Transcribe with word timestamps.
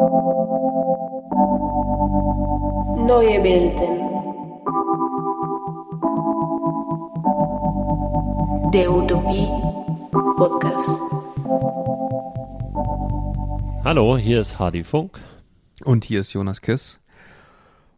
Neue 0.00 0.16
Welten. 3.44 4.00
Der 8.72 8.90
Utopie 8.90 9.46
Podcast. 10.10 11.02
Hallo, 13.84 14.16
hier 14.16 14.40
ist 14.40 14.58
Hardy 14.58 14.84
Funk. 14.84 15.20
Und 15.84 16.06
hier 16.06 16.20
ist 16.20 16.32
Jonas 16.32 16.62
Kiss. 16.62 16.98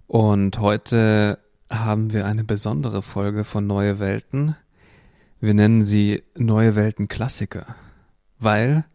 Und 0.08 0.58
heute 0.58 1.38
haben 1.70 2.12
wir 2.12 2.26
eine 2.26 2.42
besondere 2.42 3.02
Folge 3.02 3.44
von 3.44 3.68
Neue 3.68 4.00
Welten. 4.00 4.56
Wir 5.38 5.54
nennen 5.54 5.84
sie 5.84 6.24
Neue 6.36 6.74
Welten 6.74 7.06
Klassiker, 7.06 7.76
weil 8.40 8.86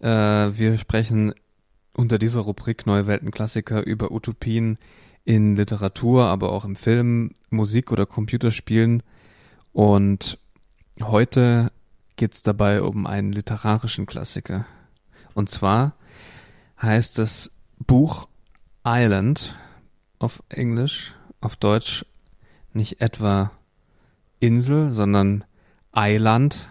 äh, 0.00 0.08
wir 0.08 0.76
sprechen 0.76 1.34
unter 1.98 2.20
dieser 2.20 2.42
Rubrik 2.42 2.86
Neue 2.86 3.08
Welten 3.08 3.32
Klassiker 3.32 3.84
über 3.84 4.12
Utopien 4.12 4.78
in 5.24 5.56
Literatur, 5.56 6.26
aber 6.26 6.52
auch 6.52 6.64
im 6.64 6.76
Film, 6.76 7.32
Musik 7.50 7.90
oder 7.90 8.06
Computerspielen. 8.06 9.02
Und 9.72 10.38
heute 11.02 11.72
geht 12.14 12.34
es 12.34 12.42
dabei 12.42 12.82
um 12.82 13.04
einen 13.04 13.32
literarischen 13.32 14.06
Klassiker. 14.06 14.64
Und 15.34 15.50
zwar 15.50 15.96
heißt 16.80 17.18
das 17.18 17.50
Buch 17.84 18.28
Island 18.86 19.58
auf 20.20 20.40
Englisch, 20.48 21.16
auf 21.40 21.56
Deutsch 21.56 22.06
nicht 22.72 23.00
etwa 23.00 23.50
Insel, 24.38 24.92
sondern 24.92 25.42
Eiland. 25.90 26.68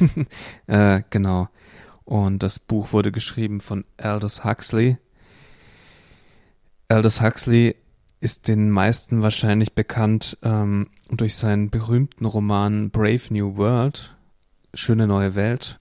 äh, 0.66 1.02
genau. 1.10 1.48
Und 2.12 2.42
das 2.42 2.58
Buch 2.58 2.92
wurde 2.92 3.10
geschrieben 3.10 3.62
von 3.62 3.86
Aldous 3.96 4.44
Huxley. 4.44 4.98
Aldous 6.88 7.22
Huxley 7.22 7.74
ist 8.20 8.48
den 8.48 8.70
meisten 8.70 9.22
wahrscheinlich 9.22 9.72
bekannt 9.72 10.36
ähm, 10.42 10.90
durch 11.08 11.36
seinen 11.36 11.70
berühmten 11.70 12.26
Roman 12.26 12.90
Brave 12.90 13.22
New 13.30 13.56
World, 13.56 14.14
Schöne 14.74 15.06
neue 15.06 15.36
Welt. 15.36 15.78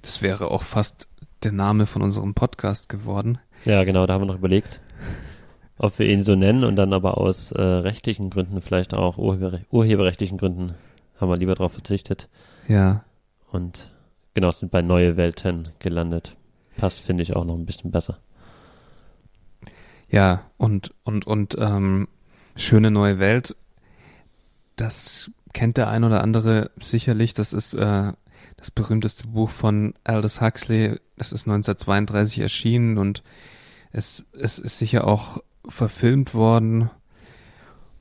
Das 0.00 0.22
wäre 0.22 0.50
auch 0.50 0.62
fast 0.62 1.08
der 1.42 1.52
Name 1.52 1.84
von 1.84 2.00
unserem 2.00 2.32
Podcast 2.32 2.88
geworden. 2.88 3.36
Ja, 3.66 3.84
genau, 3.84 4.06
da 4.06 4.14
haben 4.14 4.22
wir 4.22 4.26
noch 4.28 4.38
überlegt, 4.38 4.80
ob 5.76 5.98
wir 5.98 6.08
ihn 6.08 6.22
so 6.22 6.36
nennen 6.36 6.64
und 6.64 6.76
dann 6.76 6.94
aber 6.94 7.18
aus 7.18 7.52
äh, 7.52 7.60
rechtlichen 7.60 8.30
Gründen, 8.30 8.62
vielleicht 8.62 8.94
auch 8.94 9.18
urheber 9.18 9.60
urheberrechtlichen 9.70 10.38
Gründen, 10.38 10.74
haben 11.20 11.28
wir 11.28 11.36
lieber 11.36 11.54
darauf 11.54 11.74
verzichtet. 11.74 12.30
Ja. 12.66 13.04
Und 13.52 13.90
genau, 14.36 14.50
sind 14.50 14.70
bei 14.70 14.82
Neue 14.82 15.16
Welten 15.16 15.70
gelandet. 15.78 16.36
Passt, 16.76 17.00
finde 17.00 17.22
ich, 17.22 17.34
auch 17.34 17.46
noch 17.46 17.54
ein 17.54 17.64
bisschen 17.64 17.90
besser. 17.90 18.18
Ja, 20.10 20.42
und, 20.58 20.92
und, 21.04 21.26
und 21.26 21.56
ähm, 21.58 22.06
Schöne 22.54 22.90
neue 22.90 23.18
Welt, 23.18 23.56
das 24.76 25.30
kennt 25.54 25.78
der 25.78 25.88
ein 25.88 26.04
oder 26.04 26.22
andere 26.22 26.70
sicherlich. 26.78 27.32
Das 27.32 27.54
ist 27.54 27.72
äh, 27.72 28.12
das 28.58 28.70
berühmteste 28.70 29.26
Buch 29.26 29.48
von 29.48 29.94
Aldous 30.04 30.42
Huxley. 30.42 31.00
Das 31.16 31.32
ist 31.32 31.46
1932 31.46 32.40
erschienen 32.40 32.98
und 32.98 33.22
es, 33.90 34.22
es 34.38 34.58
ist 34.58 34.76
sicher 34.76 35.06
auch 35.06 35.42
verfilmt 35.66 36.34
worden 36.34 36.90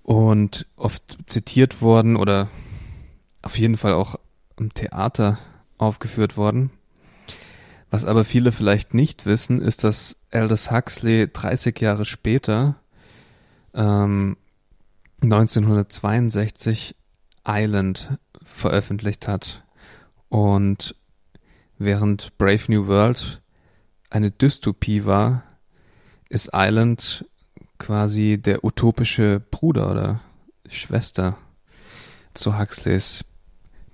und 0.04 0.68
oft 0.76 1.18
zitiert 1.28 1.82
worden 1.82 2.18
oder 2.18 2.50
auf 3.42 3.58
jeden 3.58 3.78
Fall 3.78 3.94
auch 3.94 4.20
im 4.58 4.74
Theater 4.74 5.38
aufgeführt 5.78 6.38
worden. 6.38 6.72
Was 7.90 8.06
aber 8.06 8.24
viele 8.24 8.52
vielleicht 8.52 8.94
nicht 8.94 9.26
wissen, 9.26 9.62
ist, 9.62 9.84
dass 9.84 10.16
Aldous 10.32 10.72
Huxley 10.72 11.30
30 11.32 11.80
Jahre 11.80 12.06
später, 12.06 12.76
ähm, 13.74 14.38
1962, 15.22 16.96
Island 17.48 18.18
veröffentlicht 18.44 19.28
hat. 19.28 19.64
Und 20.30 20.96
während 21.78 22.38
Brave 22.38 22.64
New 22.68 22.88
World 22.88 23.42
eine 24.10 24.32
Dystopie 24.32 25.06
war, 25.06 25.44
ist 26.30 26.50
Island 26.54 27.26
quasi 27.78 28.40
der 28.42 28.64
utopische 28.64 29.42
Bruder 29.52 29.92
oder 29.92 30.22
Schwester 30.68 31.38
zu 32.34 32.58
Huxleys 32.58 33.24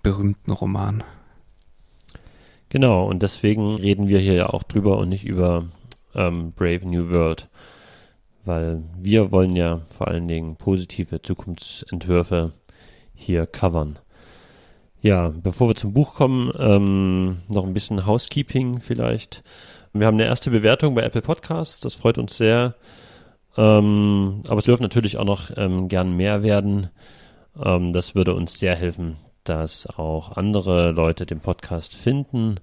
berühmten 0.01 0.51
Roman. 0.51 1.03
Genau, 2.71 3.05
und 3.05 3.21
deswegen 3.21 3.75
reden 3.75 4.07
wir 4.07 4.19
hier 4.19 4.33
ja 4.33 4.49
auch 4.49 4.63
drüber 4.63 4.97
und 4.97 5.09
nicht 5.09 5.25
über 5.25 5.65
ähm, 6.15 6.53
Brave 6.53 6.87
New 6.87 7.09
World, 7.09 7.49
weil 8.45 8.81
wir 8.97 9.33
wollen 9.33 9.57
ja 9.57 9.81
vor 9.87 10.07
allen 10.07 10.29
Dingen 10.29 10.55
positive 10.55 11.21
Zukunftsentwürfe 11.21 12.53
hier 13.13 13.45
covern. 13.45 13.99
Ja, 15.01 15.33
bevor 15.35 15.67
wir 15.67 15.75
zum 15.75 15.93
Buch 15.93 16.13
kommen, 16.13 16.49
ähm, 16.59 17.39
noch 17.49 17.65
ein 17.65 17.73
bisschen 17.73 18.05
Housekeeping 18.05 18.79
vielleicht. 18.79 19.43
Wir 19.91 20.07
haben 20.07 20.15
eine 20.15 20.27
erste 20.27 20.49
Bewertung 20.49 20.95
bei 20.95 21.03
Apple 21.03 21.23
Podcasts, 21.23 21.81
das 21.81 21.95
freut 21.95 22.17
uns 22.17 22.37
sehr. 22.37 22.75
Ähm, 23.57 24.43
aber 24.47 24.59
es 24.59 24.65
dürfen 24.65 24.83
natürlich 24.83 25.17
auch 25.17 25.25
noch 25.25 25.51
ähm, 25.57 25.89
gern 25.89 26.15
mehr 26.15 26.41
werden. 26.41 26.89
Ähm, 27.61 27.91
das 27.91 28.15
würde 28.15 28.33
uns 28.33 28.59
sehr 28.59 28.77
helfen, 28.77 29.17
dass 29.43 29.87
auch 29.87 30.37
andere 30.37 30.91
Leute 30.91 31.25
den 31.25 31.39
Podcast 31.39 31.95
finden. 31.95 32.59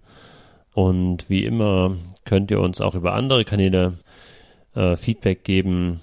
Und 0.75 1.29
wie 1.29 1.45
immer 1.45 1.97
könnt 2.25 2.51
ihr 2.51 2.61
uns 2.61 2.81
auch 2.81 2.95
über 2.95 3.15
andere 3.15 3.45
Kanäle 3.45 3.99
äh, 4.75 4.97
Feedback 4.97 5.45
geben 5.45 6.01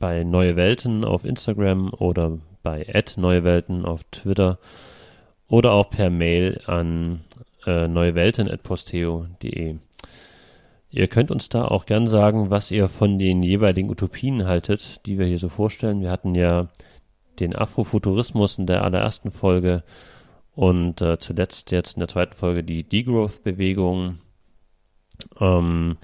bei 0.00 0.24
Neue 0.24 0.56
Welten 0.56 1.04
auf 1.04 1.24
Instagram 1.24 1.92
oder 1.92 2.38
bei 2.62 2.86
Neue 3.16 3.44
Welten 3.44 3.84
auf 3.84 4.02
Twitter 4.10 4.58
oder 5.48 5.72
auch 5.72 5.90
per 5.90 6.10
Mail 6.10 6.60
an 6.66 7.20
äh, 7.66 7.88
neuewelten.posteo.de. 7.88 9.76
Ihr 10.90 11.08
könnt 11.08 11.30
uns 11.30 11.48
da 11.48 11.66
auch 11.66 11.86
gern 11.86 12.06
sagen, 12.06 12.50
was 12.50 12.70
ihr 12.70 12.88
von 12.88 13.18
den 13.18 13.42
jeweiligen 13.42 13.90
Utopien 13.90 14.46
haltet, 14.46 15.04
die 15.06 15.18
wir 15.18 15.26
hier 15.26 15.38
so 15.38 15.48
vorstellen. 15.48 16.00
Wir 16.00 16.10
hatten 16.10 16.34
ja 16.34 16.68
den 17.38 17.54
Afrofuturismus 17.54 18.58
in 18.58 18.66
der 18.66 18.82
allerersten 18.82 19.30
Folge 19.30 19.82
und 20.56 21.02
äh, 21.02 21.18
zuletzt 21.20 21.70
jetzt 21.70 21.96
in 21.96 22.00
der 22.00 22.08
zweiten 22.08 22.34
Folge 22.34 22.64
die 22.64 22.82
Degrowth-Bewegung. 22.82 24.18
Ähm, 25.38 25.98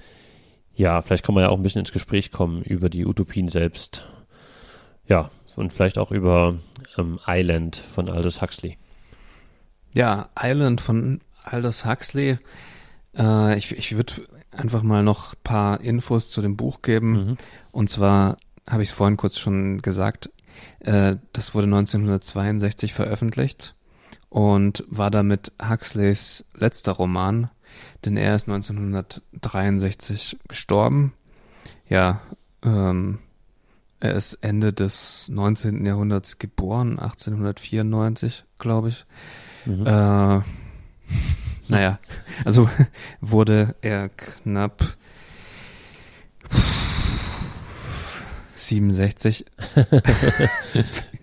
ja, 0.75 1.01
vielleicht 1.01 1.25
kann 1.25 1.35
man 1.35 1.43
ja 1.43 1.49
auch 1.49 1.57
ein 1.57 1.63
bisschen 1.63 1.79
ins 1.79 1.91
Gespräch 1.91 2.31
kommen 2.31 2.61
über 2.61 2.89
die 2.89 3.05
Utopien 3.05 3.47
selbst. 3.47 4.07
Ja, 5.07 5.31
und 5.55 5.73
vielleicht 5.73 5.97
auch 5.97 6.11
über 6.11 6.55
ähm, 6.97 7.19
Island 7.27 7.75
von 7.77 8.09
Aldous 8.09 8.41
Huxley. 8.41 8.77
Ja, 9.91 10.29
Island 10.39 10.81
von 10.81 11.21
Aldous 11.43 11.85
Huxley. 11.85 12.37
Äh, 13.17 13.57
ich 13.57 13.75
ich 13.75 13.95
würde 13.95 14.13
einfach 14.51 14.83
mal 14.83 15.01
noch 15.01 15.33
paar 15.43 15.81
Infos 15.81 16.29
zu 16.29 16.41
dem 16.41 16.57
Buch 16.57 16.83
geben. 16.83 17.11
Mhm. 17.11 17.37
Und 17.71 17.89
zwar 17.89 18.37
habe 18.69 18.83
ich 18.83 18.89
es 18.89 18.95
vorhin 18.95 19.17
kurz 19.17 19.39
schon 19.39 19.79
gesagt. 19.79 20.29
Äh, 20.79 21.15
das 21.33 21.55
wurde 21.55 21.65
1962 21.65 22.93
veröffentlicht 22.93 23.73
und 24.33 24.83
war 24.87 25.11
damit 25.11 25.51
Huxleys 25.61 26.43
letzter 26.55 26.93
Roman, 26.93 27.51
denn 28.03 28.17
er 28.17 28.33
ist 28.33 28.49
1963 28.49 30.39
gestorben. 30.47 31.13
Ja, 31.87 32.19
ähm, 32.63 33.19
er 33.99 34.15
ist 34.15 34.33
Ende 34.41 34.73
des 34.73 35.29
19. 35.29 35.85
Jahrhunderts 35.85 36.39
geboren, 36.39 36.97
1894, 36.97 38.43
glaube 38.57 38.89
ich. 38.89 39.05
Mhm. 39.65 39.85
Äh, 39.85 40.41
naja, 41.67 41.99
also 42.43 42.67
wurde 43.21 43.75
er 43.81 44.09
knapp 44.09 44.97
67. 48.55 49.45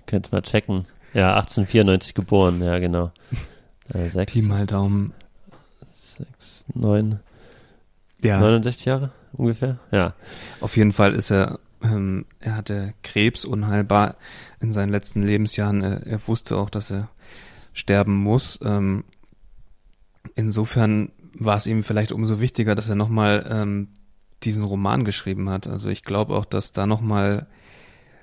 Könnt 0.06 0.30
mal 0.30 0.42
checken. 0.42 0.86
Ja, 1.12 1.34
1894 1.34 2.14
geboren, 2.14 2.62
ja, 2.62 2.78
genau. 2.78 3.12
Äh, 3.92 4.08
sechs, 4.08 4.32
Pi 4.32 4.42
mal 4.42 4.66
Daumen. 4.66 5.12
6, 5.86 6.66
9, 6.74 7.18
ja. 8.22 8.38
69 8.38 8.84
Jahre 8.84 9.10
ungefähr, 9.32 9.78
ja. 9.90 10.14
Auf 10.60 10.76
jeden 10.76 10.92
Fall 10.92 11.14
ist 11.14 11.30
er, 11.30 11.58
ähm, 11.82 12.26
er 12.38 12.56
hatte 12.56 12.94
Krebs 13.02 13.44
unheilbar 13.44 14.16
in 14.60 14.72
seinen 14.72 14.90
letzten 14.90 15.22
Lebensjahren. 15.22 15.82
Er, 15.82 16.06
er 16.06 16.28
wusste 16.28 16.56
auch, 16.56 16.70
dass 16.70 16.90
er 16.90 17.08
sterben 17.72 18.14
muss. 18.14 18.58
Ähm, 18.62 19.04
insofern 20.34 21.10
war 21.34 21.56
es 21.56 21.66
ihm 21.66 21.82
vielleicht 21.82 22.12
umso 22.12 22.40
wichtiger, 22.40 22.74
dass 22.74 22.88
er 22.88 22.96
nochmal 22.96 23.46
ähm, 23.50 23.88
diesen 24.42 24.64
Roman 24.64 25.04
geschrieben 25.04 25.50
hat. 25.50 25.66
Also 25.66 25.88
ich 25.88 26.02
glaube 26.02 26.34
auch, 26.34 26.44
dass 26.44 26.72
da 26.72 26.86
nochmal 26.86 27.46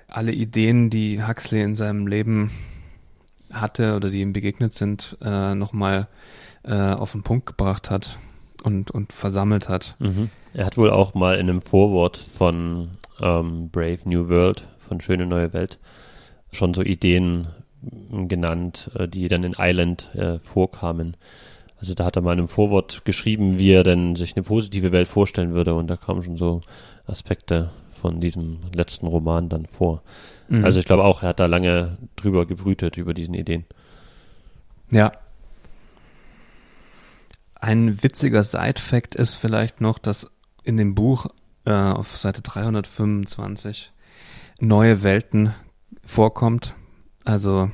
alle 0.08 0.32
Ideen, 0.32 0.90
die 0.90 1.24
Huxley 1.24 1.62
in 1.62 1.74
seinem 1.74 2.06
Leben 2.06 2.50
hatte 3.52 3.96
oder 3.96 4.10
die 4.10 4.20
ihm 4.20 4.32
begegnet 4.32 4.72
sind, 4.72 5.16
äh, 5.22 5.54
nochmal 5.54 6.08
äh, 6.64 6.74
auf 6.74 7.12
den 7.12 7.22
Punkt 7.22 7.46
gebracht 7.46 7.90
hat. 7.90 8.18
und, 8.62 8.90
und 8.90 9.12
versammelt 9.12 9.68
hat. 9.68 9.94
Mhm. 9.98 10.30
Er 10.52 10.66
hat 10.66 10.76
wohl 10.76 10.90
auch 10.90 11.14
mal 11.14 11.38
in 11.38 11.48
einem 11.48 11.62
Vorwort 11.62 12.16
von 12.16 12.88
ähm, 13.20 13.70
Brave 13.70 14.00
New 14.04 14.28
World, 14.28 14.66
von 14.78 15.00
Schöne 15.00 15.26
Neue 15.26 15.52
Welt, 15.52 15.78
schon 16.52 16.74
so 16.74 16.82
Ideen 16.82 17.48
genannt, 18.26 18.90
äh, 18.94 19.08
die 19.08 19.28
dann 19.28 19.44
in 19.44 19.54
Island 19.58 20.14
äh, 20.14 20.38
vorkamen. 20.38 21.16
Also 21.78 21.94
da 21.94 22.04
hat 22.04 22.16
er 22.16 22.22
mal 22.22 22.32
in 22.32 22.40
einem 22.40 22.48
Vorwort 22.48 23.04
geschrieben, 23.04 23.58
wie 23.58 23.70
er 23.70 23.84
denn 23.84 24.16
sich 24.16 24.34
eine 24.36 24.42
positive 24.42 24.90
Welt 24.90 25.06
vorstellen 25.06 25.54
würde 25.54 25.74
und 25.74 25.86
da 25.86 25.96
kamen 25.96 26.22
schon 26.22 26.36
so 26.36 26.60
Aspekte 27.06 27.70
von 27.92 28.20
diesem 28.20 28.58
letzten 28.74 29.06
Roman 29.06 29.48
dann 29.48 29.66
vor. 29.66 30.02
Mhm. 30.48 30.64
Also 30.64 30.78
ich 30.78 30.84
glaube 30.84 31.04
auch, 31.04 31.22
er 31.22 31.30
hat 31.30 31.40
da 31.40 31.46
lange 31.46 31.98
drüber 32.16 32.46
gebrütet, 32.46 32.96
über 32.96 33.14
diesen 33.14 33.34
Ideen. 33.34 33.64
Ja. 34.90 35.12
Ein 37.54 38.02
witziger 38.02 38.42
Side-Fact 38.42 39.14
ist 39.14 39.34
vielleicht 39.34 39.80
noch, 39.80 39.98
dass 39.98 40.30
in 40.64 40.76
dem 40.76 40.94
Buch 40.94 41.26
äh, 41.64 41.72
auf 41.72 42.16
Seite 42.16 42.42
325 42.42 43.92
neue 44.60 45.02
Welten 45.02 45.54
vorkommt. 46.04 46.74
Also 47.24 47.70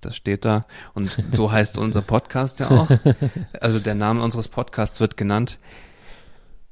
das 0.00 0.16
steht 0.16 0.44
da. 0.44 0.62
Und 0.94 1.10
so 1.30 1.50
heißt 1.52 1.78
unser 1.78 2.02
Podcast 2.02 2.60
ja 2.60 2.70
auch. 2.70 2.88
Also 3.60 3.78
der 3.78 3.94
Name 3.94 4.22
unseres 4.22 4.48
Podcasts 4.48 5.00
wird 5.00 5.16
genannt. 5.16 5.58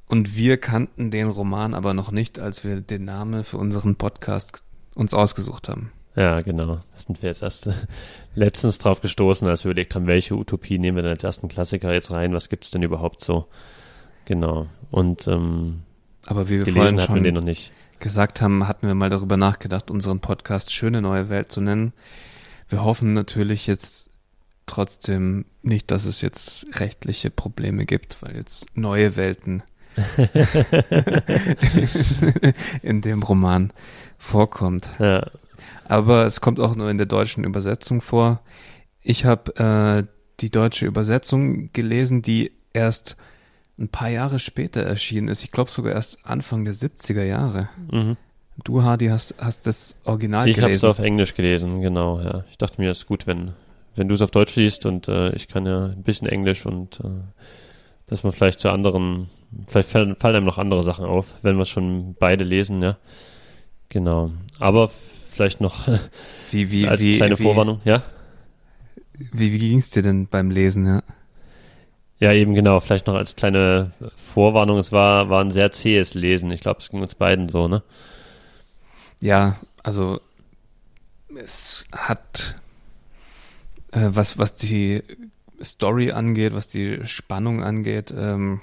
Und 0.07 0.37
wir 0.37 0.57
kannten 0.57 1.11
den 1.11 1.27
Roman 1.27 1.73
aber 1.73 1.93
noch 1.93 2.11
nicht, 2.11 2.39
als 2.39 2.63
wir 2.63 2.79
den 2.79 3.03
Namen 3.05 3.43
für 3.43 3.57
unseren 3.57 3.95
Podcast 3.97 4.63
uns 4.97 5.13
ausgesucht 5.13 5.69
haben. 5.69 5.91
Ja, 6.15 6.41
genau. 6.41 6.79
Das 6.93 7.03
sind 7.03 7.21
wir 7.21 7.29
jetzt 7.29 7.43
erst 7.43 7.69
letztens 8.35 8.79
drauf 8.79 9.01
gestoßen, 9.01 9.47
als 9.47 9.63
wir 9.63 9.71
überlegt 9.71 9.95
haben, 9.95 10.07
welche 10.07 10.35
Utopie 10.35 10.79
nehmen 10.79 10.97
wir 10.97 11.03
denn 11.03 11.11
als 11.11 11.23
ersten 11.23 11.47
Klassiker 11.47 11.93
jetzt 11.93 12.11
rein? 12.11 12.33
Was 12.33 12.49
gibt 12.49 12.65
es 12.65 12.71
denn 12.71 12.81
überhaupt 12.81 13.23
so? 13.23 13.47
Genau. 14.25 14.67
Und 14.89 15.27
ähm, 15.27 15.83
aber 16.25 16.49
wie 16.49 16.57
wir 16.57 16.65
gelesen 16.65 16.99
hatten 16.99 17.13
wir 17.13 17.21
den 17.21 17.35
noch 17.35 17.43
nicht. 17.43 17.71
Gesagt 17.99 18.41
haben, 18.41 18.67
hatten 18.67 18.87
wir 18.87 18.95
mal 18.95 19.09
darüber 19.09 19.37
nachgedacht, 19.37 19.89
unseren 19.89 20.19
Podcast 20.19 20.73
Schöne 20.73 21.01
neue 21.01 21.29
Welt 21.29 21.51
zu 21.51 21.61
nennen. 21.61 21.93
Wir 22.67 22.83
hoffen 22.83 23.13
natürlich 23.13 23.67
jetzt 23.67 24.09
trotzdem 24.65 25.45
nicht, 25.61 25.91
dass 25.91 26.05
es 26.05 26.21
jetzt 26.21 26.79
rechtliche 26.79 27.29
Probleme 27.29 27.85
gibt, 27.85 28.21
weil 28.21 28.35
jetzt 28.35 28.65
neue 28.75 29.15
Welten 29.15 29.63
in 32.81 33.01
dem 33.01 33.23
Roman 33.23 33.71
vorkommt. 34.17 34.91
Ja. 34.99 35.27
Aber 35.85 36.25
es 36.25 36.41
kommt 36.41 36.59
auch 36.59 36.75
nur 36.75 36.89
in 36.89 36.97
der 36.97 37.07
deutschen 37.07 37.43
Übersetzung 37.43 38.01
vor. 38.01 38.41
Ich 39.01 39.25
habe 39.25 39.55
äh, 39.55 40.11
die 40.39 40.51
deutsche 40.51 40.85
Übersetzung 40.85 41.71
gelesen, 41.73 42.21
die 42.21 42.51
erst 42.73 43.15
ein 43.79 43.89
paar 43.89 44.09
Jahre 44.09 44.39
später 44.39 44.81
erschienen 44.81 45.27
ist. 45.27 45.43
Ich 45.43 45.51
glaube 45.51 45.71
sogar 45.71 45.93
erst 45.93 46.25
Anfang 46.25 46.65
der 46.65 46.73
70er 46.73 47.23
Jahre. 47.23 47.69
Mhm. 47.91 48.17
Du, 48.63 48.81
Hardy, 48.81 49.07
hast, 49.07 49.35
hast 49.37 49.67
das 49.67 49.95
Original 50.03 50.47
ich 50.47 50.55
gelesen. 50.55 50.73
Ich 50.73 50.83
habe 50.83 50.91
es 50.91 50.99
auf 50.99 51.05
Englisch 51.05 51.35
gelesen, 51.35 51.81
genau, 51.81 52.19
ja. 52.19 52.43
Ich 52.49 52.57
dachte 52.57 52.81
mir, 52.81 52.91
es 52.91 52.99
ist 52.99 53.07
gut, 53.07 53.27
wenn, 53.27 53.53
wenn 53.95 54.07
du 54.07 54.15
es 54.15 54.21
auf 54.21 54.31
Deutsch 54.31 54.55
liest 54.55 54.85
und 54.87 55.07
äh, 55.07 55.31
ich 55.35 55.47
kann 55.47 55.65
ja 55.67 55.85
ein 55.85 56.03
bisschen 56.03 56.27
Englisch 56.27 56.65
und 56.65 56.99
äh, 57.01 57.21
dass 58.07 58.23
man 58.23 58.33
vielleicht 58.33 58.59
zu 58.59 58.69
anderen, 58.69 59.29
vielleicht 59.67 59.89
fallen, 59.89 60.15
fallen 60.15 60.37
einem 60.37 60.45
noch 60.45 60.57
andere 60.57 60.83
Sachen 60.83 61.05
auf, 61.05 61.35
wenn 61.43 61.57
wir 61.57 61.65
schon 61.65 62.15
beide 62.17 62.43
lesen, 62.43 62.81
ja. 62.81 62.97
Genau. 63.89 64.31
Aber 64.59 64.89
vielleicht 64.89 65.61
noch 65.61 65.87
wie, 66.51 66.71
wie, 66.71 66.87
als 66.87 67.01
wie, 67.01 67.17
kleine 67.17 67.37
Vorwarnung, 67.37 67.81
ja? 67.85 68.03
Wie, 69.13 69.51
wie 69.51 69.59
ging 69.59 69.79
es 69.79 69.89
dir 69.89 70.03
denn 70.03 70.27
beim 70.27 70.51
Lesen, 70.51 70.85
ja? 70.85 71.03
Ja, 72.19 72.33
eben 72.33 72.55
genau. 72.55 72.79
Vielleicht 72.79 73.07
noch 73.07 73.13
als 73.13 73.35
kleine 73.35 73.91
Vorwarnung. 74.15 74.79
Es 74.79 74.91
war, 74.91 75.29
war 75.29 75.43
ein 75.43 75.51
sehr 75.51 75.71
zähes 75.71 76.15
Lesen. 76.15 76.51
Ich 76.51 76.61
glaube, 76.61 76.79
es 76.79 76.89
ging 76.89 77.01
uns 77.01 77.13
beiden 77.13 77.49
so, 77.49 77.67
ne? 77.67 77.83
Ja, 79.21 79.57
also 79.83 80.19
es 81.35 81.85
hat 81.91 82.55
äh, 83.91 84.09
was, 84.09 84.37
was 84.37 84.55
die 84.55 85.03
Story 85.63 86.11
angeht, 86.11 86.53
was 86.53 86.67
die 86.67 87.05
Spannung 87.05 87.63
angeht, 87.63 88.13
ähm, 88.15 88.61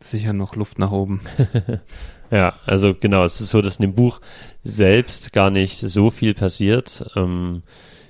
sicher 0.00 0.32
noch 0.32 0.56
Luft 0.56 0.78
nach 0.78 0.90
oben. 0.90 1.20
ja, 2.34 2.54
also 2.66 2.94
genau, 2.98 3.22
es 3.22 3.40
ist 3.40 3.50
so, 3.50 3.62
dass 3.62 3.76
in 3.76 3.82
dem 3.82 3.94
Buch 3.94 4.20
selbst 4.64 5.32
gar 5.32 5.50
nicht 5.50 5.78
so 5.78 6.10
viel 6.10 6.34
passiert. 6.34 7.08
Ähm, 7.14 7.62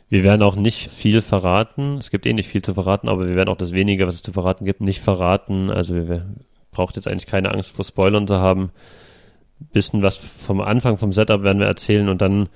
wir 0.08 0.24
werden 0.24 0.40
auch 0.40 0.56
nicht 0.56 0.90
viel 0.90 1.20
verraten. 1.20 1.98
Es 1.98 2.10
gibt 2.10 2.24
eh 2.24 2.32
nicht 2.32 2.48
viel 2.48 2.62
zu 2.62 2.72
verraten, 2.72 3.10
aber 3.10 3.28
wir 3.28 3.36
werden 3.36 3.50
auch 3.50 3.58
das 3.58 3.72
wenige, 3.72 4.06
was 4.06 4.14
es 4.14 4.22
zu 4.22 4.32
verraten 4.32 4.64
gibt, 4.64 4.80
nicht 4.80 5.02
verraten. 5.02 5.68
Also 5.68 5.94
wir, 5.94 6.08
wir 6.08 6.26
braucht 6.70 6.96
jetzt 6.96 7.06
eigentlich 7.06 7.26
keine 7.26 7.52
Angst 7.52 7.72
vor 7.72 7.84
Spoilern 7.84 8.26
zu 8.26 8.36
haben. 8.36 8.70
Bisschen 9.74 10.02
was 10.02 10.16
vom 10.16 10.62
Anfang 10.62 10.96
vom 10.96 11.12
Setup 11.12 11.42
werden 11.42 11.58
wir 11.58 11.66
erzählen 11.66 12.08
und 12.08 12.22
dann 12.22 12.48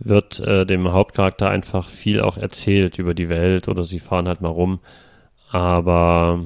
wird 0.00 0.40
äh, 0.40 0.66
dem 0.66 0.90
Hauptcharakter 0.90 1.48
einfach 1.48 1.88
viel 1.88 2.20
auch 2.22 2.38
erzählt 2.38 2.98
über 2.98 3.14
die 3.14 3.28
Welt 3.28 3.68
oder 3.68 3.84
sie 3.84 4.00
fahren 4.00 4.26
halt 4.26 4.40
mal 4.40 4.48
rum. 4.48 4.80
Aber 5.52 6.44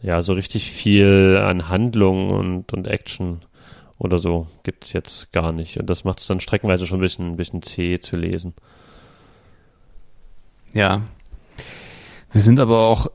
ja, 0.00 0.22
so 0.22 0.32
richtig 0.32 0.70
viel 0.70 1.38
an 1.44 1.68
Handlung 1.68 2.30
und, 2.30 2.72
und 2.72 2.86
Action 2.86 3.40
oder 4.00 4.18
so 4.18 4.46
gibt 4.62 4.86
es 4.86 4.94
jetzt 4.94 5.30
gar 5.30 5.52
nicht. 5.52 5.76
Und 5.78 5.88
das 5.88 6.04
macht 6.04 6.20
es 6.20 6.26
dann 6.26 6.40
streckenweise 6.40 6.86
schon 6.86 6.98
ein 6.98 7.02
bisschen, 7.02 7.32
ein 7.32 7.36
bisschen 7.36 7.60
zäh 7.60 8.00
zu 8.00 8.16
lesen. 8.16 8.54
Ja. 10.72 11.02
Wir 12.32 12.40
sind 12.40 12.60
aber 12.60 12.86
auch 12.86 13.08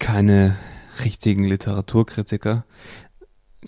keine 0.00 0.56
richtigen 1.04 1.44
Literaturkritiker. 1.44 2.64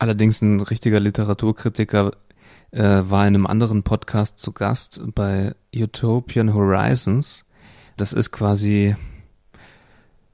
Allerdings 0.00 0.42
ein 0.42 0.60
richtiger 0.60 0.98
Literaturkritiker 0.98 2.10
äh, 2.72 2.82
war 2.82 3.22
in 3.28 3.36
einem 3.36 3.46
anderen 3.46 3.84
Podcast 3.84 4.40
zu 4.40 4.50
Gast 4.50 5.00
bei 5.14 5.54
Utopian 5.74 6.52
Horizons. 6.52 7.44
Das 7.96 8.12
ist 8.12 8.32
quasi 8.32 8.96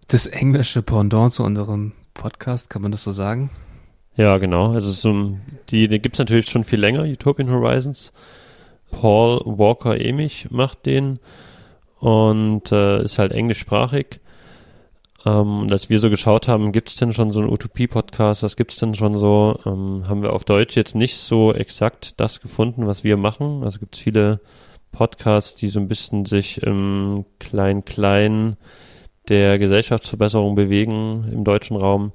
das 0.09 0.27
englische 0.27 0.81
Pendant 0.81 1.35
zu 1.35 1.45
unserem 1.45 1.93
Podcast, 2.15 2.71
kann 2.71 2.81
man 2.81 2.91
das 2.91 3.03
so 3.03 3.13
sagen? 3.13 3.51
Ja, 4.17 4.39
genau. 4.39 4.73
Also 4.73 4.91
so, 4.91 5.37
die, 5.71 5.89
die 5.89 5.99
gibt 5.99 6.17
es 6.17 6.19
natürlich 6.19 6.51
schon 6.51 6.65
viel 6.65 6.81
länger, 6.81 7.05
Utopian 7.05 7.51
Horizons. 7.51 8.13
Paul 8.91 9.41
Walker 9.45 9.99
Emich 9.99 10.51
macht 10.51 10.85
den 10.87 11.19
und 11.99 12.71
äh, 12.73 13.03
ist 13.03 13.19
halt 13.19 13.33
englischsprachig. 13.33 14.21
Ähm, 15.25 15.61
und 15.61 15.73
als 15.73 15.89
wir 15.89 15.99
so 15.99 16.11
geschaut 16.11 16.49
haben, 16.49 16.73
gibt 16.73 16.91
es 16.91 16.97
denn 16.97 17.13
schon 17.13 17.33
so 17.33 17.41
einen 17.41 17.51
Utopie-Podcast, 17.51 18.43
was 18.43 18.57
gibt 18.57 18.73
es 18.73 18.79
denn 18.79 18.95
schon 18.95 19.17
so, 19.17 19.59
ähm, 19.65 20.05
haben 20.09 20.23
wir 20.23 20.33
auf 20.33 20.45
Deutsch 20.45 20.77
jetzt 20.77 20.95
nicht 20.95 21.17
so 21.17 21.53
exakt 21.53 22.21
das 22.21 22.41
gefunden, 22.41 22.87
was 22.87 23.05
wir 23.05 23.17
machen. 23.17 23.63
Also 23.63 23.79
gibt 23.79 23.97
es 23.97 24.03
viele 24.03 24.41
Podcasts, 24.91 25.55
die 25.55 25.69
so 25.69 25.81
ein 25.81 25.89
bisschen 25.89 26.27
sich 26.27 26.63
im 26.63 27.25
Klein-Klein 27.39 28.57
der 29.29 29.59
Gesellschaftsverbesserung 29.59 30.55
bewegen 30.55 31.29
im 31.33 31.45
deutschen 31.45 31.77
Raum. 31.77 32.13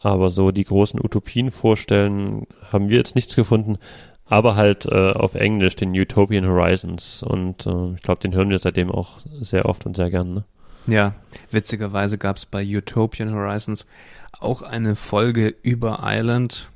Aber 0.00 0.30
so 0.30 0.50
die 0.50 0.64
großen 0.64 1.00
Utopien 1.00 1.50
vorstellen, 1.50 2.46
haben 2.70 2.88
wir 2.88 2.96
jetzt 2.98 3.14
nichts 3.14 3.34
gefunden. 3.34 3.78
Aber 4.26 4.56
halt 4.56 4.86
äh, 4.86 5.12
auf 5.12 5.34
Englisch, 5.34 5.76
den 5.76 5.98
Utopian 5.98 6.46
Horizons. 6.46 7.22
Und 7.22 7.66
äh, 7.66 7.94
ich 7.94 8.02
glaube, 8.02 8.20
den 8.20 8.34
hören 8.34 8.50
wir 8.50 8.58
seitdem 8.58 8.90
auch 8.90 9.18
sehr 9.40 9.66
oft 9.66 9.86
und 9.86 9.96
sehr 9.96 10.10
gern. 10.10 10.34
Ne? 10.34 10.44
Ja, 10.86 11.14
witzigerweise 11.50 12.18
gab 12.18 12.36
es 12.36 12.46
bei 12.46 12.64
Utopian 12.64 13.32
Horizons 13.32 13.86
auch 14.38 14.62
eine 14.62 14.96
Folge 14.96 15.54
über 15.62 16.00
Island. 16.02 16.70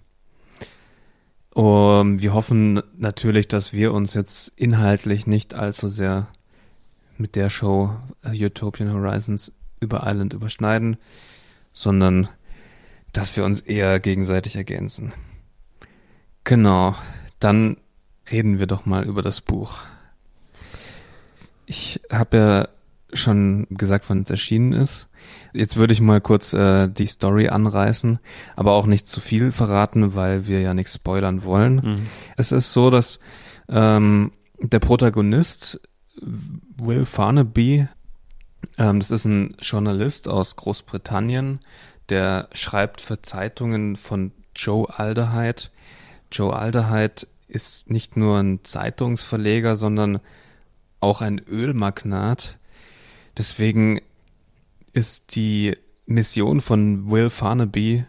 Um, 1.54 2.20
wir 2.20 2.32
hoffen 2.32 2.82
natürlich, 2.96 3.46
dass 3.46 3.74
wir 3.74 3.92
uns 3.92 4.14
jetzt 4.14 4.52
inhaltlich 4.56 5.26
nicht 5.26 5.52
allzu 5.54 5.86
sehr 5.86 6.28
mit 7.18 7.36
der 7.36 7.50
Show 7.50 7.94
uh, 8.24 8.30
Utopian 8.30 8.92
Horizons 8.92 9.52
über 9.80 10.02
Island 10.06 10.32
überschneiden, 10.32 10.96
sondern 11.74 12.28
dass 13.12 13.36
wir 13.36 13.44
uns 13.44 13.60
eher 13.60 14.00
gegenseitig 14.00 14.56
ergänzen. 14.56 15.12
Genau, 16.44 16.94
dann 17.38 17.76
reden 18.30 18.58
wir 18.58 18.66
doch 18.66 18.86
mal 18.86 19.04
über 19.04 19.22
das 19.22 19.40
Buch. 19.40 19.78
Ich 21.66 22.00
habe 22.10 22.36
ja 22.36 22.68
schon 23.12 23.66
gesagt, 23.70 24.06
wann 24.08 24.22
es 24.22 24.30
erschienen 24.30 24.72
ist. 24.72 25.08
Jetzt 25.52 25.76
würde 25.76 25.92
ich 25.92 26.00
mal 26.00 26.20
kurz 26.20 26.54
äh, 26.54 26.88
die 26.88 27.06
Story 27.06 27.48
anreißen, 27.48 28.18
aber 28.56 28.72
auch 28.72 28.86
nicht 28.86 29.06
zu 29.06 29.20
viel 29.20 29.52
verraten, 29.52 30.14
weil 30.14 30.46
wir 30.46 30.60
ja 30.60 30.74
nichts 30.74 30.94
spoilern 30.94 31.44
wollen. 31.44 31.74
Mhm. 31.74 32.06
Es 32.36 32.52
ist 32.52 32.72
so, 32.72 32.90
dass 32.90 33.18
ähm, 33.68 34.32
der 34.58 34.78
Protagonist 34.78 35.80
Will 36.20 37.04
Farnaby, 37.04 37.86
ähm, 38.78 38.98
das 38.98 39.10
ist 39.10 39.26
ein 39.26 39.56
Journalist 39.60 40.28
aus 40.28 40.56
Großbritannien, 40.56 41.60
der 42.12 42.48
schreibt 42.52 43.00
für 43.00 43.20
Zeitungen 43.22 43.96
von 43.96 44.30
Joe 44.54 44.86
Alderheit. 44.88 45.70
Joe 46.30 46.54
Alderheit 46.54 47.26
ist 47.48 47.90
nicht 47.90 48.16
nur 48.16 48.38
ein 48.38 48.60
Zeitungsverleger, 48.62 49.74
sondern 49.74 50.20
auch 51.00 51.20
ein 51.20 51.40
Ölmagnat, 51.40 52.58
Deswegen 53.36 54.00
ist 54.92 55.34
die 55.34 55.76
Mission 56.06 56.60
von 56.60 57.10
Will 57.10 57.30
Farnaby, 57.30 58.04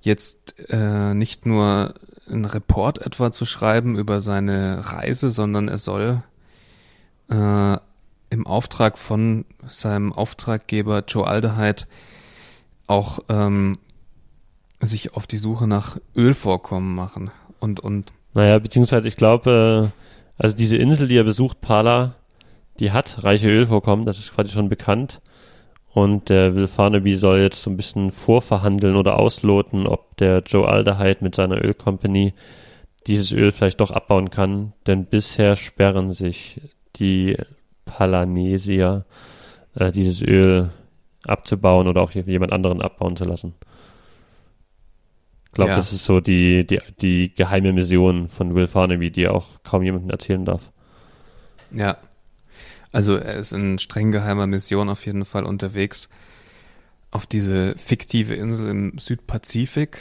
jetzt 0.00 0.54
äh, 0.68 1.14
nicht 1.14 1.46
nur 1.46 1.94
einen 2.28 2.44
Report 2.44 2.98
etwa 2.98 3.32
zu 3.32 3.46
schreiben 3.46 3.96
über 3.96 4.20
seine 4.20 4.92
Reise, 4.92 5.30
sondern 5.30 5.68
er 5.68 5.78
soll 5.78 6.22
äh, 7.30 7.78
im 8.30 8.46
Auftrag 8.46 8.98
von 8.98 9.46
seinem 9.66 10.12
Auftraggeber 10.12 11.04
Joe 11.08 11.26
Aldehyde 11.26 11.84
auch 12.88 13.20
ähm, 13.28 13.78
sich 14.80 15.14
auf 15.14 15.26
die 15.26 15.36
Suche 15.36 15.66
nach 15.66 15.98
Ölvorkommen 16.16 16.94
machen 16.94 17.30
und 17.60 17.80
und 17.80 18.12
Naja, 18.34 18.58
beziehungsweise 18.58 19.08
ich 19.08 19.16
glaube, 19.16 19.92
äh, 19.92 20.42
also 20.42 20.56
diese 20.56 20.76
Insel, 20.76 21.08
die 21.08 21.16
er 21.16 21.24
besucht, 21.24 21.60
Pala, 21.60 22.14
die 22.80 22.92
hat 22.92 23.24
reiche 23.24 23.48
Ölvorkommen, 23.48 24.06
das 24.06 24.18
ist 24.18 24.34
quasi 24.34 24.50
schon 24.50 24.68
bekannt. 24.68 25.20
Und 25.92 26.28
der 26.28 26.54
Will 26.54 26.68
Farnaby 26.68 27.16
soll 27.16 27.40
jetzt 27.40 27.62
so 27.62 27.70
ein 27.70 27.76
bisschen 27.76 28.12
vorverhandeln 28.12 28.94
oder 28.94 29.18
ausloten, 29.18 29.88
ob 29.88 30.16
der 30.18 30.42
Joe 30.46 30.68
Aldehyde 30.68 31.24
mit 31.24 31.34
seiner 31.34 31.56
Ölcompany 31.56 32.34
dieses 33.08 33.32
Öl 33.32 33.50
vielleicht 33.50 33.80
doch 33.80 33.90
abbauen 33.90 34.30
kann. 34.30 34.74
Denn 34.86 35.06
bisher 35.06 35.56
sperren 35.56 36.12
sich 36.12 36.60
die 36.96 37.36
Palanesier, 37.84 39.06
äh, 39.74 39.90
dieses 39.90 40.22
Öl 40.22 40.70
abzubauen 41.28 41.88
oder 41.88 42.02
auch 42.02 42.12
jemand 42.12 42.52
anderen 42.52 42.82
abbauen 42.82 43.16
zu 43.16 43.24
lassen. 43.24 43.54
Ich 45.46 45.52
glaube, 45.52 45.70
Ja. 45.70 45.76
das 45.76 45.92
ist 45.92 46.04
so 46.04 46.20
die, 46.20 46.66
die, 46.66 46.78
die 47.00 47.34
geheime 47.34 47.72
Mission 47.72 48.28
von 48.28 48.54
Will 48.54 48.66
Farnaby, 48.66 49.10
die 49.10 49.24
er 49.24 49.34
auch 49.34 49.46
kaum 49.64 49.82
jemandem 49.82 50.10
erzählen 50.10 50.44
darf. 50.44 50.70
Ja. 51.72 51.98
Also 52.92 53.16
er 53.16 53.34
ist 53.36 53.52
in 53.52 53.78
streng 53.78 54.12
geheimer 54.12 54.46
Mission 54.46 54.88
auf 54.88 55.04
jeden 55.04 55.24
Fall 55.24 55.44
unterwegs 55.44 56.08
auf 57.10 57.26
diese 57.26 57.74
fiktive 57.76 58.34
Insel 58.34 58.68
im 58.68 58.98
Südpazifik 58.98 59.98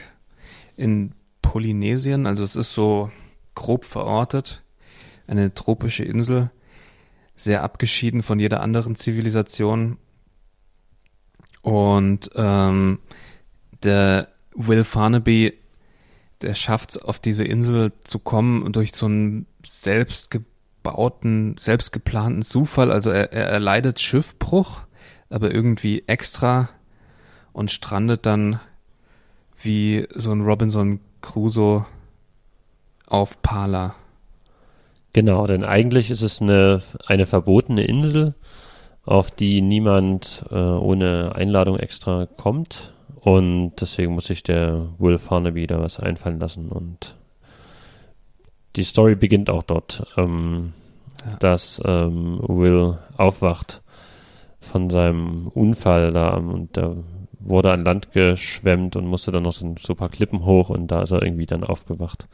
in 0.75 1.13
Polynesien. 1.41 2.27
Also 2.27 2.43
es 2.43 2.55
ist 2.55 2.73
so 2.73 3.11
grob 3.55 3.85
verortet, 3.85 4.63
eine 5.25 5.53
tropische 5.53 6.03
Insel, 6.03 6.51
sehr 7.35 7.63
abgeschieden 7.63 8.23
von 8.23 8.39
jeder 8.39 8.61
anderen 8.61 8.95
Zivilisation. 8.95 9.97
Und 11.67 12.31
ähm, 12.35 12.99
der 13.83 14.29
Will 14.55 14.85
Farnaby, 14.85 15.53
der 16.41 16.53
schafft 16.53 16.91
es, 16.91 16.97
auf 16.97 17.19
diese 17.19 17.43
Insel 17.43 17.91
zu 18.05 18.19
kommen 18.19 18.71
durch 18.71 18.93
so 18.93 19.07
einen 19.07 19.47
selbstgebauten, 19.65 21.57
selbstgeplanten 21.57 22.41
Zufall. 22.41 22.89
Also 22.89 23.09
er, 23.09 23.33
er 23.33 23.47
erleidet 23.49 23.99
Schiffbruch, 23.99 24.79
aber 25.29 25.53
irgendwie 25.53 26.05
extra 26.07 26.69
und 27.51 27.69
strandet 27.69 28.25
dann 28.25 28.61
wie 29.61 30.07
so 30.15 30.31
ein 30.31 30.43
Robinson 30.43 31.01
Crusoe 31.19 31.85
auf 33.07 33.41
Pala. 33.41 33.93
Genau, 35.11 35.45
denn 35.47 35.65
eigentlich 35.65 36.11
ist 36.11 36.21
es 36.21 36.41
eine, 36.41 36.81
eine 37.07 37.25
verbotene 37.25 37.83
Insel, 37.83 38.35
auf 39.07 39.31
die 39.31 39.61
niemand 39.61 40.43
äh, 40.51 40.55
ohne 40.55 41.31
Einladung 41.33 41.79
extra 41.79 42.27
kommt. 42.27 42.93
Und 43.19 43.73
deswegen 43.81 44.13
muss 44.13 44.25
sich 44.25 44.43
der 44.43 44.87
Will 44.99 45.17
Farnaby 45.17 45.65
da 45.65 45.79
was 45.81 45.99
einfallen 45.99 46.39
lassen. 46.39 46.69
Und 46.69 47.15
die 48.75 48.83
Story 48.83 49.15
beginnt 49.15 49.49
auch 49.49 49.63
dort, 49.63 50.05
ähm, 50.17 50.73
Ja. 51.25 51.35
dass 51.39 51.81
ähm, 51.83 52.39
Will 52.47 52.99
aufwacht 53.17 53.81
von 54.59 54.89
seinem 54.89 55.47
Unfall 55.47 56.11
da 56.11 56.35
und 56.35 56.77
da 56.77 56.95
wurde 57.39 57.71
an 57.71 57.83
Land 57.85 58.11
geschwemmt 58.11 58.95
und 58.95 59.07
musste 59.07 59.31
dann 59.31 59.43
noch 59.43 59.53
so 59.53 59.65
ein 59.65 59.77
so 59.79 59.93
ein 59.93 59.97
paar 59.97 60.09
Klippen 60.09 60.45
hoch 60.45 60.69
und 60.69 60.87
da 60.87 61.01
ist 61.01 61.11
er 61.11 61.21
irgendwie 61.23 61.45
dann 61.45 61.63
aufgewacht. 61.63 62.27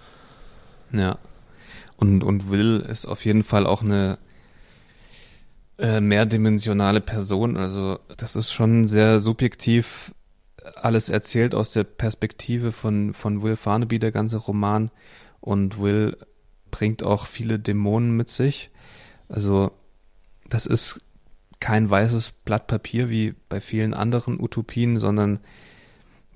Ja. 0.91 1.17
Und, 1.97 2.23
und 2.23 2.51
Will 2.51 2.79
ist 2.79 3.05
auf 3.05 3.23
jeden 3.25 3.43
Fall 3.43 3.65
auch 3.67 3.83
eine 3.83 4.17
äh, 5.77 6.01
mehrdimensionale 6.01 7.01
Person. 7.01 7.57
Also 7.57 7.99
das 8.17 8.35
ist 8.35 8.51
schon 8.51 8.87
sehr 8.87 9.19
subjektiv 9.19 10.13
alles 10.75 11.09
erzählt 11.09 11.55
aus 11.55 11.71
der 11.71 11.83
Perspektive 11.83 12.71
von, 12.71 13.13
von 13.13 13.43
Will 13.43 13.55
Farnaby, 13.55 13.99
der 13.99 14.11
ganze 14.11 14.37
Roman. 14.37 14.91
Und 15.41 15.79
Will 15.81 16.17
bringt 16.71 17.03
auch 17.03 17.25
viele 17.27 17.59
Dämonen 17.59 18.15
mit 18.15 18.29
sich. 18.29 18.71
Also 19.27 19.71
das 20.49 20.65
ist 20.65 21.01
kein 21.59 21.89
weißes 21.89 22.31
Blatt 22.31 22.67
Papier 22.67 23.09
wie 23.09 23.35
bei 23.49 23.61
vielen 23.61 23.93
anderen 23.93 24.39
Utopien, 24.39 24.99
sondern 24.99 25.39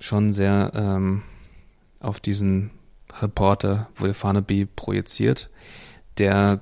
schon 0.00 0.32
sehr 0.32 0.72
ähm, 0.74 1.22
auf 2.00 2.20
diesen 2.20 2.70
Reporter 3.20 3.88
Will 3.96 4.14
Farnaby 4.14 4.66
projiziert, 4.66 5.50
der, 6.18 6.60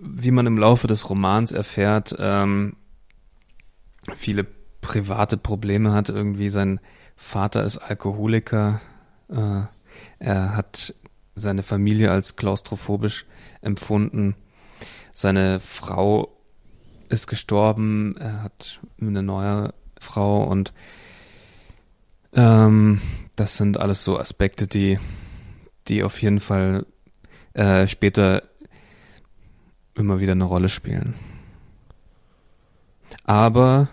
wie 0.00 0.30
man 0.30 0.46
im 0.46 0.58
Laufe 0.58 0.86
des 0.86 1.08
Romans 1.08 1.52
erfährt, 1.52 2.16
ähm, 2.18 2.76
viele 4.16 4.44
private 4.80 5.36
Probleme 5.36 5.92
hat. 5.92 6.08
Irgendwie 6.08 6.48
sein 6.48 6.80
Vater 7.16 7.64
ist 7.64 7.78
Alkoholiker. 7.78 8.80
Äh, 9.28 9.62
er 10.18 10.56
hat 10.56 10.94
seine 11.34 11.62
Familie 11.62 12.10
als 12.10 12.36
klaustrophobisch 12.36 13.26
empfunden. 13.60 14.34
Seine 15.12 15.60
Frau 15.60 16.34
ist 17.10 17.26
gestorben. 17.26 18.16
Er 18.16 18.42
hat 18.42 18.80
eine 19.00 19.22
neue 19.22 19.74
Frau 20.00 20.44
und 20.44 20.72
ähm, 22.32 23.00
das 23.36 23.56
sind 23.56 23.78
alles 23.78 24.04
so 24.04 24.18
Aspekte, 24.18 24.66
die, 24.66 24.98
die 25.88 26.02
auf 26.02 26.22
jeden 26.22 26.40
Fall 26.40 26.86
äh, 27.52 27.86
später 27.86 28.42
immer 30.00 30.20
wieder 30.20 30.32
eine 30.32 30.44
Rolle 30.44 30.68
spielen. 30.68 31.14
Aber 33.24 33.88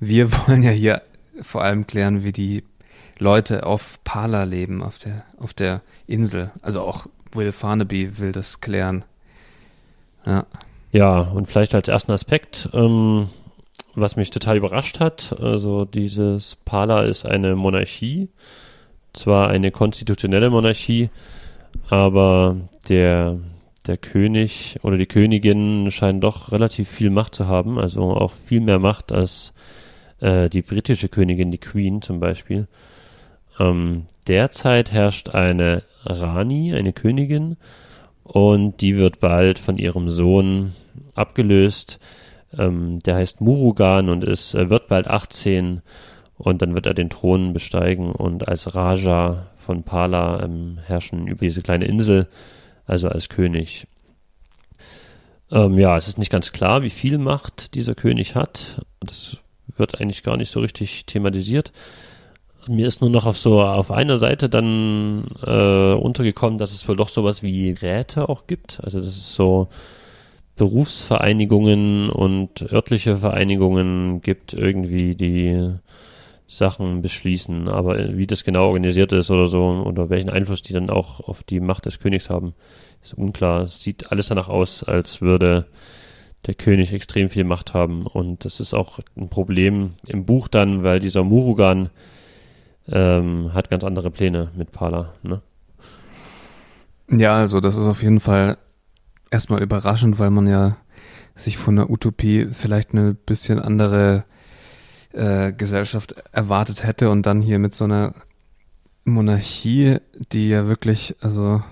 wir 0.00 0.32
wollen 0.46 0.62
ja 0.62 0.70
hier 0.70 1.02
vor 1.40 1.62
allem 1.62 1.86
klären, 1.86 2.24
wie 2.24 2.32
die 2.32 2.64
Leute 3.18 3.64
auf 3.64 4.02
Pala 4.04 4.44
leben, 4.44 4.82
auf 4.82 4.98
der, 4.98 5.24
auf 5.38 5.54
der 5.54 5.82
Insel. 6.06 6.50
Also 6.62 6.80
auch 6.82 7.06
Will 7.32 7.52
Farnaby 7.52 8.18
will 8.18 8.32
das 8.32 8.60
klären. 8.60 9.04
Ja. 10.26 10.46
Ja, 10.92 11.20
und 11.22 11.48
vielleicht 11.48 11.74
als 11.74 11.88
ersten 11.88 12.12
Aspekt, 12.12 12.68
ähm, 12.72 13.28
was 13.96 14.14
mich 14.14 14.30
total 14.30 14.56
überrascht 14.56 15.00
hat, 15.00 15.34
also 15.40 15.84
dieses 15.84 16.56
Pala 16.64 17.02
ist 17.02 17.26
eine 17.26 17.56
Monarchie, 17.56 18.28
zwar 19.12 19.48
eine 19.48 19.72
konstitutionelle 19.72 20.50
Monarchie, 20.50 21.10
aber 21.88 22.56
der, 22.88 23.38
der 23.86 23.96
König 23.96 24.78
oder 24.82 24.96
die 24.96 25.06
Königin 25.06 25.90
scheinen 25.90 26.20
doch 26.20 26.52
relativ 26.52 26.88
viel 26.88 27.10
Macht 27.10 27.34
zu 27.34 27.46
haben, 27.48 27.78
also 27.78 28.02
auch 28.02 28.32
viel 28.32 28.60
mehr 28.60 28.78
Macht 28.78 29.12
als 29.12 29.52
äh, 30.20 30.48
die 30.48 30.62
britische 30.62 31.08
Königin, 31.08 31.50
die 31.50 31.58
Queen 31.58 32.02
zum 32.02 32.20
Beispiel. 32.20 32.66
Ähm, 33.58 34.06
derzeit 34.26 34.92
herrscht 34.92 35.30
eine 35.30 35.82
Rani, 36.04 36.74
eine 36.74 36.92
Königin, 36.92 37.56
und 38.24 38.80
die 38.80 38.96
wird 38.96 39.20
bald 39.20 39.58
von 39.58 39.76
ihrem 39.76 40.08
Sohn 40.08 40.72
abgelöst. 41.14 42.00
Ähm, 42.56 42.98
der 43.00 43.16
heißt 43.16 43.40
Murugan 43.40 44.08
und 44.08 44.24
ist, 44.24 44.54
äh, 44.54 44.70
wird 44.70 44.88
bald 44.88 45.06
18 45.06 45.82
und 46.36 46.62
dann 46.62 46.74
wird 46.74 46.86
er 46.86 46.94
den 46.94 47.10
Thron 47.10 47.52
besteigen 47.52 48.10
und 48.10 48.48
als 48.48 48.74
Raja 48.74 49.46
von 49.56 49.82
Pala 49.82 50.42
ähm, 50.42 50.78
herrschen 50.84 51.26
über 51.26 51.44
diese 51.44 51.62
kleine 51.62 51.84
Insel, 51.84 52.28
also 52.86 53.08
als 53.08 53.28
König. 53.28 53.86
Ähm, 55.50 55.78
ja, 55.78 55.96
es 55.96 56.08
ist 56.08 56.18
nicht 56.18 56.32
ganz 56.32 56.52
klar, 56.52 56.82
wie 56.82 56.90
viel 56.90 57.18
Macht 57.18 57.74
dieser 57.74 57.94
König 57.94 58.34
hat. 58.34 58.84
Das 59.00 59.38
wird 59.76 60.00
eigentlich 60.00 60.22
gar 60.22 60.36
nicht 60.36 60.50
so 60.50 60.60
richtig 60.60 61.06
thematisiert. 61.06 61.72
Mir 62.66 62.86
ist 62.86 63.02
nur 63.02 63.10
noch 63.10 63.26
auf 63.26 63.36
so 63.36 63.60
auf 63.60 63.90
einer 63.90 64.16
Seite 64.16 64.48
dann 64.48 65.26
äh, 65.44 65.92
untergekommen, 65.92 66.58
dass 66.58 66.72
es 66.72 66.88
wohl 66.88 66.96
doch 66.96 67.10
sowas 67.10 67.42
wie 67.42 67.72
Räte 67.72 68.28
auch 68.28 68.46
gibt. 68.46 68.80
Also 68.82 68.98
das 68.98 69.08
ist 69.08 69.34
so 69.34 69.68
Berufsvereinigungen 70.56 72.08
und 72.10 72.62
örtliche 72.72 73.16
Vereinigungen 73.16 74.22
gibt 74.22 74.54
irgendwie 74.54 75.14
die 75.14 75.72
Sachen 76.46 77.02
beschließen. 77.02 77.68
Aber 77.68 78.16
wie 78.16 78.26
das 78.26 78.44
genau 78.44 78.68
organisiert 78.68 79.12
ist 79.12 79.30
oder 79.30 79.48
so 79.48 79.64
oder 79.84 80.10
welchen 80.10 80.30
Einfluss 80.30 80.62
die 80.62 80.72
dann 80.72 80.90
auch 80.90 81.20
auf 81.20 81.42
die 81.42 81.60
Macht 81.60 81.86
des 81.86 81.98
Königs 81.98 82.30
haben, 82.30 82.54
ist 83.02 83.14
unklar. 83.14 83.62
Es 83.62 83.80
sieht 83.80 84.10
alles 84.10 84.28
danach 84.28 84.48
aus, 84.48 84.84
als 84.84 85.20
würde 85.20 85.66
der 86.46 86.54
König 86.54 86.92
extrem 86.92 87.28
viel 87.28 87.44
Macht 87.44 87.74
haben. 87.74 88.06
Und 88.06 88.44
das 88.44 88.60
ist 88.60 88.74
auch 88.74 89.00
ein 89.16 89.30
Problem 89.30 89.92
im 90.06 90.26
Buch 90.26 90.48
dann, 90.48 90.82
weil 90.82 91.00
dieser 91.00 91.24
Murugan 91.24 91.90
ähm, 92.88 93.52
hat 93.54 93.70
ganz 93.70 93.84
andere 93.84 94.10
Pläne 94.10 94.50
mit 94.54 94.72
Pala. 94.72 95.14
Ne? 95.22 95.40
Ja, 97.10 97.36
also 97.36 97.60
das 97.60 97.76
ist 97.76 97.86
auf 97.86 98.02
jeden 98.02 98.20
Fall 98.20 98.58
erstmal 99.30 99.62
überraschend, 99.62 100.18
weil 100.18 100.30
man 100.30 100.46
ja 100.46 100.76
sich 101.34 101.56
von 101.56 101.76
der 101.76 101.90
Utopie 101.90 102.46
vielleicht 102.52 102.92
eine 102.92 103.14
bisschen 103.14 103.58
andere 103.58 104.24
äh, 105.14 105.52
Gesellschaft 105.52 106.14
erwartet 106.32 106.84
hätte 106.84 107.10
und 107.10 107.24
dann 107.26 107.40
hier 107.40 107.58
mit 107.58 107.74
so 107.74 107.84
einer 107.84 108.14
Monarchie, 109.04 109.98
die 110.32 110.48
ja 110.48 110.66
wirklich, 110.66 111.16
also 111.20 111.62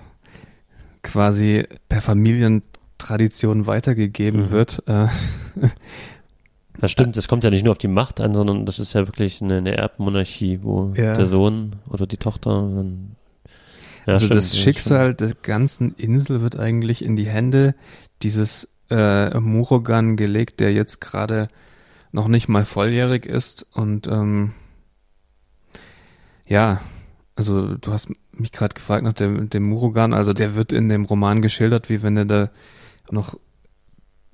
quasi 1.01 1.65
per 1.89 2.01
Familientradition 2.01 3.67
weitergegeben 3.67 4.41
Mhm. 4.43 4.51
wird. 4.51 4.83
Äh, 4.87 5.07
Das 6.79 6.91
stimmt, 6.91 7.15
es 7.17 7.27
kommt 7.27 7.43
ja 7.43 7.51
nicht 7.51 7.63
nur 7.63 7.71
auf 7.71 7.77
die 7.77 7.87
Macht 7.87 8.19
an, 8.19 8.33
sondern 8.33 8.65
das 8.65 8.79
ist 8.79 8.93
ja 8.93 9.05
wirklich 9.07 9.41
eine, 9.43 9.57
eine 9.57 9.77
Erbmonarchie, 9.77 10.59
wo 10.63 10.91
Ja. 10.97 11.13
der 11.13 11.27
Sohn 11.27 11.75
oder 11.87 12.07
die 12.07 12.17
Tochter. 12.17 12.51
Ja, 14.05 14.13
also 14.13 14.25
stimmt, 14.25 14.37
das 14.39 14.57
Schicksal 14.57 15.13
der 15.13 15.33
ganzen 15.43 15.93
Insel 15.95 16.41
wird 16.41 16.57
eigentlich 16.59 17.05
in 17.05 17.15
die 17.15 17.27
Hände 17.27 17.75
dieses 18.23 18.67
äh, 18.89 19.39
Murogan 19.39 20.17
gelegt, 20.17 20.59
der 20.59 20.73
jetzt 20.73 20.99
gerade 20.99 21.47
noch 22.13 22.29
nicht 22.29 22.47
mal 22.47 22.63
volljährig 22.63 23.25
ist 23.25 23.65
und 23.73 24.07
ähm, 24.07 24.53
ja, 26.45 26.79
also 27.35 27.75
du 27.75 27.91
hast 27.91 28.09
mich 28.31 28.51
gerade 28.51 28.73
gefragt 28.73 29.03
nach 29.03 29.13
dem, 29.13 29.49
dem 29.49 29.63
Murogan, 29.63 30.13
also 30.13 30.31
der 30.33 30.55
wird 30.55 30.71
in 30.73 30.89
dem 30.89 31.05
Roman 31.05 31.41
geschildert, 31.41 31.89
wie 31.89 32.03
wenn 32.03 32.15
er 32.17 32.25
da 32.25 32.49
noch 33.11 33.37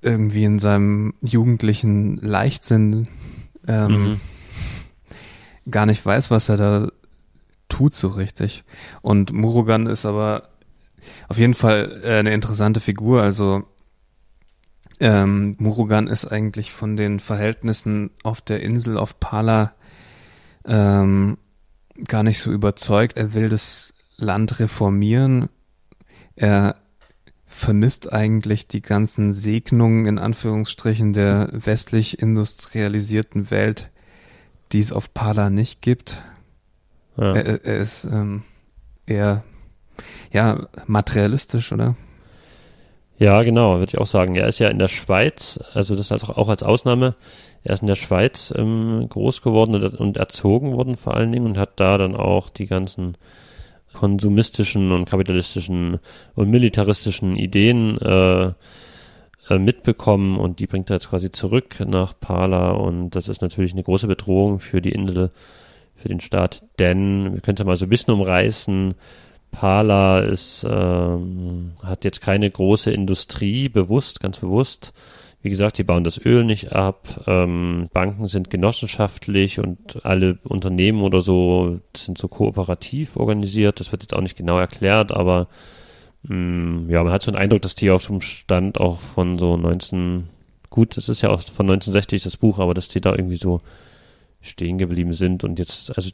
irgendwie 0.02 0.44
in 0.44 0.60
seinem 0.60 1.14
jugendlichen 1.22 2.18
Leichtsinn 2.18 3.08
ähm, 3.68 3.92
Mhm. 4.04 4.20
gar 5.72 5.86
nicht 5.86 6.06
weiß, 6.06 6.32
was 6.32 6.50
er 6.50 6.58
da 6.58 6.88
tut 7.68 7.94
so 7.94 8.08
richtig. 8.10 8.64
Und 9.02 9.32
Murugan 9.34 9.86
ist 9.88 10.06
aber 10.06 10.50
auf 11.28 11.38
jeden 11.38 11.54
Fall 11.54 12.02
äh, 12.04 12.20
eine 12.20 12.34
interessante 12.34 12.80
Figur. 12.80 13.22
Also 13.22 13.64
ähm, 15.00 15.56
Murugan 15.60 16.08
ist 16.08 16.26
eigentlich 16.26 16.72
von 16.72 16.98
den 16.98 17.20
Verhältnissen 17.20 18.12
auf 18.24 18.42
der 18.42 18.62
Insel 18.62 18.98
auf 18.98 19.20
Pala 19.20 19.74
ähm, 20.66 21.38
gar 22.08 22.24
nicht 22.24 22.40
so 22.40 22.52
überzeugt. 22.52 23.18
Er 23.18 23.34
will 23.34 23.50
das 23.50 23.94
Land 24.18 24.60
reformieren. 24.60 25.50
Er 26.36 26.76
vermisst 27.46 28.14
eigentlich 28.14 28.68
die 28.68 28.82
ganzen 28.82 29.34
Segnungen 29.34 30.06
in 30.06 30.20
Anführungsstrichen 30.20 31.14
der 31.14 31.50
westlich 31.52 32.20
industrialisierten 32.20 33.52
Welt, 33.52 33.90
die 34.72 34.80
es 34.80 34.92
auf 34.92 35.14
Pala 35.14 35.50
nicht 35.50 35.82
gibt. 35.82 36.22
Ja. 37.18 37.34
Er, 37.36 37.66
er 37.66 37.78
ist 37.80 38.06
ähm, 38.06 38.44
eher 39.06 39.44
ja 40.32 40.68
materialistisch, 40.86 41.72
oder? 41.72 41.96
Ja, 43.20 43.44
genau, 43.44 43.80
würde 43.80 43.92
ich 43.92 43.98
auch 43.98 44.06
sagen. 44.06 44.36
Er 44.36 44.48
ist 44.48 44.60
ja 44.60 44.70
in 44.70 44.80
der 44.80 44.88
Schweiz, 44.88 45.60
also 45.74 45.96
das 45.98 46.10
heißt 46.10 46.30
auch, 46.30 46.48
als 46.48 46.64
Ausnahme, 46.64 47.16
er 47.64 47.74
ist 47.74 47.82
in 47.82 47.88
der 47.88 47.96
Schweiz 47.96 48.54
ähm, 48.56 49.08
groß 49.10 49.42
geworden 49.42 49.76
und, 49.76 49.94
und 49.96 50.16
erzogen 50.16 50.72
worden 50.72 50.96
vor 50.96 51.16
allen 51.16 51.34
Dingen 51.34 51.46
und 51.46 51.58
hat 51.58 51.82
da 51.82 51.98
dann 51.98 52.16
auch 52.16 52.50
die 52.50 52.66
ganzen 52.66 53.18
konsumistischen 53.92 54.94
und 54.94 55.10
kapitalistischen 55.10 56.00
und 56.36 56.50
militaristischen 56.50 57.36
Ideen 57.36 57.98
äh, 57.98 58.54
äh, 59.50 59.60
mitbekommen 59.60 60.38
und 60.38 60.60
die 60.60 60.68
bringt 60.68 60.90
er 60.90 60.96
jetzt 60.96 61.10
quasi 61.10 61.30
zurück 61.30 61.76
nach 61.86 62.18
Pala 62.18 62.72
und 62.72 63.10
das 63.12 63.28
ist 63.28 63.42
natürlich 63.42 63.74
eine 63.74 63.84
große 63.84 64.08
Bedrohung 64.08 64.60
für 64.60 64.82
die 64.82 64.94
Insel, 64.94 65.32
für 65.96 66.08
den 66.08 66.22
Staat, 66.22 66.64
denn 66.80 67.34
wir 67.34 67.42
können 67.42 67.56
es 67.56 67.60
ja 67.60 67.66
mal 67.66 67.76
so 67.76 67.86
ein 67.86 67.90
bisschen 67.90 68.14
umreißen, 68.14 68.94
Pala 69.52 70.20
ist, 70.20 70.66
ähm, 70.70 71.74
hat 71.84 72.04
jetzt 72.06 72.22
keine 72.22 72.50
große 72.50 72.92
Industrie, 72.92 73.70
bewusst, 73.70 74.20
ganz 74.20 74.40
bewusst. 74.40 74.94
Wie 75.42 75.50
gesagt, 75.50 75.78
die 75.78 75.84
bauen 75.84 76.04
das 76.04 76.24
Öl 76.24 76.44
nicht 76.44 76.74
ab. 76.74 77.24
Ähm, 77.26 77.90
Banken 77.94 78.28
sind 78.28 78.50
genossenschaftlich 78.50 79.60
und 79.60 80.06
alle 80.06 80.38
Unternehmen 80.44 81.02
oder 81.02 81.22
so 81.22 81.80
sind 81.96 82.18
so 82.18 82.28
kooperativ 82.28 83.16
organisiert. 83.16 83.80
Das 83.80 83.92
wird 83.92 84.04
jetzt 84.04 84.14
auch 84.14 84.22
nicht 84.22 84.36
genau 84.36 84.60
erklärt, 84.60 85.14
aber 85.14 85.48
mh, 86.24 86.92
ja, 86.92 87.04
man 87.04 87.14
hat 87.14 87.22
so 87.22 87.32
einen 87.32 87.42
Eindruck, 87.42 87.62
dass 87.62 87.76
die 87.76 87.90
auf 87.90 88.08
dem 88.08 88.20
Stand 88.22 88.80
auch 88.80 89.00
von 89.00 89.38
so 89.38 89.56
19, 89.56 90.28
gut, 90.70 90.98
das 90.98 91.08
ist 91.08 91.22
ja 91.22 91.30
auch 91.30 91.42
von 91.42 91.66
1960 91.68 92.24
das 92.24 92.36
Buch, 92.36 92.60
aber 92.60 92.74
dass 92.74 92.90
die 92.90 93.02
da 93.02 93.12
irgendwie 93.12 93.38
so 93.38 93.62
stehen 94.42 94.78
geblieben 94.78 95.14
sind 95.14 95.44
und 95.44 95.58
jetzt, 95.60 95.96
also 95.96 96.12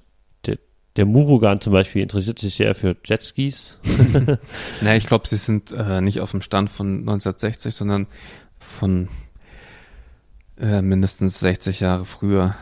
der, 0.95 1.05
Murugan 1.05 1.61
zum 1.61 1.73
Beispiel 1.73 2.01
interessiert 2.01 2.39
sich 2.39 2.55
sehr 2.55 2.75
für 2.75 2.95
Jetskis. 3.05 3.79
Naja, 4.81 4.95
ich 4.95 5.05
glaube, 5.05 5.27
sie 5.27 5.37
sind 5.37 5.71
äh, 5.71 6.01
nicht 6.01 6.19
auf 6.21 6.31
dem 6.31 6.41
Stand 6.41 6.69
von 6.69 6.99
1960, 6.99 7.73
sondern 7.73 8.07
von 8.59 9.07
äh, 10.59 10.81
mindestens 10.81 11.39
60 11.39 11.79
Jahre 11.81 12.05
früher. 12.05 12.55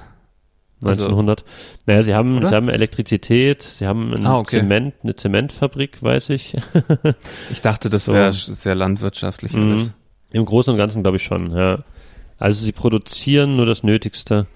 Also- 0.81 1.03
1900. 1.05 1.45
Naja, 1.85 2.01
sie 2.01 2.13
haben, 2.13 2.37
Oder? 2.39 2.47
sie 2.47 2.55
haben 2.55 2.67
Elektrizität, 2.69 3.61
sie 3.61 3.87
haben 3.87 4.13
ein 4.13 4.25
Ah, 4.25 4.37
okay. 4.37 4.59
Zement, 4.59 4.93
eine 5.03 5.15
Zementfabrik, 5.15 6.03
weiß 6.03 6.29
ich. 6.31 6.57
Ich 7.51 7.61
dachte, 7.61 7.89
das 7.89 8.05
So. 8.05 8.13
wäre 8.13 8.31
sehr 8.33 8.75
landwirtschaftlich. 8.75 9.53
Mhm. 9.53 9.91
Im 10.31 10.43
Großen 10.45 10.71
und 10.73 10.77
Ganzen 10.77 11.01
glaube 11.03 11.17
ich 11.17 11.23
schon, 11.23 11.55
ja. 11.55 11.79
Also 12.37 12.65
sie 12.65 12.71
produzieren 12.73 13.55
nur 13.55 13.65
das 13.65 13.83
Nötigste 13.83 14.47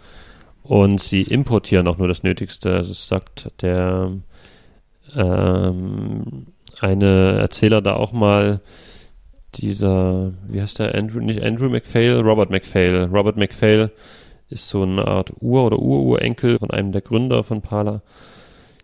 und 0.68 1.02
sie 1.02 1.22
importieren 1.22 1.88
auch 1.88 1.98
nur 1.98 2.08
das 2.08 2.24
Nötigste. 2.24 2.74
Also 2.74 2.92
es 2.92 3.08
sagt 3.08 3.52
der 3.62 4.12
ähm, 5.16 6.48
eine 6.80 7.38
Erzähler 7.40 7.82
da 7.82 7.96
auch 7.96 8.12
mal, 8.12 8.62
dieser, 9.56 10.34
wie 10.48 10.62
heißt 10.62 10.80
der, 10.80 10.94
Andrew, 10.94 11.20
nicht 11.20 11.42
Andrew 11.42 11.70
McPhail, 11.70 12.20
Robert 12.20 12.50
McPhail. 12.50 13.06
Robert 13.06 13.38
McPhail 13.38 13.92
ist 14.50 14.68
so 14.68 14.84
eine 14.84 15.08
Art 15.08 15.32
Ur- 15.40 15.66
oder 15.66 15.80
Ururenkel 15.80 16.58
von 16.60 16.70
einem 16.70 16.92
der 16.92 17.02
Gründer 17.02 17.44
von 17.44 17.62
Pala. 17.62 18.02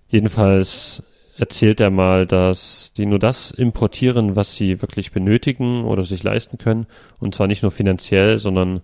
Jedenfalls 0.07 1.03
erzählt 1.37 1.81
er 1.81 1.89
mal, 1.89 2.25
dass 2.25 2.93
die 2.93 3.05
nur 3.05 3.19
das 3.19 3.51
importieren, 3.51 4.35
was 4.35 4.55
sie 4.55 4.81
wirklich 4.81 5.11
benötigen 5.11 5.83
oder 5.83 6.03
sich 6.03 6.23
leisten 6.23 6.57
können. 6.57 6.87
Und 7.19 7.35
zwar 7.35 7.47
nicht 7.47 7.61
nur 7.61 7.71
finanziell, 7.71 8.37
sondern 8.37 8.81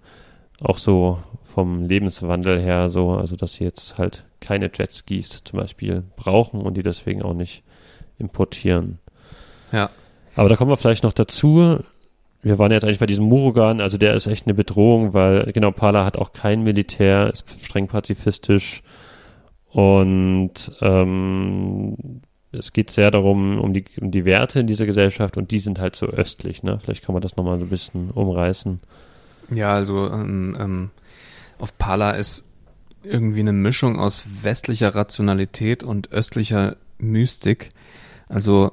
auch 0.59 0.77
so 0.77 1.19
vom 1.53 1.83
Lebenswandel 1.83 2.61
her 2.61 2.89
so, 2.89 3.11
also 3.11 3.35
dass 3.35 3.53
sie 3.53 3.63
jetzt 3.63 3.97
halt 3.97 4.23
keine 4.39 4.69
Jetskis 4.73 5.43
zum 5.43 5.59
Beispiel 5.59 6.03
brauchen 6.15 6.61
und 6.61 6.77
die 6.77 6.83
deswegen 6.83 7.23
auch 7.23 7.33
nicht 7.33 7.63
importieren. 8.17 8.99
Ja. 9.71 9.89
Aber 10.35 10.49
da 10.49 10.55
kommen 10.55 10.71
wir 10.71 10.77
vielleicht 10.77 11.03
noch 11.03 11.13
dazu. 11.13 11.79
Wir 12.41 12.59
waren 12.59 12.71
jetzt 12.71 12.85
eigentlich 12.85 12.99
bei 12.99 13.05
diesem 13.05 13.25
Murugan, 13.25 13.81
also 13.81 13.97
der 13.97 14.13
ist 14.13 14.27
echt 14.27 14.47
eine 14.47 14.53
Bedrohung, 14.53 15.13
weil 15.13 15.51
genau 15.51 15.71
Pala 15.71 16.05
hat 16.05 16.17
auch 16.17 16.31
kein 16.31 16.63
Militär, 16.63 17.29
ist 17.29 17.45
streng 17.61 17.87
pazifistisch 17.87 18.81
und 19.71 20.53
ähm, 20.81 22.21
es 22.51 22.73
geht 22.73 22.91
sehr 22.91 23.11
darum, 23.11 23.59
um 23.59 23.73
die, 23.73 23.85
um 23.99 24.11
die 24.11 24.25
Werte 24.25 24.61
in 24.61 24.67
dieser 24.67 24.85
Gesellschaft 24.85 25.37
und 25.37 25.51
die 25.51 25.59
sind 25.59 25.79
halt 25.79 25.95
so 25.95 26.07
östlich, 26.07 26.63
ne? 26.63 26.79
Vielleicht 26.81 27.03
kann 27.03 27.13
man 27.13 27.21
das 27.21 27.35
nochmal 27.35 27.59
so 27.59 27.65
ein 27.65 27.69
bisschen 27.69 28.09
umreißen. 28.11 28.79
Ja, 29.53 29.73
also 29.73 30.07
ähm, 30.07 30.57
ähm, 30.59 30.89
auf 31.59 31.77
Pala 31.77 32.11
ist 32.11 32.45
irgendwie 33.03 33.39
eine 33.39 33.53
Mischung 33.53 33.99
aus 33.99 34.25
westlicher 34.41 34.95
Rationalität 34.95 35.83
und 35.83 36.11
östlicher 36.11 36.77
Mystik. 36.97 37.69
Also 38.27 38.71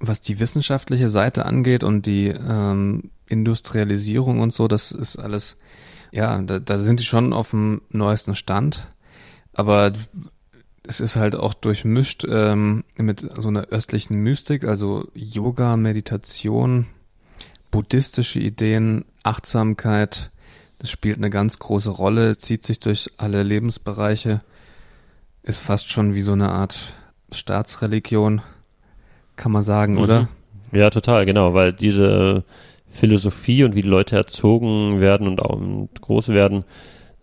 was 0.00 0.20
die 0.20 0.40
wissenschaftliche 0.40 1.08
Seite 1.08 1.46
angeht 1.46 1.84
und 1.84 2.06
die 2.06 2.26
ähm, 2.26 3.10
Industrialisierung 3.28 4.40
und 4.40 4.52
so, 4.52 4.68
das 4.68 4.92
ist 4.92 5.16
alles, 5.16 5.56
ja, 6.10 6.40
da, 6.42 6.58
da 6.58 6.78
sind 6.78 7.00
die 7.00 7.04
schon 7.04 7.32
auf 7.32 7.50
dem 7.50 7.80
neuesten 7.90 8.34
Stand. 8.34 8.86
Aber 9.52 9.92
es 10.82 11.00
ist 11.00 11.16
halt 11.16 11.36
auch 11.36 11.54
durchmischt 11.54 12.24
ähm, 12.28 12.84
mit 12.96 13.26
so 13.36 13.48
einer 13.48 13.68
östlichen 13.68 14.16
Mystik, 14.16 14.64
also 14.64 15.08
Yoga, 15.14 15.76
Meditation, 15.76 16.86
buddhistische 17.70 18.40
Ideen, 18.40 19.04
Achtsamkeit. 19.22 20.30
Das 20.84 20.90
spielt 20.90 21.16
eine 21.16 21.30
ganz 21.30 21.58
große 21.58 21.88
Rolle, 21.88 22.36
zieht 22.36 22.62
sich 22.62 22.78
durch 22.78 23.10
alle 23.16 23.42
Lebensbereiche, 23.42 24.42
ist 25.42 25.60
fast 25.60 25.90
schon 25.90 26.14
wie 26.14 26.20
so 26.20 26.32
eine 26.32 26.50
Art 26.50 26.92
Staatsreligion, 27.32 28.42
kann 29.34 29.50
man 29.50 29.62
sagen, 29.62 29.94
Mhm. 29.94 29.98
oder? 30.00 30.28
Ja, 30.72 30.90
total, 30.90 31.24
genau, 31.24 31.54
weil 31.54 31.72
diese 31.72 32.44
Philosophie 32.90 33.64
und 33.64 33.74
wie 33.74 33.80
die 33.80 33.88
Leute 33.88 34.16
erzogen 34.16 35.00
werden 35.00 35.26
und 35.26 35.40
auch 35.40 35.58
groß 36.02 36.28
werden, 36.28 36.64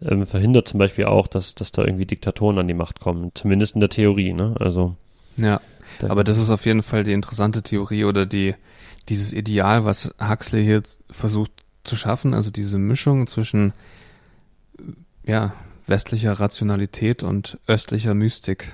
ähm, 0.01 0.25
verhindert 0.25 0.67
zum 0.67 0.79
Beispiel 0.79 1.05
auch, 1.05 1.27
dass, 1.27 1.53
dass 1.53 1.71
da 1.71 1.83
irgendwie 1.83 2.07
Diktatoren 2.07 2.57
an 2.57 2.67
die 2.67 2.73
Macht 2.73 2.99
kommen, 2.99 3.29
zumindest 3.35 3.75
in 3.75 3.81
der 3.81 3.89
Theorie, 3.89 4.33
ne? 4.33 4.55
Also 4.59 4.95
Ja. 5.37 5.61
Aber 6.09 6.23
das 6.23 6.39
ist 6.39 6.49
auf 6.49 6.65
jeden 6.65 6.81
Fall 6.81 7.03
die 7.03 7.13
interessante 7.13 7.61
Theorie 7.61 8.05
oder 8.05 8.25
die, 8.25 8.55
dieses 9.07 9.31
Ideal, 9.31 9.85
was 9.85 10.15
Huxley 10.19 10.63
hier 10.63 10.81
versucht 11.11 11.51
zu 11.83 11.95
schaffen, 11.95 12.33
also 12.33 12.51
diese 12.51 12.77
Mischung 12.77 13.27
zwischen, 13.27 13.73
ja, 15.25 15.53
westlicher 15.87 16.33
Rationalität 16.33 17.23
und 17.23 17.57
östlicher 17.67 18.13
Mystik. 18.13 18.73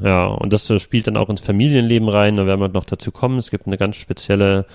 Ja, 0.00 0.26
und 0.26 0.52
das 0.52 0.68
äh, 0.70 0.78
spielt 0.78 1.06
dann 1.06 1.16
auch 1.16 1.28
ins 1.28 1.42
Familienleben 1.42 2.08
rein. 2.08 2.36
Da 2.36 2.46
werden 2.46 2.60
wir 2.60 2.68
noch 2.68 2.84
dazu 2.84 3.12
kommen. 3.12 3.38
Es 3.38 3.50
gibt 3.50 3.66
eine 3.66 3.76
ganz 3.76 3.96
spezielle 3.96 4.66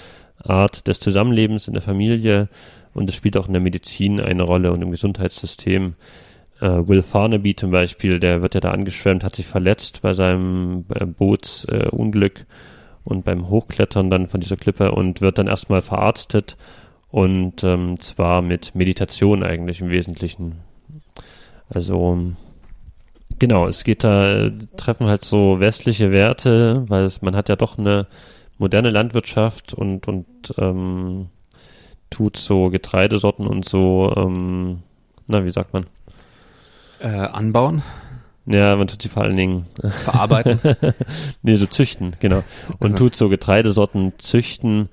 Art 0.44 0.88
des 0.88 1.00
Zusammenlebens 1.00 1.68
in 1.68 1.74
der 1.74 1.82
Familie 1.82 2.50
und 2.94 3.10
es 3.10 3.16
spielt 3.16 3.38
auch 3.38 3.48
in 3.48 3.54
der 3.54 3.62
Medizin 3.62 4.20
eine 4.20 4.44
Rolle 4.44 4.72
und 4.72 4.82
im 4.82 4.92
Gesundheitssystem. 4.92 5.96
Äh, 6.60 6.88
Will 6.88 7.02
Farnaby 7.02 7.56
zum 7.56 7.72
Beispiel, 7.72 8.20
der 8.20 8.42
wird 8.42 8.54
ja 8.54 8.62
da 8.62 8.72
angeschwemmt, 8.72 9.24
hat 9.24 9.36
sich 9.36 9.48
verletzt 9.48 10.02
bei 10.02 10.14
seinem 10.14 10.86
äh, 10.94 11.06
Bootsunglück 11.06 12.46
und 13.04 13.26
beim 13.26 13.50
Hochklettern 13.50 14.10
dann 14.10 14.28
von 14.28 14.42
dieser 14.42 14.58
Klippe 14.58 14.92
und 14.92 15.22
wird 15.22 15.38
dann 15.38 15.48
erstmal 15.48 15.82
verarztet 15.82 16.58
und 17.10 17.64
ähm, 17.64 18.00
zwar 18.00 18.42
mit 18.42 18.76
Meditation 18.76 19.44
eigentlich 19.44 19.82
im 19.82 19.90
Wesentlichen. 19.90 20.58
Also 21.70 22.34
genau, 23.40 23.68
es 23.68 23.84
geht 23.84 24.04
da, 24.04 24.50
treffen 24.78 25.08
halt 25.08 25.24
so 25.24 25.60
westliche 25.60 26.12
Werte, 26.12 26.86
weil 26.88 27.04
es, 27.04 27.22
man 27.22 27.36
hat 27.36 27.50
ja 27.50 27.56
doch 27.56 27.78
eine 27.78 28.08
moderne 28.58 28.90
Landwirtschaft 28.90 29.74
und, 29.74 30.08
und 30.08 30.26
ähm, 30.58 31.30
tut 32.10 32.38
so 32.38 32.70
Getreidesorten 32.70 33.48
und 33.48 33.68
so, 33.68 34.14
ähm, 34.16 34.82
na, 35.28 35.46
wie 35.46 35.52
sagt 35.52 35.74
man? 35.74 35.86
Äh, 37.00 37.08
anbauen? 37.08 37.84
Ja, 38.46 38.78
man 38.78 38.88
tut 38.88 39.02
sie 39.02 39.10
vor 39.10 39.24
allen 39.24 39.36
Dingen 39.36 39.66
verarbeiten. 39.90 40.60
nee, 41.42 41.56
so 41.56 41.66
züchten, 41.66 42.16
genau. 42.20 42.44
Und 42.80 42.94
also. 42.94 42.98
tut 42.98 43.16
so 43.16 43.30
Getreidesorten 43.30 44.14
züchten. 44.18 44.90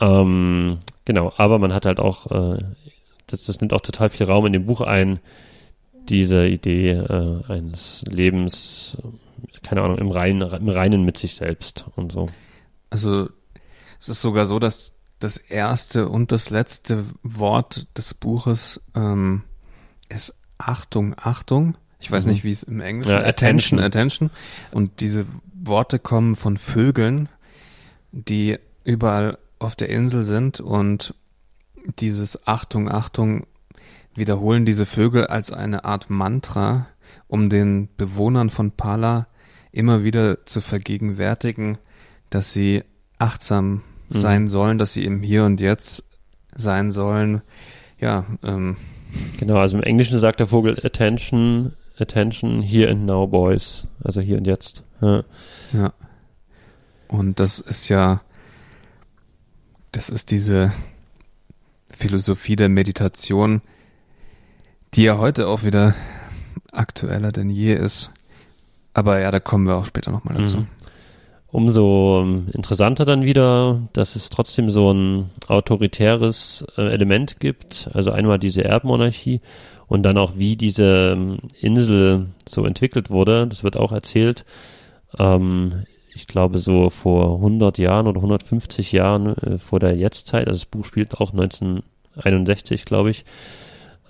Ähm, 0.00 0.78
genau, 1.04 1.32
aber 1.36 1.58
man 1.58 1.72
hat 1.72 1.86
halt 1.86 2.00
auch, 2.00 2.30
äh, 2.30 2.62
das, 3.26 3.44
das 3.44 3.60
nimmt 3.60 3.72
auch 3.72 3.80
total 3.80 4.08
viel 4.08 4.26
Raum 4.26 4.46
in 4.46 4.52
dem 4.52 4.66
Buch 4.66 4.80
ein, 4.80 5.20
diese 6.08 6.46
Idee 6.46 6.90
äh, 6.90 7.42
eines 7.48 8.04
Lebens, 8.08 8.98
keine 9.62 9.82
Ahnung, 9.82 9.98
im 9.98 10.10
Reinen, 10.10 10.42
im 10.52 10.68
Reinen 10.68 11.04
mit 11.04 11.16
sich 11.16 11.34
selbst 11.34 11.86
und 11.96 12.12
so. 12.12 12.28
Also 12.90 13.28
es 13.98 14.08
ist 14.08 14.20
sogar 14.20 14.46
so, 14.46 14.58
dass 14.58 14.92
das 15.18 15.38
erste 15.38 16.08
und 16.08 16.32
das 16.32 16.50
letzte 16.50 17.04
Wort 17.22 17.86
des 17.96 18.12
Buches 18.12 18.80
ähm, 18.94 19.42
ist 20.08 20.34
Achtung, 20.58 21.14
Achtung. 21.16 21.76
Ich 22.00 22.10
weiß 22.10 22.26
mhm. 22.26 22.32
nicht, 22.32 22.44
wie 22.44 22.50
es 22.50 22.62
im 22.62 22.80
Englischen 22.80 23.10
ja, 23.10 23.24
attention, 23.24 23.80
attention. 23.80 24.30
Und 24.70 25.00
diese 25.00 25.24
Worte 25.54 25.98
kommen 25.98 26.36
von 26.36 26.58
Vögeln, 26.58 27.30
die 28.12 28.58
überall 28.84 29.38
auf 29.58 29.74
der 29.74 29.88
Insel 29.88 30.22
sind 30.22 30.60
und 30.60 31.14
dieses 31.98 32.46
Achtung, 32.46 32.90
Achtung 32.90 33.46
wiederholen 34.14 34.64
diese 34.64 34.86
Vögel 34.86 35.26
als 35.26 35.52
eine 35.52 35.84
Art 35.84 36.08
Mantra, 36.10 36.86
um 37.26 37.48
den 37.48 37.88
Bewohnern 37.96 38.50
von 38.50 38.70
Pala 38.70 39.26
immer 39.72 40.04
wieder 40.04 40.46
zu 40.46 40.60
vergegenwärtigen, 40.60 41.78
dass 42.30 42.52
sie 42.52 42.84
achtsam 43.18 43.82
mhm. 44.08 44.18
sein 44.18 44.48
sollen, 44.48 44.78
dass 44.78 44.92
sie 44.92 45.04
im 45.04 45.22
Hier 45.22 45.44
und 45.44 45.60
Jetzt 45.60 46.04
sein 46.54 46.92
sollen. 46.92 47.42
Ja, 47.98 48.24
ähm, 48.42 48.76
Genau, 49.38 49.56
also 49.56 49.76
im 49.76 49.82
Englischen 49.82 50.18
sagt 50.18 50.40
der 50.40 50.46
Vogel 50.46 50.78
Attention, 50.84 51.74
Attention, 51.98 52.62
here 52.62 52.90
and 52.90 53.06
now, 53.06 53.26
boys. 53.26 53.86
Also 54.02 54.20
hier 54.20 54.36
und 54.38 54.46
jetzt. 54.46 54.82
Ja. 55.00 55.22
ja. 55.72 55.92
Und 57.08 57.38
das 57.38 57.60
ist 57.60 57.88
ja, 57.88 58.22
das 59.94 60.08
ist 60.08 60.32
diese 60.32 60.72
Philosophie 61.88 62.56
der 62.56 62.68
Meditation, 62.68 63.62
die 64.94 65.04
ja 65.04 65.18
heute 65.18 65.46
auch 65.46 65.62
wieder 65.62 65.94
aktueller 66.72 67.30
denn 67.30 67.48
je 67.48 67.74
ist. 67.74 68.10
Aber 68.92 69.20
ja, 69.20 69.30
da 69.30 69.38
kommen 69.38 69.66
wir 69.66 69.76
auch 69.76 69.84
später 69.84 70.10
nochmal 70.10 70.34
dazu. 70.36 70.58
Mhm. 70.58 70.66
Umso 71.46 72.22
ähm, 72.22 72.48
interessanter 72.52 73.04
dann 73.04 73.22
wieder, 73.22 73.80
dass 73.92 74.16
es 74.16 74.30
trotzdem 74.30 74.68
so 74.70 74.92
ein 74.92 75.30
autoritäres 75.46 76.66
äh, 76.76 76.82
Element 76.82 77.38
gibt. 77.38 77.88
Also 77.92 78.10
einmal 78.10 78.40
diese 78.40 78.64
Erbmonarchie 78.64 79.40
und 79.86 80.02
dann 80.02 80.18
auch, 80.18 80.32
wie 80.36 80.56
diese 80.56 81.12
ähm, 81.12 81.38
Insel 81.60 82.26
so 82.48 82.64
entwickelt 82.64 83.10
wurde. 83.10 83.46
Das 83.46 83.62
wird 83.62 83.78
auch 83.78 83.92
erzählt. 83.92 84.44
Ähm, 85.16 85.84
ich 86.14 86.26
glaube, 86.26 86.58
so 86.58 86.90
vor 86.90 87.36
100 87.36 87.78
Jahren 87.78 88.06
oder 88.06 88.18
150 88.18 88.92
Jahren 88.92 89.36
äh, 89.38 89.58
vor 89.58 89.80
der 89.80 89.96
Jetztzeit. 89.96 90.46
Also 90.46 90.60
das 90.60 90.66
Buch 90.66 90.84
spielt 90.84 91.14
auch 91.20 91.32
1961, 91.32 92.84
glaube 92.84 93.10
ich 93.10 93.24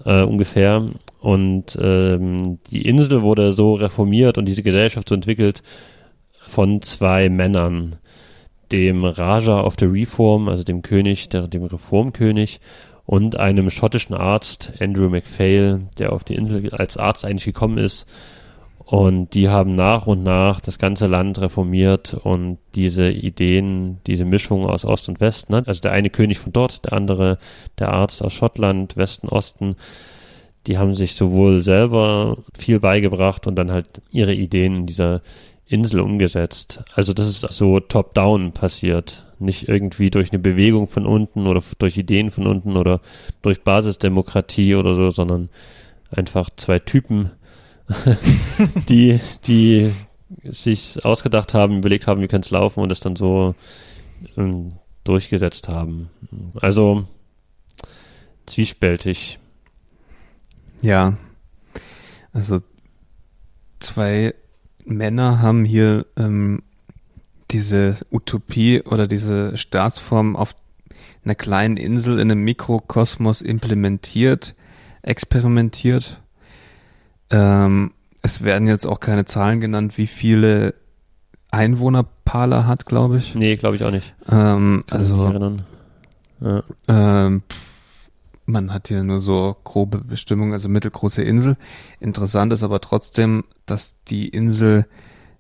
äh, 0.05 0.23
ungefähr. 0.23 0.89
Und 1.21 1.79
ähm, 1.81 2.59
die 2.71 2.87
Insel 2.87 3.23
wurde 3.23 3.53
so 3.53 3.75
reformiert 3.75 4.39
und 4.39 4.47
diese 4.47 4.63
Gesellschaft 4.63 5.09
so 5.09 5.15
entwickelt 5.15 5.63
von 6.47 6.83
zwei 6.83 7.29
Männern, 7.29 7.97
dem 8.71 9.05
Raja 9.05 9.63
of 9.63 9.77
the 9.79 9.87
Reform, 9.87 10.49
also 10.49 10.63
dem 10.63 10.83
König, 10.83 11.29
der, 11.31 11.49
dem 11.49 11.65
Reformkönig, 11.65 12.61
und 13.07 13.37
einem 13.37 13.71
schottischen 13.71 14.15
Arzt, 14.15 14.73
Andrew 14.81 15.11
MacPhail, 15.11 15.89
der 15.99 16.13
auf 16.13 16.25
die 16.25 16.35
Insel 16.35 16.73
als 16.75 16.97
Arzt 16.97 17.25
eigentlich 17.25 17.45
gekommen 17.45 17.77
ist. 17.79 18.07
Und 18.87 19.33
die 19.33 19.49
haben 19.49 19.75
nach 19.75 20.07
und 20.07 20.23
nach 20.23 20.61
das 20.61 20.79
ganze 20.79 21.07
Land 21.07 21.41
reformiert 21.41 22.15
und 22.23 22.59
diese 22.75 23.11
Ideen, 23.11 24.01
diese 24.07 24.27
Mischung 24.27 24.67
aus 24.67 24.85
Ost 24.85 25.09
und 25.09 25.21
West, 25.21 25.49
ne? 25.49 25.63
also 25.67 25.81
der 25.81 25.93
eine 25.93 26.11
König 26.11 26.39
von 26.39 26.53
dort, 26.53 26.85
der 26.85 26.93
andere 26.93 27.39
der 27.79 27.93
Arzt 27.93 28.23
aus 28.23 28.35
Schottland, 28.35 28.97
Westen, 28.99 29.29
Osten, 29.29 29.77
die 30.67 30.77
haben 30.77 30.95
sich 30.95 31.15
sowohl 31.15 31.61
selber 31.61 32.39
viel 32.59 32.79
beigebracht 32.79 33.47
und 33.47 33.57
dann 33.57 33.73
halt 33.73 34.03
ihre 34.11 34.35
Ideen 34.35 34.77
in 34.77 34.87
dieser 34.87 35.23
Insel 35.67 36.01
umgesetzt. 36.01 36.85
Also 36.95 37.15
das 37.15 37.27
ist 37.27 37.41
so 37.53 37.81
top-down 37.81 38.53
passiert, 38.53 39.27
nicht 39.39 39.69
irgendwie 39.69 40.11
durch 40.11 40.31
eine 40.31 40.39
Bewegung 40.39 40.89
von 40.89 41.07
unten 41.07 41.47
oder 41.47 41.63
durch 41.79 41.97
Ideen 41.97 42.31
von 42.31 42.47
unten 42.47 42.77
oder 42.77 43.01
durch 43.41 43.63
Basisdemokratie 43.63 44.75
oder 44.75 44.95
so, 44.95 45.11
sondern 45.11 45.49
einfach 46.11 46.51
zwei 46.57 46.79
Typen, 46.79 47.31
die, 48.89 49.21
die 49.47 49.93
sich 50.45 51.05
ausgedacht 51.05 51.55
haben, 51.55 51.79
überlegt 51.79 52.07
haben, 52.07 52.21
wie 52.23 52.29
kann 52.29 52.41
es 52.41 52.51
laufen 52.51 52.81
und 52.81 52.91
es 52.91 53.01
dann 53.01 53.17
so 53.17 53.55
ähm, 54.37 54.73
durchgesetzt 55.05 55.69
haben. 55.69 56.11
Also 56.61 57.07
zwiespältig. 58.47 59.39
Ja, 60.83 61.17
also 62.33 62.61
zwei 63.81 64.35
Männer 64.85 65.41
haben 65.41 65.65
hier 65.65 66.07
ähm, 66.17 66.63
diese 67.51 67.97
Utopie 68.11 68.83
oder 68.83 69.07
diese 69.07 69.57
Staatsform 69.57 70.37
auf 70.37 70.55
einer 71.25 71.35
kleinen 71.35 71.77
Insel 71.77 72.19
in 72.19 72.31
einem 72.31 72.45
Mikrokosmos 72.45 73.41
implementiert, 73.41 74.55
experimentiert 75.03 76.21
ähm, 77.31 77.93
es 78.23 78.43
werden 78.43 78.67
jetzt 78.67 78.87
auch 78.87 79.01
keine 79.01 79.25
Zahlen 79.25 79.61
genannt, 79.61 79.99
wie 79.99 80.07
viele 80.07 80.75
Einwohner 81.51 82.05
Pala 82.25 82.67
hat, 82.67 82.87
glaube 82.87 83.19
ich. 83.19 83.35
Nee, 83.35 83.57
glaube 83.57 83.77
ich 83.77 83.85
auch 83.85 83.91
nicht. 83.91 84.15
Ähm, 84.29 84.85
also, 84.91 85.53
ja. 86.41 86.63
ähm, 86.89 87.43
man 88.47 88.73
hat 88.73 88.89
hier 88.89 89.03
nur 89.05 89.21
so 89.21 89.57
grobe 89.65 89.99
Bestimmungen, 89.99 90.53
also 90.53 90.69
mittelgroße 90.69 91.23
Insel. 91.23 91.57
Interessant 92.01 92.53
ist 92.53 92.63
aber 92.63 92.81
trotzdem, 92.81 93.45
dass 93.67 93.97
die 94.05 94.29
Insel 94.29 94.87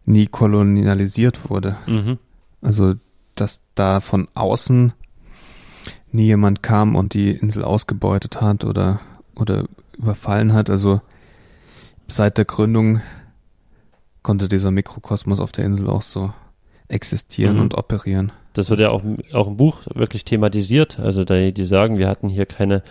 nie 0.05 0.27
kolonialisiert 0.27 1.51
wurde. 1.51 1.77
Mhm. 1.87 2.18
Also, 2.62 2.94
dass 3.35 3.61
da 3.75 4.01
von 4.01 4.29
außen 4.35 4.92
nie 6.12 6.27
jemand 6.27 6.62
kam 6.62 6.94
und 6.94 7.14
die 7.14 7.31
Insel 7.31 7.64
ausgebeutet 7.64 8.40
hat 8.40 8.64
oder, 8.64 9.01
oder 9.35 9.64
überfallen 9.97 10.53
hat. 10.53 10.70
Also, 10.70 11.01
seit 12.08 12.38
der 12.38 12.44
Gründung 12.44 13.00
konnte 14.22 14.48
dieser 14.48 14.70
Mikrokosmos 14.70 15.40
auf 15.40 15.52
der 15.52 15.64
Insel 15.64 15.88
auch 15.88 16.02
so 16.02 16.32
existieren 16.88 17.56
mhm. 17.56 17.62
und 17.62 17.74
operieren. 17.74 18.32
Das 18.54 18.70
wird 18.70 18.80
ja 18.80 18.90
auch, 18.90 19.02
auch 19.32 19.48
im 19.48 19.56
Buch 19.56 19.80
wirklich 19.94 20.24
thematisiert. 20.24 21.00
Also 21.00 21.24
die, 21.24 21.52
die 21.52 21.64
sagen, 21.64 21.98
wir 21.98 22.08
hatten 22.08 22.28
hier 22.28 22.46
keine 22.46 22.82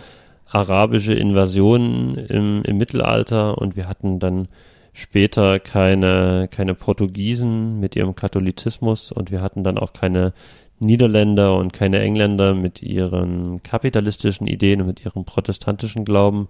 arabische 0.46 1.14
Invasion 1.14 2.16
im, 2.16 2.62
im 2.62 2.76
Mittelalter 2.76 3.58
und 3.58 3.76
wir 3.76 3.88
hatten 3.88 4.20
dann 4.20 4.48
später 4.92 5.58
keine, 5.58 6.48
keine 6.50 6.74
Portugiesen 6.74 7.80
mit 7.80 7.96
ihrem 7.96 8.14
Katholizismus 8.14 9.10
und 9.10 9.32
wir 9.32 9.42
hatten 9.42 9.64
dann 9.64 9.78
auch 9.78 9.92
keine 9.92 10.32
Niederländer 10.78 11.56
und 11.56 11.72
keine 11.72 12.00
Engländer 12.00 12.54
mit 12.54 12.82
ihren 12.82 13.62
kapitalistischen 13.62 14.46
Ideen 14.46 14.82
und 14.82 14.86
mit 14.86 15.04
ihrem 15.04 15.24
protestantischen 15.24 16.04
Glauben, 16.04 16.48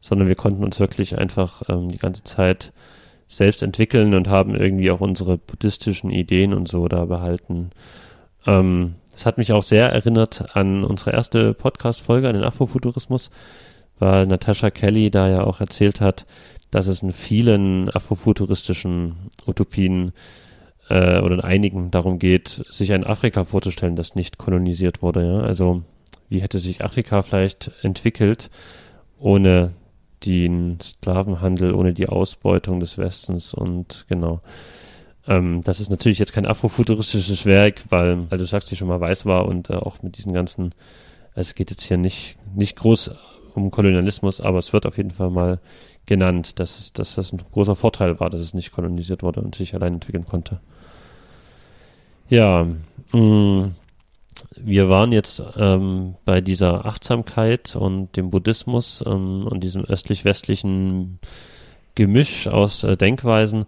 sondern 0.00 0.28
wir 0.28 0.34
konnten 0.34 0.64
uns 0.64 0.80
wirklich 0.80 1.18
einfach 1.18 1.62
ähm, 1.68 1.88
die 1.88 1.98
ganze 1.98 2.24
Zeit 2.24 2.72
selbst 3.28 3.62
entwickeln 3.62 4.14
und 4.14 4.28
haben 4.28 4.54
irgendwie 4.56 4.90
auch 4.90 5.00
unsere 5.00 5.38
buddhistischen 5.38 6.10
Ideen 6.10 6.52
und 6.52 6.68
so 6.68 6.88
da 6.88 7.04
behalten. 7.04 7.70
Ähm, 8.46 8.94
das 9.12 9.26
hat 9.26 9.38
mich 9.38 9.52
auch 9.52 9.62
sehr 9.62 9.90
erinnert 9.90 10.56
an 10.56 10.82
unsere 10.84 11.12
erste 11.12 11.54
Podcast-Folge, 11.54 12.28
an 12.28 12.34
den 12.34 12.44
Afrofuturismus, 12.44 13.30
weil 13.98 14.26
Natasha 14.26 14.70
Kelly 14.70 15.10
da 15.10 15.28
ja 15.28 15.44
auch 15.44 15.60
erzählt 15.60 16.00
hat, 16.00 16.26
dass 16.70 16.86
es 16.86 17.02
in 17.02 17.12
vielen 17.12 17.90
afrofuturistischen 17.90 19.30
Utopien 19.46 20.12
äh, 20.88 21.20
oder 21.20 21.34
in 21.34 21.40
einigen 21.40 21.90
darum 21.90 22.18
geht, 22.18 22.64
sich 22.68 22.92
ein 22.92 23.06
Afrika 23.06 23.44
vorzustellen, 23.44 23.96
das 23.96 24.14
nicht 24.14 24.38
kolonisiert 24.38 25.02
wurde. 25.02 25.26
Ja? 25.26 25.40
Also 25.40 25.82
wie 26.28 26.40
hätte 26.40 26.58
sich 26.58 26.84
Afrika 26.84 27.22
vielleicht 27.22 27.72
entwickelt, 27.82 28.50
ohne 29.18 29.72
den 30.24 30.78
Sklavenhandel 30.80 31.74
ohne 31.74 31.92
die 31.94 32.08
Ausbeutung 32.08 32.80
des 32.80 32.98
Westens 32.98 33.54
und 33.54 34.06
genau. 34.08 34.40
Ähm, 35.26 35.60
das 35.62 35.80
ist 35.80 35.90
natürlich 35.90 36.18
jetzt 36.18 36.32
kein 36.32 36.46
afrofuturistisches 36.46 37.46
Werk, 37.46 37.82
weil, 37.90 38.30
weil 38.30 38.38
du 38.38 38.46
sagst, 38.46 38.70
die 38.70 38.76
schon 38.76 38.88
mal 38.88 39.00
weiß 39.00 39.26
war 39.26 39.46
und 39.46 39.70
äh, 39.70 39.74
auch 39.74 40.02
mit 40.02 40.16
diesen 40.16 40.32
ganzen, 40.32 40.74
es 41.34 41.54
geht 41.54 41.70
jetzt 41.70 41.82
hier 41.82 41.96
nicht, 41.96 42.36
nicht 42.54 42.76
groß 42.76 43.12
um 43.54 43.70
Kolonialismus, 43.70 44.40
aber 44.40 44.58
es 44.58 44.72
wird 44.72 44.86
auf 44.86 44.96
jeden 44.96 45.10
Fall 45.10 45.30
mal 45.30 45.60
genannt, 46.06 46.58
dass, 46.58 46.92
dass 46.92 47.14
das 47.14 47.32
ein 47.32 47.40
großer 47.52 47.76
Vorteil 47.76 48.18
war, 48.20 48.30
dass 48.30 48.40
es 48.40 48.54
nicht 48.54 48.72
kolonisiert 48.72 49.22
wurde 49.22 49.40
und 49.40 49.54
sich 49.54 49.74
allein 49.74 49.94
entwickeln 49.94 50.24
konnte. 50.24 50.60
Ja, 52.28 52.66
mh, 53.12 53.20
mm, 53.20 53.74
wir 54.64 54.88
waren 54.88 55.12
jetzt 55.12 55.42
ähm, 55.56 56.14
bei 56.24 56.40
dieser 56.40 56.84
Achtsamkeit 56.86 57.76
und 57.76 58.16
dem 58.16 58.30
Buddhismus 58.30 59.02
ähm, 59.06 59.46
und 59.46 59.62
diesem 59.62 59.84
östlich-westlichen 59.84 61.18
Gemisch 61.94 62.48
aus 62.48 62.84
äh, 62.84 62.96
Denkweisen. 62.96 63.66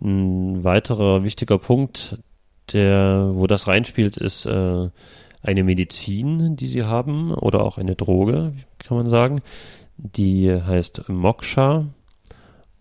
Ein 0.00 0.64
weiterer 0.64 1.24
wichtiger 1.24 1.58
Punkt, 1.58 2.18
der, 2.72 3.30
wo 3.34 3.46
das 3.46 3.68
reinspielt, 3.68 4.16
ist 4.16 4.46
äh, 4.46 4.88
eine 5.42 5.64
Medizin, 5.64 6.56
die 6.56 6.66
sie 6.66 6.84
haben, 6.84 7.32
oder 7.34 7.64
auch 7.64 7.78
eine 7.78 7.94
Droge, 7.94 8.52
kann 8.78 8.96
man 8.96 9.08
sagen. 9.08 9.42
Die 9.96 10.50
heißt 10.50 11.08
Moksha. 11.08 11.86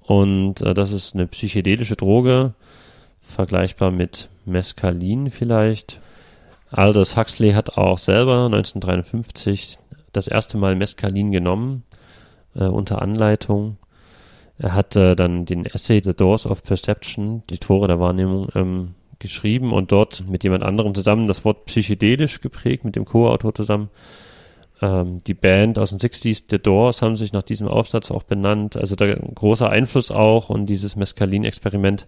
Und 0.02 0.62
äh, 0.62 0.74
das 0.74 0.92
ist 0.92 1.14
eine 1.14 1.28
psychedelische 1.28 1.96
Droge, 1.96 2.54
vergleichbar 3.22 3.92
mit 3.92 4.30
Mescalin 4.46 5.30
vielleicht. 5.30 6.02
Aldous 6.72 7.18
Huxley 7.18 7.52
hat 7.52 7.78
auch 7.78 7.98
selber 7.98 8.46
1953 8.46 9.78
das 10.14 10.28
erste 10.28 10.58
Mal 10.58 10.76
Mescalin 10.76 11.32
genommen, 11.32 11.84
äh, 12.56 12.66
unter 12.66 13.02
Anleitung. 13.02 13.78
Er 14.58 14.74
hat 14.74 14.96
äh, 14.96 15.16
dann 15.16 15.46
den 15.46 15.66
Essay 15.66 16.02
The 16.04 16.14
Doors 16.14 16.46
of 16.46 16.64
Perception, 16.64 17.44
die 17.50 17.58
Tore 17.58 17.88
der 17.88 18.00
Wahrnehmung, 18.00 18.50
ähm, 18.56 18.96
geschrieben 19.20 19.72
und 19.72 19.92
dort 19.92 20.28
mit 20.30 20.44
jemand 20.44 20.64
anderem 20.64 20.96
zusammen 20.96 21.28
das 21.28 21.46
Wort 21.46 21.66
psychedelisch 21.66 22.42
geprägt, 22.42 22.84
mit 22.84 22.96
dem 22.96 23.06
Co-Autor 23.06 23.54
zusammen. 23.54 23.90
Ähm, 24.82 25.20
die 25.26 25.36
Band 25.36 25.78
aus 25.78 25.92
den 25.92 26.00
60s, 26.00 26.46
The 26.50 26.58
Doors, 26.58 27.02
haben 27.02 27.16
sich 27.16 27.32
nach 27.34 27.44
diesem 27.44 27.68
Aufsatz 27.68 28.12
auch 28.12 28.24
benannt. 28.24 28.76
Also 28.78 28.96
da 28.96 29.14
großer 29.14 29.70
Einfluss 29.70 30.10
auch 30.10 30.50
und 30.50 30.66
dieses 30.66 30.96
Mescalin-Experiment, 30.96 32.08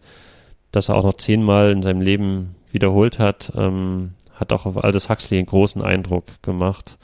das 0.72 0.90
er 0.90 0.96
auch 0.96 1.04
noch 1.04 1.14
zehnmal 1.14 1.72
in 1.72 1.84
seinem 1.84 2.02
Leben 2.02 2.56
wiederholt 2.72 3.20
hat, 3.20 3.52
ähm, 3.56 4.14
hat 4.44 4.54
auch 4.54 4.66
auf 4.66 4.84
Aldous 4.84 5.10
Huxley 5.10 5.38
einen 5.38 5.48
großen 5.48 5.82
Eindruck 5.82 6.26
gemacht. 6.42 6.98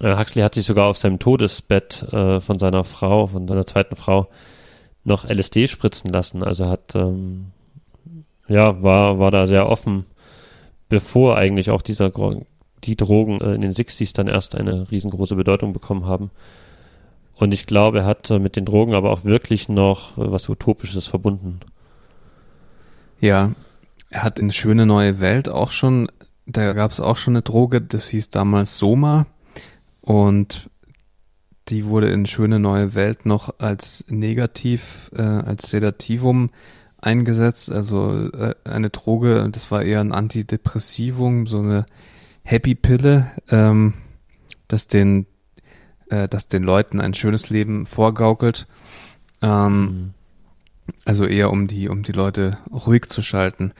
Äh, 0.00 0.16
Huxley 0.16 0.42
hat 0.42 0.54
sich 0.54 0.66
sogar 0.66 0.88
auf 0.88 0.96
seinem 0.96 1.18
Todesbett 1.18 2.02
äh, 2.12 2.40
von 2.40 2.58
seiner 2.58 2.84
Frau, 2.84 3.28
von 3.28 3.46
seiner 3.48 3.66
zweiten 3.66 3.96
Frau, 3.96 4.28
noch 5.04 5.24
LSD 5.24 5.68
spritzen 5.68 6.10
lassen. 6.10 6.42
Also 6.42 6.68
hat, 6.68 6.94
ähm, 6.94 7.46
ja, 8.48 8.82
war, 8.82 9.18
war 9.18 9.30
da 9.30 9.46
sehr 9.46 9.68
offen, 9.68 10.06
bevor 10.88 11.36
eigentlich 11.36 11.70
auch 11.70 11.82
dieser, 11.82 12.12
die 12.84 12.96
Drogen 12.96 13.40
äh, 13.40 13.54
in 13.54 13.60
den 13.60 13.72
60s 13.72 14.14
dann 14.14 14.28
erst 14.28 14.54
eine 14.54 14.90
riesengroße 14.90 15.36
Bedeutung 15.36 15.72
bekommen 15.72 16.06
haben. 16.06 16.30
Und 17.36 17.52
ich 17.52 17.66
glaube, 17.66 18.00
er 18.00 18.04
hat 18.04 18.30
äh, 18.30 18.38
mit 18.38 18.56
den 18.56 18.64
Drogen 18.64 18.94
aber 18.94 19.10
auch 19.10 19.24
wirklich 19.24 19.68
noch 19.68 20.16
äh, 20.18 20.30
was 20.30 20.48
Utopisches 20.48 21.06
verbunden. 21.06 21.60
Ja, 23.20 23.52
er 24.10 24.22
hat 24.22 24.38
in 24.38 24.52
Schöne 24.52 24.86
Neue 24.86 25.20
Welt 25.20 25.48
auch 25.48 25.70
schon, 25.70 26.08
da 26.46 26.72
gab 26.72 26.90
es 26.90 27.00
auch 27.00 27.16
schon 27.16 27.34
eine 27.34 27.42
Droge, 27.42 27.80
das 27.80 28.08
hieß 28.08 28.30
damals 28.30 28.78
Soma. 28.78 29.26
Und 30.00 30.70
die 31.68 31.86
wurde 31.86 32.10
in 32.10 32.26
Schöne 32.26 32.58
Neue 32.58 32.94
Welt 32.94 33.26
noch 33.26 33.58
als 33.58 34.04
negativ, 34.08 35.10
äh, 35.16 35.22
als 35.22 35.70
Sedativum 35.70 36.50
eingesetzt. 36.98 37.72
Also 37.72 38.28
äh, 38.30 38.54
eine 38.64 38.90
Droge, 38.90 39.48
das 39.50 39.70
war 39.70 39.82
eher 39.82 40.00
ein 40.00 40.12
Antidepressivum, 40.12 41.46
so 41.46 41.60
eine 41.60 41.86
Happy-Pille, 42.42 43.30
ähm, 43.50 43.94
das 44.68 44.88
den, 44.88 45.26
äh, 46.10 46.28
das 46.28 46.48
den 46.48 46.62
Leuten 46.62 47.00
ein 47.00 47.14
schönes 47.14 47.48
Leben 47.48 47.86
vorgaukelt. 47.86 48.66
Ähm, 49.40 49.80
mhm. 49.80 50.14
Also 51.04 51.26
eher 51.26 51.50
um 51.50 51.66
die, 51.66 51.88
um 51.88 52.02
die 52.02 52.12
Leute 52.12 52.58
ruhig 52.70 53.08
zu 53.08 53.22
schalten. 53.22 53.72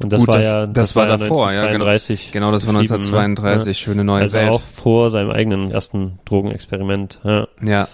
Und 0.00 0.12
das 0.12 0.20
Gut, 0.20 0.28
war 0.28 0.36
das, 0.36 0.46
ja, 0.46 0.66
das, 0.66 0.74
das 0.74 0.96
war, 0.96 1.08
war 1.08 1.18
davor, 1.18 1.52
ja, 1.52 1.72
genau. 1.72 1.86
genau, 2.32 2.52
das 2.52 2.66
war 2.66 2.76
1932, 2.76 3.66
ne? 3.66 3.74
schöne 3.74 4.04
neue 4.04 4.22
also 4.22 4.38
Welt. 4.38 4.50
auch 4.50 4.60
vor 4.60 5.10
seinem 5.10 5.30
eigenen 5.30 5.70
ersten 5.70 6.18
Drogenexperiment. 6.24 7.20
Ja. 7.24 7.48
ja, 7.62 7.88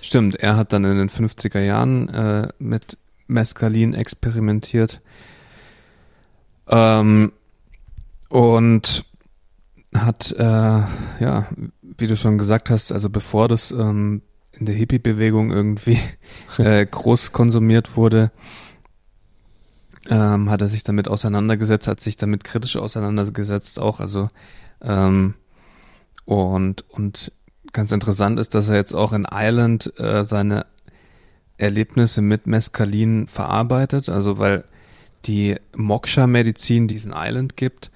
stimmt. 0.00 0.36
Er 0.36 0.56
hat 0.56 0.72
dann 0.72 0.84
in 0.84 0.98
den 0.98 1.10
50er 1.10 1.60
Jahren 1.60 2.08
äh, 2.10 2.48
mit 2.58 2.98
Mescalin 3.26 3.94
experimentiert. 3.94 5.00
Ähm, 6.68 7.32
und 8.28 9.04
hat, 9.94 10.32
äh, 10.32 10.44
ja, 10.44 11.46
wie 11.96 12.06
du 12.06 12.14
schon 12.14 12.38
gesagt 12.38 12.68
hast, 12.70 12.92
also 12.92 13.08
bevor 13.08 13.48
das 13.48 13.70
ähm, 13.70 14.22
in 14.58 14.66
der 14.66 14.74
Hippie-Bewegung 14.74 15.50
irgendwie 15.50 15.98
äh, 16.58 16.84
groß 16.84 17.32
konsumiert 17.32 17.96
wurde, 17.96 18.30
ähm, 20.08 20.50
hat 20.50 20.60
er 20.60 20.68
sich 20.68 20.84
damit 20.84 21.08
auseinandergesetzt, 21.08 21.88
hat 21.88 22.00
sich 22.00 22.16
damit 22.16 22.44
kritisch 22.44 22.76
auseinandergesetzt 22.76 23.78
auch, 23.78 24.00
also 24.00 24.28
ähm, 24.82 25.34
und 26.24 26.84
und 26.88 27.32
ganz 27.72 27.92
interessant 27.92 28.38
ist, 28.38 28.54
dass 28.54 28.68
er 28.68 28.76
jetzt 28.76 28.94
auch 28.94 29.12
in 29.12 29.26
Island 29.30 29.92
äh, 29.98 30.24
seine 30.24 30.66
Erlebnisse 31.58 32.22
mit 32.22 32.46
Mescalin 32.46 33.26
verarbeitet, 33.26 34.08
also 34.08 34.38
weil 34.38 34.64
die 35.26 35.56
Moksha-Medizin, 35.76 36.88
die 36.88 36.94
es 36.94 37.04
in 37.04 37.12
Island 37.14 37.56
gibt, 37.56 37.90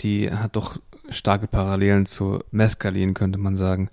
die 0.00 0.32
hat 0.32 0.56
doch 0.56 0.78
starke 1.10 1.46
Parallelen 1.46 2.06
zu 2.06 2.40
Mescalin, 2.50 3.14
könnte 3.14 3.38
man 3.38 3.56
sagen. 3.56 3.90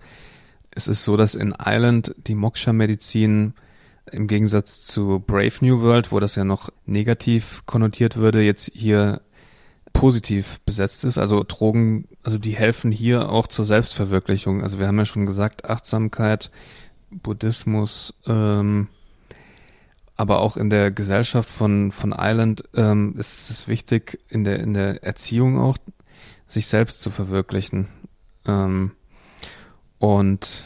Es 0.71 0.87
ist 0.87 1.03
so, 1.03 1.17
dass 1.17 1.35
in 1.35 1.55
Island 1.59 2.15
die 2.27 2.35
Moksha-Medizin 2.35 3.53
im 4.11 4.27
Gegensatz 4.27 4.85
zu 4.87 5.23
Brave 5.25 5.53
New 5.61 5.81
World, 5.81 6.11
wo 6.11 6.19
das 6.19 6.35
ja 6.35 6.43
noch 6.43 6.69
negativ 6.85 7.63
konnotiert 7.65 8.17
würde, 8.17 8.41
jetzt 8.41 8.71
hier 8.73 9.21
positiv 9.93 10.59
besetzt 10.61 11.03
ist. 11.05 11.17
Also 11.17 11.43
Drogen, 11.47 12.07
also 12.23 12.37
die 12.37 12.55
helfen 12.55 12.91
hier 12.91 13.29
auch 13.29 13.47
zur 13.47 13.65
Selbstverwirklichung. 13.65 14.61
Also 14.61 14.79
wir 14.79 14.87
haben 14.87 14.97
ja 14.97 15.05
schon 15.05 15.25
gesagt, 15.25 15.65
Achtsamkeit, 15.65 16.51
Buddhismus, 17.09 18.13
ähm, 18.27 18.87
aber 20.15 20.39
auch 20.39 20.57
in 20.57 20.69
der 20.69 20.91
Gesellschaft 20.91 21.49
von, 21.49 21.91
von 21.91 22.13
Island 22.17 22.63
ähm, 22.75 23.15
ist 23.17 23.49
es 23.49 23.67
wichtig, 23.67 24.19
in 24.27 24.43
der, 24.43 24.59
in 24.59 24.73
der 24.73 25.03
Erziehung 25.03 25.57
auch, 25.57 25.77
sich 26.47 26.67
selbst 26.67 27.01
zu 27.01 27.09
verwirklichen. 27.09 27.87
Ähm, 28.45 28.91
und 29.99 30.63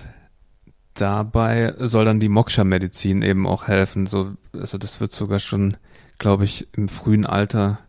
dabei 0.93 1.73
soll 1.79 2.05
dann 2.05 2.19
die 2.19 2.29
Moksha-Medizin 2.29 3.21
eben 3.21 3.47
auch 3.47 3.67
helfen. 3.67 4.05
So, 4.05 4.33
also 4.53 4.77
das 4.77 5.01
wird 5.01 5.11
sogar 5.11 5.39
schon, 5.39 5.77
glaube 6.19 6.45
ich, 6.45 6.67
im 6.73 6.87
frühen 6.87 7.25
Alter, 7.25 7.79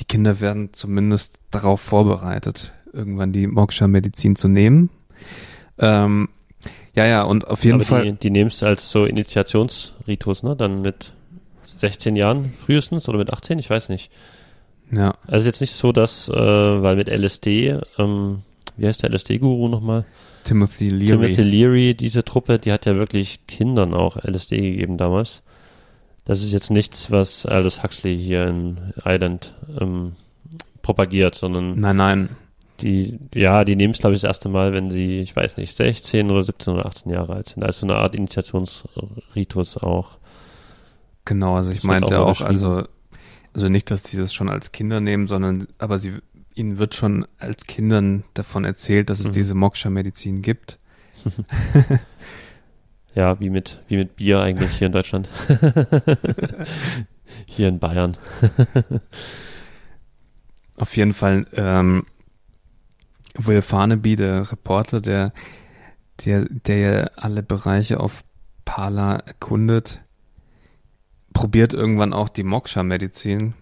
die 0.00 0.04
Kinder 0.04 0.40
werden 0.40 0.72
zumindest 0.72 1.38
darauf 1.50 1.80
vorbereitet, 1.80 2.72
irgendwann 2.92 3.32
die 3.32 3.46
Moksha-Medizin 3.46 4.36
zu 4.36 4.48
nehmen. 4.48 4.90
Ähm, 5.78 6.28
ja, 6.94 7.04
ja, 7.04 7.22
und 7.22 7.46
auf 7.46 7.64
jeden 7.64 7.76
Aber 7.76 7.84
Fall. 7.84 8.04
Die, 8.04 8.12
die 8.12 8.30
nimmst 8.30 8.62
als 8.64 8.90
so 8.90 9.04
Initiationsritus, 9.04 10.42
ne? 10.42 10.56
Dann 10.56 10.82
mit 10.82 11.12
16 11.76 12.16
Jahren 12.16 12.52
frühestens 12.64 13.08
oder 13.08 13.18
mit 13.18 13.32
18, 13.32 13.58
ich 13.58 13.70
weiß 13.70 13.88
nicht. 13.88 14.10
Ja. 14.90 15.14
Also 15.26 15.46
jetzt 15.46 15.60
nicht 15.60 15.74
so, 15.74 15.92
dass, 15.92 16.28
äh, 16.28 16.32
weil 16.34 16.96
mit 16.96 17.08
LSD, 17.08 17.78
ähm, 17.98 18.42
wie 18.78 18.86
heißt 18.86 19.02
der 19.02 19.10
LSD-Guru 19.10 19.68
nochmal? 19.68 20.04
Timothy 20.44 20.88
Leary. 20.88 21.06
Timothy 21.08 21.42
Leary, 21.42 21.94
diese 21.94 22.24
Truppe, 22.24 22.58
die 22.58 22.72
hat 22.72 22.86
ja 22.86 22.96
wirklich 22.96 23.46
Kindern 23.46 23.92
auch 23.92 24.16
LSD 24.16 24.56
gegeben 24.58 24.96
damals. 24.96 25.42
Das 26.24 26.42
ist 26.42 26.52
jetzt 26.52 26.70
nichts, 26.70 27.10
was 27.10 27.46
Aldous 27.46 27.82
Huxley 27.82 28.16
hier 28.16 28.46
in 28.46 28.78
Island 29.04 29.54
ähm, 29.80 30.12
propagiert, 30.82 31.34
sondern 31.34 31.78
nein, 31.80 31.96
nein. 31.96 32.28
Die, 32.80 33.18
ja, 33.34 33.64
die 33.64 33.74
nehmen 33.74 33.92
es, 33.92 33.98
glaube 33.98 34.14
ich, 34.14 34.20
das 34.20 34.28
erste 34.28 34.48
Mal, 34.48 34.72
wenn 34.72 34.90
sie, 34.90 35.18
ich 35.18 35.34
weiß 35.34 35.56
nicht, 35.56 35.74
16 35.74 36.30
oder 36.30 36.42
17 36.42 36.74
oder 36.74 36.86
18 36.86 37.10
Jahre 37.10 37.34
alt 37.34 37.48
sind. 37.48 37.64
Also 37.64 37.86
eine 37.86 37.96
Art 37.96 38.14
Initiationsritus 38.14 39.78
auch. 39.78 40.18
Genau, 41.24 41.56
also 41.56 41.70
ich 41.70 41.78
das 41.78 41.84
meinte 41.84 42.20
auch, 42.20 42.40
auch 42.40 42.46
also, 42.46 42.84
also 43.52 43.68
nicht, 43.68 43.90
dass 43.90 44.04
sie 44.04 44.16
das 44.16 44.32
schon 44.32 44.48
als 44.48 44.70
Kinder 44.70 45.00
nehmen, 45.00 45.26
sondern, 45.26 45.66
aber 45.78 45.98
sie 45.98 46.14
ihnen 46.58 46.78
wird 46.78 46.94
schon 46.94 47.26
als 47.38 47.66
Kindern 47.66 48.24
davon 48.34 48.64
erzählt, 48.64 49.10
dass 49.10 49.20
es 49.20 49.28
mhm. 49.28 49.32
diese 49.32 49.54
Moksha-Medizin 49.54 50.42
gibt. 50.42 50.78
ja, 53.14 53.38
wie 53.40 53.50
mit, 53.50 53.82
wie 53.88 53.96
mit 53.96 54.16
Bier 54.16 54.40
eigentlich 54.40 54.70
hier 54.72 54.86
in 54.86 54.92
Deutschland. 54.92 55.28
hier 57.46 57.68
in 57.68 57.78
Bayern. 57.78 58.16
Auf 60.76 60.96
jeden 60.96 61.14
Fall, 61.14 61.46
ähm, 61.54 62.06
Will 63.34 63.62
Farnaby, 63.62 64.16
der 64.16 64.50
Reporter, 64.50 65.00
der 65.00 65.32
der, 66.24 66.46
der 66.48 67.10
alle 67.16 67.42
Bereiche 67.42 68.00
auf 68.00 68.24
Pala 68.64 69.16
erkundet, 69.16 70.00
probiert 71.32 71.72
irgendwann 71.72 72.12
auch 72.12 72.28
die 72.28 72.42
Moksha-Medizin. 72.42 73.54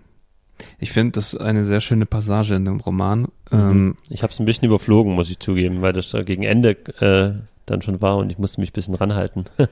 Ich 0.79 0.93
finde, 0.93 1.13
das 1.13 1.35
ist 1.35 1.41
eine 1.41 1.65
sehr 1.65 1.81
schöne 1.81 2.07
Passage 2.07 2.55
in 2.55 2.65
dem 2.65 2.81
Roman. 2.81 3.23
Mhm. 3.51 3.59
Ähm, 3.59 3.97
Ich 4.09 4.23
habe 4.23 4.33
es 4.33 4.39
ein 4.39 4.47
bisschen 4.47 4.67
überflogen, 4.67 5.15
muss 5.15 5.31
ich 5.31 5.39
zugeben, 5.39 5.83
weil 5.83 5.93
das 5.93 6.11
da 6.11 6.23
gegen 6.23 6.43
Ende 6.43 6.71
äh, 7.01 7.39
dann 7.67 7.83
schon 7.83 8.01
war 8.01 8.17
und 8.17 8.31
ich 8.31 8.39
musste 8.39 8.61
mich 8.61 8.71
ein 8.71 8.75
bisschen 8.75 8.95
ranhalten, 8.95 9.45
dass 9.57 9.71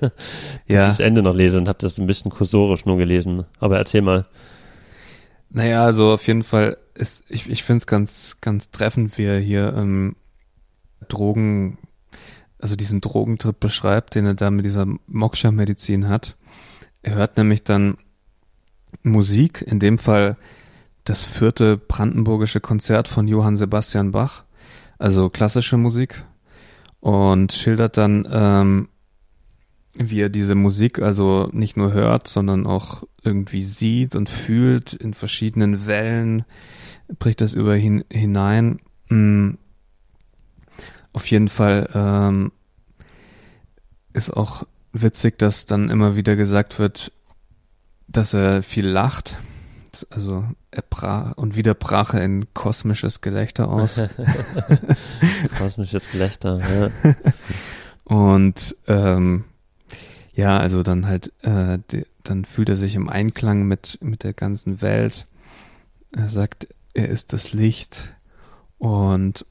ich 0.66 0.74
ja, 0.74 0.86
das 0.88 1.00
Ende 1.00 1.22
noch 1.22 1.34
lese 1.34 1.58
und 1.58 1.68
habe 1.68 1.78
das 1.80 1.98
ein 1.98 2.06
bisschen 2.06 2.30
kursorisch 2.30 2.84
nur 2.86 2.98
gelesen. 2.98 3.44
Aber 3.60 3.78
erzähl 3.78 4.02
mal. 4.02 4.26
naja, 5.50 5.84
also 5.84 6.12
auf 6.12 6.26
jeden 6.26 6.42
Fall 6.42 6.76
ist, 6.94 7.24
ich, 7.28 7.48
ich 7.48 7.62
finde 7.64 7.78
es 7.78 7.86
ganz, 7.86 8.36
ganz 8.40 8.70
treffend, 8.70 9.16
wie 9.18 9.24
er 9.24 9.38
hier 9.40 9.74
ähm, 9.76 10.16
Drogen, 11.08 11.78
also 12.58 12.76
diesen 12.76 13.00
Drogentrip 13.00 13.58
beschreibt, 13.60 14.14
den 14.14 14.26
er 14.26 14.34
da 14.34 14.50
mit 14.50 14.64
dieser 14.64 14.86
Moksha-Medizin 15.06 16.08
hat. 16.08 16.36
Er 17.02 17.14
hört 17.14 17.36
nämlich 17.36 17.62
dann 17.62 17.96
Musik, 19.02 19.62
in 19.62 19.80
dem 19.80 19.98
Fall 19.98 20.36
das 21.04 21.24
vierte 21.24 21.76
brandenburgische 21.76 22.60
Konzert 22.60 23.08
von 23.08 23.28
Johann 23.28 23.56
Sebastian 23.56 24.10
Bach, 24.10 24.44
also 24.98 25.28
klassische 25.28 25.76
Musik, 25.76 26.24
und 27.00 27.52
schildert 27.52 27.98
dann, 27.98 28.26
ähm, 28.30 28.88
wie 29.94 30.20
er 30.20 30.30
diese 30.30 30.54
Musik 30.54 31.00
also 31.00 31.48
nicht 31.52 31.76
nur 31.76 31.92
hört, 31.92 32.26
sondern 32.26 32.66
auch 32.66 33.04
irgendwie 33.22 33.62
sieht 33.62 34.16
und 34.16 34.28
fühlt 34.28 34.94
in 34.94 35.14
verschiedenen 35.14 35.86
Wellen, 35.86 36.44
bricht 37.18 37.40
das 37.40 37.54
über 37.54 37.74
hin, 37.74 38.04
hinein. 38.10 38.80
Mm. 39.08 39.52
Auf 41.12 41.26
jeden 41.30 41.48
Fall 41.48 41.88
ähm, 41.94 42.50
ist 44.14 44.30
auch 44.30 44.66
witzig, 44.92 45.38
dass 45.38 45.66
dann 45.66 45.90
immer 45.90 46.16
wieder 46.16 46.36
gesagt 46.36 46.78
wird, 46.78 47.12
dass 48.08 48.34
er 48.34 48.62
viel 48.62 48.86
lacht. 48.86 49.36
Also 50.10 50.44
er 50.70 50.82
brach 50.82 51.36
und 51.36 51.56
wieder 51.56 51.74
brach 51.74 52.14
er 52.14 52.24
in 52.24 52.52
kosmisches 52.54 53.20
Gelächter 53.20 53.68
aus. 53.68 54.00
Kosmisches 55.58 56.10
Gelächter. 56.10 56.58
Ja. 56.58 57.12
Und 58.04 58.76
ähm, 58.86 59.44
ja, 60.34 60.58
also 60.58 60.82
dann 60.82 61.06
halt, 61.06 61.32
äh, 61.42 61.78
die, 61.90 62.06
dann 62.22 62.44
fühlt 62.44 62.68
er 62.68 62.76
sich 62.76 62.96
im 62.96 63.08
Einklang 63.08 63.62
mit, 63.62 63.98
mit 64.02 64.24
der 64.24 64.32
ganzen 64.32 64.82
Welt. 64.82 65.24
Er 66.12 66.28
sagt, 66.28 66.68
er 66.92 67.08
ist 67.08 67.32
das 67.32 67.52
Licht 67.52 68.12
und 68.78 69.46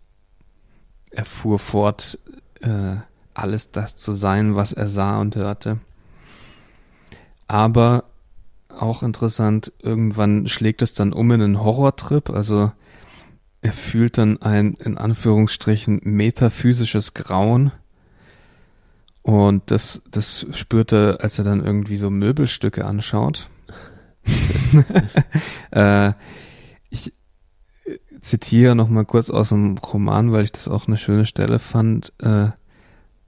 er 1.11 1.25
fuhr 1.25 1.59
fort, 1.59 2.19
äh, 2.61 2.97
alles 3.33 3.71
das 3.71 3.95
zu 3.95 4.13
sein, 4.13 4.55
was 4.55 4.73
er 4.73 4.87
sah 4.87 5.19
und 5.19 5.35
hörte. 5.35 5.79
Aber 7.47 8.05
auch 8.73 9.03
interessant, 9.03 9.71
irgendwann 9.81 10.47
schlägt 10.47 10.81
es 10.81 10.93
dann 10.93 11.13
um 11.13 11.31
in 11.31 11.41
einen 11.41 11.63
Horrortrip, 11.63 12.29
also 12.29 12.71
er 13.61 13.71
fühlt 13.71 14.17
dann 14.17 14.41
ein, 14.41 14.73
in 14.73 14.97
Anführungsstrichen, 14.97 16.01
metaphysisches 16.03 17.13
Grauen. 17.13 17.71
Und 19.21 19.71
das, 19.71 20.01
das 20.11 20.45
spürt 20.51 20.91
er, 20.91 21.21
als 21.21 21.39
er 21.39 21.45
dann 21.45 21.63
irgendwie 21.63 21.95
so 21.95 22.09
Möbelstücke 22.09 22.83
anschaut. 22.83 23.49
äh, 25.71 26.11
ich 26.89 27.13
äh, 27.85 27.97
zitiere 28.21 28.75
noch 28.75 28.89
mal 28.89 29.05
kurz 29.05 29.29
aus 29.29 29.49
dem 29.49 29.77
Roman, 29.77 30.31
weil 30.31 30.43
ich 30.43 30.51
das 30.51 30.67
auch 30.67 30.87
eine 30.87 30.97
schöne 30.97 31.25
Stelle 31.25 31.59
fand. 31.59 32.11
Äh, 32.19 32.49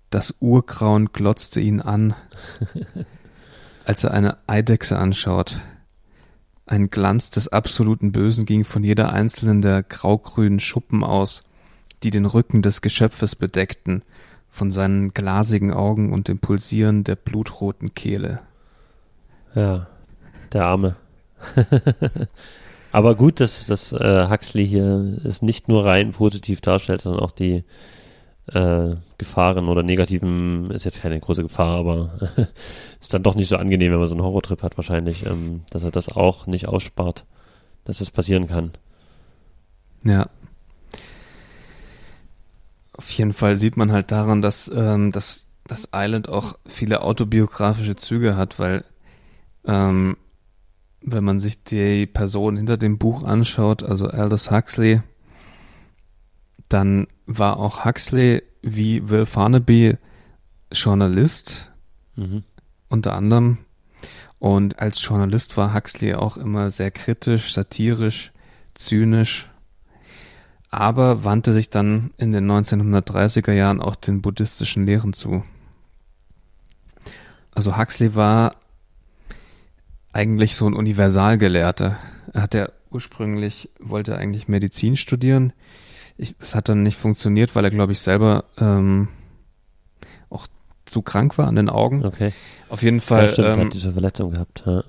das 0.09 0.35
Urgrauen 0.39 1.11
glotzte 1.11 1.59
ihn 1.59 1.81
an, 1.81 2.13
als 3.85 4.03
er 4.03 4.11
eine 4.11 4.37
Eidechse 4.47 4.97
anschaut. 4.97 5.61
Ein 6.65 6.89
Glanz 6.89 7.29
des 7.29 7.47
absoluten 7.47 8.11
Bösen 8.11 8.45
ging 8.45 8.63
von 8.63 8.83
jeder 8.83 9.13
einzelnen 9.13 9.61
der 9.61 9.83
graugrünen 9.83 10.59
Schuppen 10.59 11.03
aus, 11.03 11.43
die 12.03 12.09
den 12.09 12.25
Rücken 12.25 12.61
des 12.61 12.81
Geschöpfes 12.81 13.35
bedeckten, 13.35 14.03
von 14.49 14.71
seinen 14.71 15.13
glasigen 15.13 15.71
Augen 15.71 16.11
und 16.13 16.27
dem 16.27 16.39
Pulsieren 16.39 17.03
der 17.03 17.17
blutroten 17.17 17.93
Kehle. 17.93 18.39
Ja, 19.53 19.87
der 20.53 20.63
Arme. 20.63 20.95
Aber 22.91 23.15
gut, 23.15 23.41
dass, 23.41 23.65
dass 23.65 23.91
äh, 23.91 24.29
Huxley 24.29 24.65
hier 24.65 25.19
es 25.25 25.41
nicht 25.41 25.67
nur 25.67 25.85
rein 25.85 26.13
positiv 26.13 26.61
darstellt, 26.61 27.01
sondern 27.01 27.21
auch 27.21 27.31
die 27.31 27.63
äh, 28.47 28.95
Gefahren 29.17 29.67
oder 29.67 29.83
negativen, 29.83 30.69
ist 30.71 30.85
jetzt 30.85 31.01
keine 31.01 31.19
große 31.19 31.43
Gefahr, 31.43 31.77
aber 31.77 32.11
ist 33.01 33.13
dann 33.13 33.23
doch 33.23 33.35
nicht 33.35 33.47
so 33.47 33.57
angenehm, 33.57 33.91
wenn 33.91 33.99
man 33.99 34.07
so 34.07 34.15
einen 34.15 34.23
Horrortrip 34.23 34.61
hat 34.61 34.77
wahrscheinlich, 34.77 35.25
ähm, 35.25 35.61
dass 35.71 35.83
er 35.83 35.91
das 35.91 36.09
auch 36.09 36.47
nicht 36.47 36.67
ausspart, 36.67 37.25
dass 37.85 38.01
es 38.01 38.11
passieren 38.11 38.47
kann. 38.47 38.71
Ja. 40.03 40.29
Auf 42.93 43.09
jeden 43.11 43.33
Fall 43.33 43.57
sieht 43.57 43.77
man 43.77 43.91
halt 43.91 44.11
daran, 44.11 44.41
dass, 44.41 44.71
ähm, 44.73 45.11
dass 45.11 45.47
das 45.67 45.89
Island 45.93 46.29
auch 46.29 46.57
viele 46.67 47.01
autobiografische 47.01 47.95
Züge 47.95 48.37
hat, 48.37 48.59
weil 48.59 48.85
ähm, 49.65 50.17
wenn 51.01 51.23
man 51.23 51.39
sich 51.39 51.63
die 51.63 52.05
Person 52.05 52.57
hinter 52.57 52.77
dem 52.77 52.97
Buch 52.97 53.23
anschaut, 53.23 53.83
also 53.83 54.07
Aldous 54.07 54.51
Huxley, 54.51 55.01
dann 56.69 57.07
war 57.25 57.57
auch 57.57 57.85
Huxley 57.85 58.43
wie 58.61 59.09
Will 59.09 59.25
Farnaby 59.25 59.97
Journalist, 60.71 61.71
Mhm. 62.15 62.43
unter 62.89 63.13
anderem. 63.13 63.57
Und 64.39 64.79
als 64.79 65.03
Journalist 65.03 65.57
war 65.57 65.73
Huxley 65.73 66.13
auch 66.13 66.37
immer 66.37 66.69
sehr 66.69 66.91
kritisch, 66.91 67.53
satirisch, 67.53 68.31
zynisch, 68.73 69.49
aber 70.69 71.23
wandte 71.23 71.53
sich 71.53 71.69
dann 71.69 72.11
in 72.17 72.31
den 72.31 72.45
1930er 72.45 73.53
Jahren 73.53 73.81
auch 73.81 73.95
den 73.95 74.21
buddhistischen 74.21 74.85
Lehren 74.85 75.13
zu. 75.13 75.43
Also 77.53 77.77
Huxley 77.77 78.15
war 78.15 78.55
eigentlich 80.11 80.55
so 80.55 80.67
ein 80.67 80.73
Universalgelehrter. 80.73 81.97
Er 82.33 82.41
hat 82.41 82.53
ja 82.53 82.69
ursprünglich, 82.91 83.69
wollte 83.79 84.17
eigentlich 84.17 84.47
Medizin 84.47 84.97
studieren. 84.97 85.53
Ich, 86.17 86.37
das 86.37 86.55
hat 86.55 86.69
dann 86.69 86.83
nicht 86.83 86.97
funktioniert, 86.97 87.55
weil 87.55 87.65
er, 87.65 87.71
glaube 87.71 87.91
ich, 87.91 87.99
selber 87.99 88.45
ähm, 88.57 89.09
auch 90.29 90.47
zu 90.85 91.01
krank 91.01 91.37
war 91.37 91.47
an 91.47 91.55
den 91.55 91.69
Augen. 91.69 92.05
Okay. 92.05 92.31
Auf 92.69 92.83
jeden 92.83 92.99
Ja, 92.99 93.03
Fall, 93.03 93.29
stimmt, 93.29 93.47
er 93.47 93.53
ähm, 93.55 93.65
hat 93.65 93.73
diese 93.73 93.91
Verletzung 93.93 94.31
gehabt. 94.31 94.63
Ja. 94.65 94.83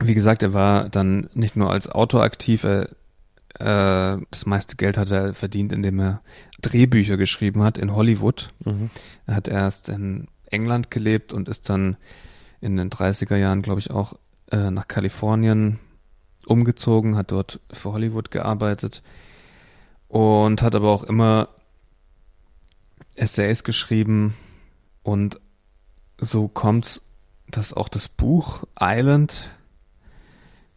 wie 0.00 0.14
gesagt, 0.14 0.42
er 0.42 0.54
war 0.54 0.88
dann 0.88 1.28
nicht 1.34 1.56
nur 1.56 1.70
als 1.70 1.88
Autor 1.88 2.22
aktiv, 2.22 2.64
er, 2.64 2.88
äh, 3.58 4.20
das 4.30 4.46
meiste 4.46 4.76
Geld 4.76 4.96
hat 4.98 5.10
er 5.10 5.34
verdient, 5.34 5.72
indem 5.72 5.98
er 6.00 6.22
Drehbücher 6.62 7.16
geschrieben 7.16 7.62
hat 7.62 7.76
in 7.78 7.94
Hollywood. 7.94 8.50
Mhm. 8.64 8.90
Er 9.26 9.34
hat 9.34 9.48
erst 9.48 9.88
in 9.88 10.28
England 10.50 10.90
gelebt 10.90 11.32
und 11.32 11.48
ist 11.48 11.68
dann 11.68 11.96
in 12.60 12.76
den 12.76 12.88
30er 12.90 13.36
Jahren, 13.36 13.60
glaube 13.62 13.80
ich, 13.80 13.90
auch 13.90 14.14
äh, 14.50 14.70
nach 14.70 14.88
Kalifornien 14.88 15.78
umgezogen, 16.46 17.16
hat 17.16 17.32
dort 17.32 17.60
für 17.72 17.92
Hollywood 17.92 18.30
gearbeitet 18.30 19.02
und 20.08 20.62
hat 20.62 20.74
aber 20.74 20.88
auch 20.88 21.04
immer 21.04 21.48
Essays 23.16 23.64
geschrieben 23.64 24.34
und 25.02 25.40
so 26.18 26.48
kommt's, 26.48 27.02
dass 27.50 27.72
auch 27.72 27.88
das 27.88 28.08
Buch 28.08 28.64
Island 28.80 29.50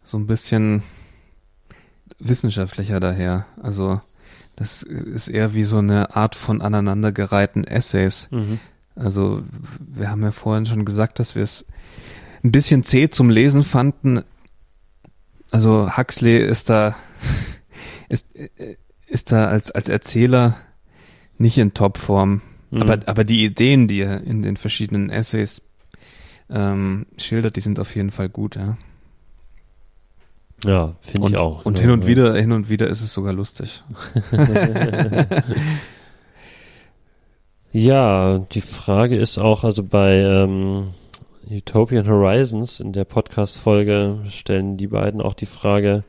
so 0.04 0.18
ein 0.18 0.26
bisschen 0.26 0.82
wissenschaftlicher 2.18 3.00
daher. 3.00 3.46
Also 3.62 4.00
das 4.56 4.82
ist 4.82 5.28
eher 5.28 5.54
wie 5.54 5.64
so 5.64 5.78
eine 5.78 6.14
Art 6.14 6.34
von 6.34 6.60
aneinandergereihten 6.60 7.64
Essays. 7.64 8.28
Mhm. 8.30 8.60
Also 8.94 9.42
wir 9.78 10.10
haben 10.10 10.22
ja 10.22 10.32
vorhin 10.32 10.66
schon 10.66 10.84
gesagt, 10.84 11.18
dass 11.18 11.34
wir 11.34 11.42
es 11.42 11.64
ein 12.44 12.52
bisschen 12.52 12.82
zäh 12.82 13.08
zum 13.08 13.30
Lesen 13.30 13.64
fanden. 13.64 14.22
Also 15.50 15.96
Huxley 15.96 16.38
ist 16.38 16.70
da 16.70 16.94
ist, 18.08 18.26
ist 19.10 19.32
da 19.32 19.48
als, 19.48 19.70
als 19.70 19.88
Erzähler 19.88 20.56
nicht 21.38 21.58
in 21.58 21.74
Topform. 21.74 22.42
Mhm. 22.70 22.82
Aber, 22.82 22.98
aber 23.06 23.24
die 23.24 23.44
Ideen, 23.44 23.88
die 23.88 24.00
er 24.00 24.22
in 24.22 24.42
den 24.42 24.56
verschiedenen 24.56 25.10
Essays 25.10 25.62
ähm, 26.48 27.06
schildert, 27.16 27.56
die 27.56 27.60
sind 27.60 27.78
auf 27.78 27.94
jeden 27.94 28.10
Fall 28.10 28.28
gut, 28.28 28.56
ja. 28.56 28.76
Ja, 30.64 30.94
finde 31.00 31.28
ich 31.28 31.36
auch. 31.38 31.64
und 31.64 31.78
Ja, 31.78 31.82
hin 31.84 31.90
und 31.92 32.02
ja. 32.02 32.08
wieder, 32.08 32.34
hin 32.34 32.52
und 32.52 32.68
wieder 32.68 32.88
ist 32.88 33.00
es 33.00 33.12
sogar 33.12 33.32
lustig. 33.32 33.82
Ja, 37.72 38.38
die 38.38 38.62
Frage 38.62 39.16
ist 39.16 39.38
auch, 39.38 39.62
also 39.62 39.84
bei 39.84 40.16
ähm, 40.16 40.88
Utopian 41.48 42.08
Horizons 42.08 42.80
in 42.80 42.92
der 42.92 43.04
Podcast-Folge 43.04 44.18
stellen 44.28 44.76
die 44.76 44.88
beiden 44.88 45.20
auch 45.20 45.34
die 45.34 45.46
Frage, 45.46 46.02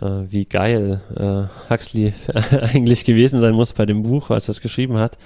wie 0.00 0.44
geil 0.44 1.00
äh, 1.16 1.72
Huxley 1.72 2.14
eigentlich 2.50 3.04
gewesen 3.04 3.40
sein 3.40 3.54
muss 3.54 3.72
bei 3.72 3.86
dem 3.86 4.02
Buch, 4.02 4.30
als 4.30 4.48
er 4.48 4.52
es 4.52 4.60
geschrieben 4.60 4.98
hat. 4.98 5.18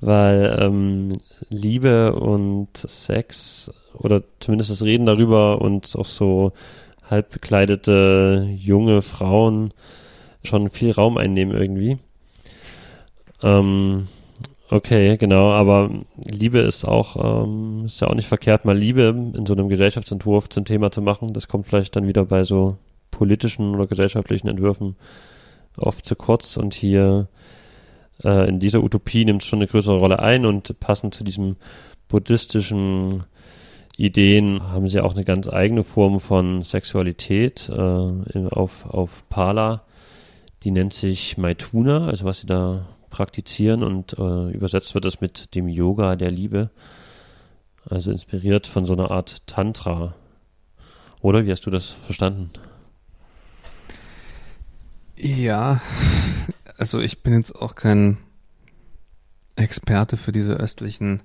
weil 0.00 0.58
ähm, 0.60 1.20
Liebe 1.48 2.14
und 2.14 2.68
Sex 2.74 3.70
oder 3.92 4.22
zumindest 4.40 4.70
das 4.70 4.82
Reden 4.82 5.06
darüber 5.06 5.60
und 5.60 5.94
auch 5.96 6.06
so 6.06 6.52
halb 7.08 7.30
bekleidete 7.30 8.48
junge 8.56 9.02
Frauen 9.02 9.74
schon 10.42 10.70
viel 10.70 10.92
Raum 10.92 11.18
einnehmen 11.18 11.56
irgendwie. 11.56 11.98
Ähm, 13.42 14.06
okay, 14.70 15.16
genau, 15.16 15.50
aber 15.50 15.90
Liebe 16.30 16.60
ist 16.60 16.84
auch, 16.86 17.44
ähm, 17.44 17.84
ist 17.86 18.00
ja 18.00 18.08
auch 18.08 18.14
nicht 18.14 18.28
verkehrt, 18.28 18.64
mal 18.64 18.76
Liebe 18.76 19.14
in 19.34 19.44
so 19.44 19.52
einem 19.52 19.68
Gesellschaftsentwurf 19.68 20.48
zum 20.48 20.64
Thema 20.64 20.90
zu 20.90 21.02
machen. 21.02 21.32
Das 21.32 21.48
kommt 21.48 21.66
vielleicht 21.66 21.96
dann 21.96 22.06
wieder 22.06 22.24
bei 22.24 22.44
so 22.44 22.76
politischen 23.20 23.74
oder 23.74 23.86
gesellschaftlichen 23.86 24.48
Entwürfen 24.48 24.96
oft 25.76 26.06
zu 26.06 26.16
kurz 26.16 26.56
und 26.56 26.72
hier 26.72 27.28
äh, 28.24 28.48
in 28.48 28.60
dieser 28.60 28.82
Utopie 28.82 29.26
nimmt 29.26 29.42
es 29.42 29.48
schon 29.48 29.58
eine 29.58 29.66
größere 29.66 29.98
Rolle 29.98 30.20
ein 30.20 30.46
und 30.46 30.80
passend 30.80 31.12
zu 31.12 31.22
diesem 31.22 31.56
buddhistischen 32.08 33.24
Ideen 33.98 34.72
haben 34.72 34.88
sie 34.88 35.02
auch 35.02 35.14
eine 35.14 35.24
ganz 35.24 35.50
eigene 35.50 35.84
Form 35.84 36.18
von 36.18 36.62
Sexualität 36.62 37.68
äh, 37.68 38.46
auf, 38.48 38.86
auf 38.86 39.22
Pala. 39.28 39.82
Die 40.62 40.70
nennt 40.70 40.94
sich 40.94 41.36
Maituna, 41.36 42.06
also 42.06 42.24
was 42.24 42.40
sie 42.40 42.46
da 42.46 42.86
praktizieren 43.10 43.82
und 43.82 44.14
äh, 44.14 44.50
übersetzt 44.50 44.94
wird 44.94 45.04
das 45.04 45.20
mit 45.20 45.54
dem 45.54 45.68
Yoga 45.68 46.16
der 46.16 46.30
Liebe. 46.30 46.70
Also 47.84 48.10
inspiriert 48.10 48.66
von 48.66 48.86
so 48.86 48.94
einer 48.94 49.10
Art 49.10 49.46
Tantra. 49.46 50.14
Oder 51.20 51.44
wie 51.44 51.50
hast 51.50 51.66
du 51.66 51.70
das 51.70 51.90
verstanden? 51.90 52.50
Ja, 55.22 55.82
also 56.78 56.98
ich 57.00 57.22
bin 57.22 57.34
jetzt 57.34 57.54
auch 57.54 57.74
kein 57.74 58.16
Experte 59.54 60.16
für 60.16 60.32
diese 60.32 60.54
östlichen 60.54 61.22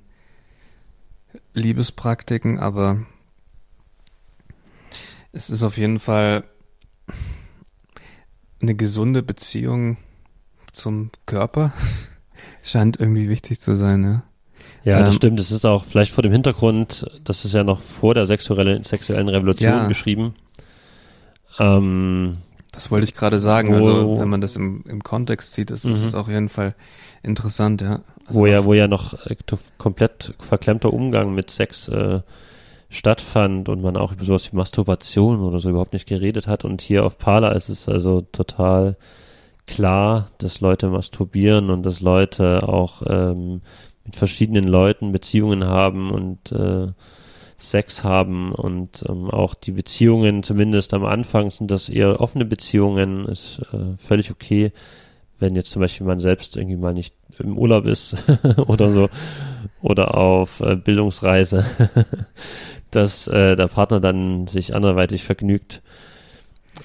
Liebespraktiken, 1.53 2.59
aber 2.59 3.05
es 5.31 5.49
ist 5.49 5.63
auf 5.63 5.77
jeden 5.77 5.99
Fall 5.99 6.43
eine 8.61 8.75
gesunde 8.75 9.23
Beziehung 9.23 9.97
zum 10.73 11.11
Körper. 11.25 11.71
Scheint 12.63 12.99
irgendwie 12.99 13.29
wichtig 13.29 13.61
zu 13.61 13.77
sein, 13.77 14.03
ja. 14.03 14.23
Ja, 14.83 14.99
das 14.99 15.11
ähm, 15.11 15.15
stimmt. 15.15 15.39
Es 15.39 15.51
ist 15.51 15.65
auch 15.65 15.85
vielleicht 15.85 16.11
vor 16.11 16.21
dem 16.21 16.31
Hintergrund, 16.31 17.09
das 17.23 17.45
ist 17.45 17.53
ja 17.53 17.63
noch 17.63 17.79
vor 17.79 18.13
der 18.13 18.25
sexuellen, 18.25 18.83
sexuellen 18.83 19.29
Revolution 19.29 19.71
ja. 19.71 19.87
geschrieben. 19.87 20.35
Ähm, 21.59 22.39
das 22.75 22.91
wollte 22.91 23.05
ich 23.05 23.13
gerade 23.13 23.39
sagen. 23.39 23.73
also, 23.73 24.19
wenn 24.19 24.29
man 24.29 24.41
das 24.41 24.55
im, 24.55 24.83
im 24.87 25.01
Kontext 25.01 25.53
sieht, 25.53 25.71
ist 25.71 25.85
es 25.85 26.11
mhm. 26.11 26.19
auf 26.19 26.27
jeden 26.27 26.49
Fall 26.49 26.75
interessant, 27.23 27.81
ja. 27.81 28.01
Also 28.27 28.39
wo 28.39 28.45
ja, 28.45 28.65
wo 28.65 28.73
ja 28.73 28.87
noch 28.87 29.13
äh, 29.25 29.35
komplett 29.77 30.33
verklemmter 30.39 30.93
Umgang 30.93 31.33
mit 31.33 31.49
Sex 31.49 31.87
äh, 31.87 32.21
stattfand 32.89 33.69
und 33.69 33.81
man 33.81 33.97
auch 33.97 34.11
über 34.11 34.25
sowas 34.25 34.51
wie 34.51 34.55
Masturbation 34.55 35.41
oder 35.41 35.59
so 35.59 35.69
überhaupt 35.69 35.93
nicht 35.93 36.07
geredet 36.07 36.47
hat. 36.47 36.65
Und 36.65 36.81
hier 36.81 37.05
auf 37.05 37.17
Pala 37.17 37.51
ist 37.51 37.69
es 37.69 37.87
also 37.87 38.21
total 38.21 38.97
klar, 39.67 40.31
dass 40.37 40.61
Leute 40.61 40.89
masturbieren 40.89 41.69
und 41.69 41.83
dass 41.83 42.01
Leute 42.01 42.67
auch 42.67 43.01
ähm, 43.07 43.61
mit 44.05 44.15
verschiedenen 44.15 44.65
Leuten 44.65 45.11
Beziehungen 45.11 45.65
haben 45.65 46.11
und 46.11 46.51
äh, 46.51 46.87
Sex 47.69 48.03
haben 48.03 48.51
und 48.51 49.03
ähm, 49.07 49.29
auch 49.29 49.53
die 49.53 49.71
Beziehungen, 49.71 50.43
zumindest 50.43 50.93
am 50.93 51.05
Anfang 51.05 51.49
sind 51.49 51.71
das 51.71 51.89
eher 51.89 52.19
offene 52.21 52.45
Beziehungen, 52.45 53.25
ist 53.25 53.61
äh, 53.73 53.97
völlig 53.97 54.31
okay, 54.31 54.71
wenn 55.39 55.55
jetzt 55.55 55.71
zum 55.71 55.81
Beispiel 55.81 56.07
man 56.07 56.19
selbst 56.19 56.57
irgendwie 56.57 56.77
mal 56.77 56.93
nicht 56.93 57.15
im 57.39 57.57
Urlaub 57.57 57.85
ist 57.87 58.15
oder 58.67 58.91
so 58.91 59.09
oder 59.81 60.15
auf 60.15 60.61
äh, 60.61 60.75
Bildungsreise, 60.75 61.65
dass 62.91 63.27
äh, 63.27 63.55
der 63.55 63.67
Partner 63.67 63.99
dann 63.99 64.47
sich 64.47 64.73
anderweitig 64.73 65.23
vergnügt. 65.23 65.81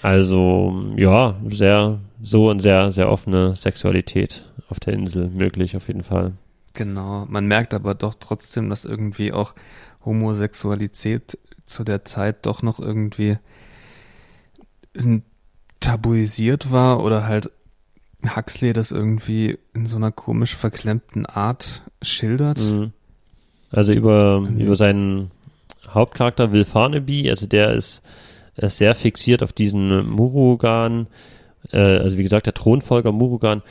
Also 0.02 0.92
ja, 0.96 1.36
sehr 1.48 1.98
so 2.22 2.50
und 2.50 2.60
sehr 2.60 2.90
sehr 2.90 3.10
offene 3.10 3.54
Sexualität 3.56 4.44
auf 4.68 4.80
der 4.80 4.94
Insel 4.94 5.28
möglich 5.28 5.76
auf 5.76 5.88
jeden 5.88 6.02
Fall. 6.02 6.32
Genau, 6.74 7.26
man 7.28 7.46
merkt 7.46 7.74
aber 7.74 7.94
doch 7.94 8.14
trotzdem, 8.14 8.70
dass 8.70 8.84
irgendwie 8.84 9.32
auch 9.32 9.54
Homosexualität 10.04 11.38
zu 11.66 11.84
der 11.84 12.04
Zeit 12.04 12.46
doch 12.46 12.62
noch 12.62 12.80
irgendwie 12.80 13.38
tabuisiert 15.80 16.70
war 16.70 17.02
oder 17.02 17.26
halt 17.26 17.50
Huxley 18.36 18.72
das 18.72 18.92
irgendwie 18.92 19.58
in 19.72 19.86
so 19.86 19.96
einer 19.96 20.12
komisch 20.12 20.54
verklemmten 20.54 21.26
Art 21.26 21.82
schildert. 22.02 22.58
Mhm. 22.58 22.92
Also 23.70 23.92
über, 23.92 24.40
mhm. 24.40 24.58
über 24.58 24.76
seinen 24.76 25.30
Hauptcharakter 25.88 26.52
Will 26.52 26.64
Farnaby, 26.64 27.30
also 27.30 27.46
der 27.46 27.72
ist, 27.72 28.02
ist 28.56 28.76
sehr 28.76 28.94
fixiert 28.94 29.42
auf 29.42 29.52
diesen 29.52 30.06
Murugan, 30.08 31.06
äh, 31.72 31.78
also 31.78 32.18
wie 32.18 32.22
gesagt, 32.22 32.46
der 32.46 32.54
Thronfolger 32.54 33.12
Murugan, 33.12 33.62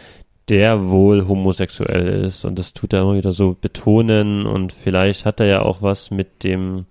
der 0.50 0.90
wohl 0.90 1.28
homosexuell 1.28 2.26
ist 2.26 2.44
und 2.44 2.58
das 2.58 2.74
tut 2.74 2.94
er 2.94 3.02
immer 3.02 3.16
wieder 3.16 3.32
so 3.32 3.56
betonen 3.60 4.46
und 4.46 4.74
vielleicht 4.74 5.26
hat 5.26 5.40
er 5.40 5.46
ja 5.46 5.62
auch 5.62 5.82
was 5.82 6.12
mit 6.12 6.44
dem 6.44 6.86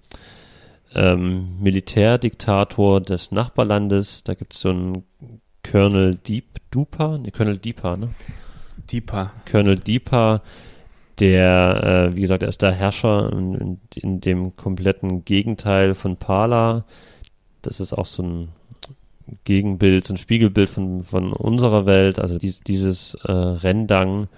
ähm, 0.94 1.58
Militärdiktator 1.60 3.00
des 3.00 3.32
Nachbarlandes, 3.32 4.24
da 4.24 4.34
gibt 4.34 4.54
es 4.54 4.60
so 4.60 4.70
einen 4.70 5.04
Colonel 5.68 6.14
Deep 6.14 6.58
Dupa, 6.70 7.18
ne, 7.18 7.30
Colonel 7.30 7.58
Deepa, 7.58 7.96
ne? 7.96 8.10
Deepa. 8.90 9.32
Colonel 9.50 9.78
Deepa, 9.78 10.42
der, 11.18 12.10
äh, 12.12 12.16
wie 12.16 12.20
gesagt, 12.20 12.42
er 12.42 12.48
ist 12.48 12.62
der 12.62 12.72
Herrscher 12.72 13.32
in, 13.32 13.80
in, 13.94 14.20
dem 14.20 14.56
kompletten 14.56 15.24
Gegenteil 15.24 15.94
von 15.94 16.16
Pala. 16.16 16.84
Das 17.62 17.80
ist 17.80 17.92
auch 17.92 18.06
so 18.06 18.22
ein 18.22 18.48
Gegenbild, 19.44 20.04
so 20.04 20.14
ein 20.14 20.18
Spiegelbild 20.18 20.68
von, 20.68 21.02
von 21.02 21.32
unserer 21.32 21.86
Welt. 21.86 22.18
Also 22.18 22.38
dies, 22.38 22.60
dieses 22.60 23.14
äh, 23.24 23.32
Rendang, 23.32 24.28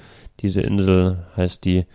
diese 0.41 0.61
Insel 0.61 1.27
heißt 1.37 1.65
die, 1.65 1.87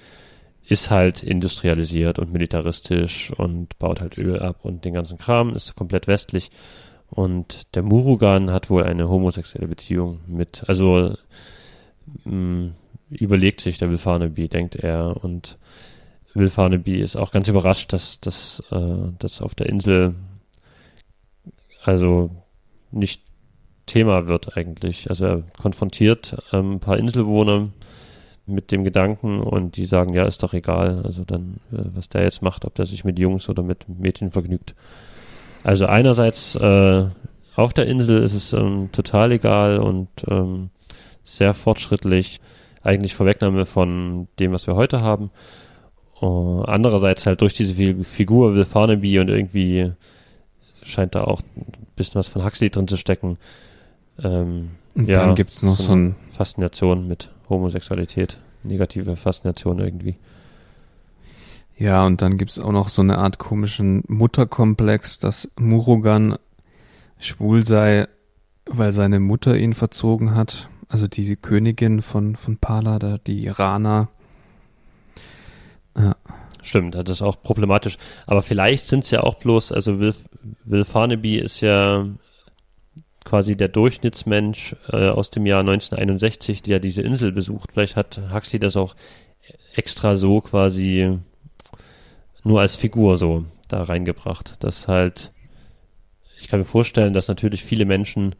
ist 0.68 0.90
halt 0.90 1.22
industrialisiert 1.24 2.18
und 2.20 2.34
militaristisch 2.34 3.32
und 3.32 3.78
baut 3.78 4.02
halt 4.02 4.18
Öl 4.18 4.40
ab 4.40 4.60
und 4.64 4.84
den 4.84 4.94
ganzen 4.94 5.18
Kram, 5.18 5.54
ist 5.56 5.76
komplett 5.76 6.08
westlich. 6.08 6.50
Und 7.10 7.76
der 7.76 7.84
Murugan 7.84 8.52
hat 8.52 8.70
wohl 8.70 8.84
eine 8.84 9.08
homosexuelle 9.08 9.68
Beziehung 9.68 10.22
mit, 10.28 10.64
also 10.68 11.16
mh, 12.24 12.36
mm, 12.36 12.76
überlegt 13.12 13.62
sich 13.62 13.78
der 13.78 13.90
Wilfarnaby, 13.90 14.48
denkt 14.48 14.76
er. 14.76 15.24
Und 15.24 15.58
Wilfarnaby 16.34 17.00
ist 17.00 17.16
auch 17.16 17.32
ganz 17.32 17.48
überrascht, 17.48 17.94
dass 17.94 18.20
das 18.20 18.64
äh, 18.72 19.12
dass 19.20 19.42
auf 19.42 19.54
der 19.54 19.68
Insel 19.68 20.16
also 21.84 22.32
nicht 22.96 23.22
Thema 23.86 24.28
wird 24.28 24.58
eigentlich. 24.58 25.10
Also 25.10 25.26
er 25.26 25.44
konfrontiert 25.62 26.38
ähm, 26.52 26.74
ein 26.74 26.80
paar 26.80 26.98
Inselbewohner 26.98 27.70
mit 28.48 28.72
dem 28.72 28.84
Gedanken 28.84 29.42
und 29.42 29.78
die 29.78 29.86
sagen, 29.86 30.14
ja, 30.14 30.26
ist 30.26 30.44
doch 30.44 30.54
egal. 30.54 31.02
Also 31.04 31.24
dann, 31.24 31.60
äh, 31.72 31.84
was 31.94 32.10
der 32.10 32.24
jetzt 32.24 32.42
macht, 32.42 32.66
ob 32.66 32.76
der 32.76 32.86
sich 32.86 33.04
mit 33.04 33.20
Jungs 33.20 33.50
oder 33.50 33.64
mit 33.64 33.88
Mädchen 33.88 34.32
vergnügt. 34.32 34.76
Also 35.64 35.86
einerseits 35.86 36.56
äh, 36.56 37.06
auf 37.56 37.74
der 37.74 37.88
Insel 37.88 38.22
ist 38.22 38.34
es 38.34 38.54
ähm, 38.54 38.90
total 38.92 39.32
egal 39.32 39.80
und 39.80 40.10
ähm, 40.28 40.70
sehr 41.24 41.54
fortschrittlich, 41.54 42.40
eigentlich 42.84 43.16
Vorwegnahme 43.16 43.66
von 43.66 44.28
dem, 44.40 44.52
was 44.52 44.68
wir 44.68 44.76
heute 44.76 45.02
haben. 45.02 45.32
Uh, 46.22 46.62
andererseits 46.62 47.26
halt 47.26 47.42
durch 47.42 47.54
diese 47.54 47.76
Figur 48.06 48.56
Will 48.56 48.64
Farnaby 48.64 49.20
und 49.20 49.28
irgendwie 49.28 49.92
scheint 50.82 51.14
da 51.14 51.26
auch 51.26 51.42
bisschen 51.96 52.20
was 52.20 52.28
von 52.28 52.44
Huxley 52.44 52.70
drin 52.70 52.88
zu 52.88 52.98
stecken. 52.98 53.38
Ähm, 54.24 54.72
und 54.96 55.08
ja, 55.08 55.26
dann 55.26 55.36
gibt's 55.36 55.62
noch 55.62 55.78
so, 55.78 55.84
so 55.84 55.96
ein 55.96 56.16
Faszination 56.32 57.08
mit 57.08 57.30
Homosexualität, 57.50 58.38
negative 58.64 59.16
Faszination 59.16 59.80
irgendwie. 59.80 60.16
Ja, 61.78 62.06
und 62.06 62.22
dann 62.22 62.38
gibt's 62.38 62.58
auch 62.58 62.72
noch 62.72 62.90
so 62.90 63.02
eine 63.02 63.18
Art 63.18 63.38
komischen 63.38 64.04
Mutterkomplex, 64.08 65.20
dass 65.20 65.52
Murugan 65.60 66.38
schwul 67.20 67.66
sei, 67.66 68.08
weil 68.66 68.92
seine 68.92 69.20
Mutter 69.20 69.58
ihn 69.58 69.74
verzogen 69.74 70.36
hat. 70.36 70.70
Also 70.88 71.08
diese 71.08 71.36
Königin 71.36 72.02
von, 72.02 72.36
von 72.36 72.58
Pala, 72.58 73.00
da, 73.00 73.18
die 73.18 73.48
Rana. 73.50 74.08
Ja. 75.98 76.16
Stimmt, 76.62 76.96
das 76.96 77.10
ist 77.10 77.22
auch 77.22 77.42
problematisch. 77.42 77.98
Aber 78.26 78.42
vielleicht 78.42 78.88
sind 78.88 79.04
es 79.04 79.12
ja 79.12 79.22
auch 79.22 79.36
bloß, 79.36 79.72
also 79.72 80.00
Will, 80.00 80.16
Will 80.64 80.84
Farnaby 80.84 81.38
ist 81.38 81.62
ja 81.62 82.08
quasi 83.24 83.56
der 83.56 83.70
Durchschnittsmensch 83.70 84.76
äh, 84.90 85.10
aus 85.10 85.32
dem 85.32 85.46
Jahr 85.46 85.62
1961, 85.62 86.62
der 86.62 86.80
diese 86.80 87.02
Insel 87.02 87.32
besucht. 87.32 87.72
Vielleicht 87.74 87.96
hat 87.96 88.20
Huxley 88.34 88.60
das 88.60 88.78
auch 88.78 88.96
extra 89.76 90.16
so 90.16 90.42
quasi 90.42 91.18
nur 92.44 92.62
als 92.62 92.76
Figur 92.76 93.18
so 93.18 93.46
da 93.68 93.84
reingebracht. 93.84 94.64
Dass 94.64 94.88
halt, 94.88 95.32
ich 96.40 96.48
kann 96.48 96.60
mir 96.60 96.66
vorstellen, 96.66 97.14
dass 97.14 97.28
natürlich 97.28 97.64
viele 97.64 97.86
Menschen 97.86 98.36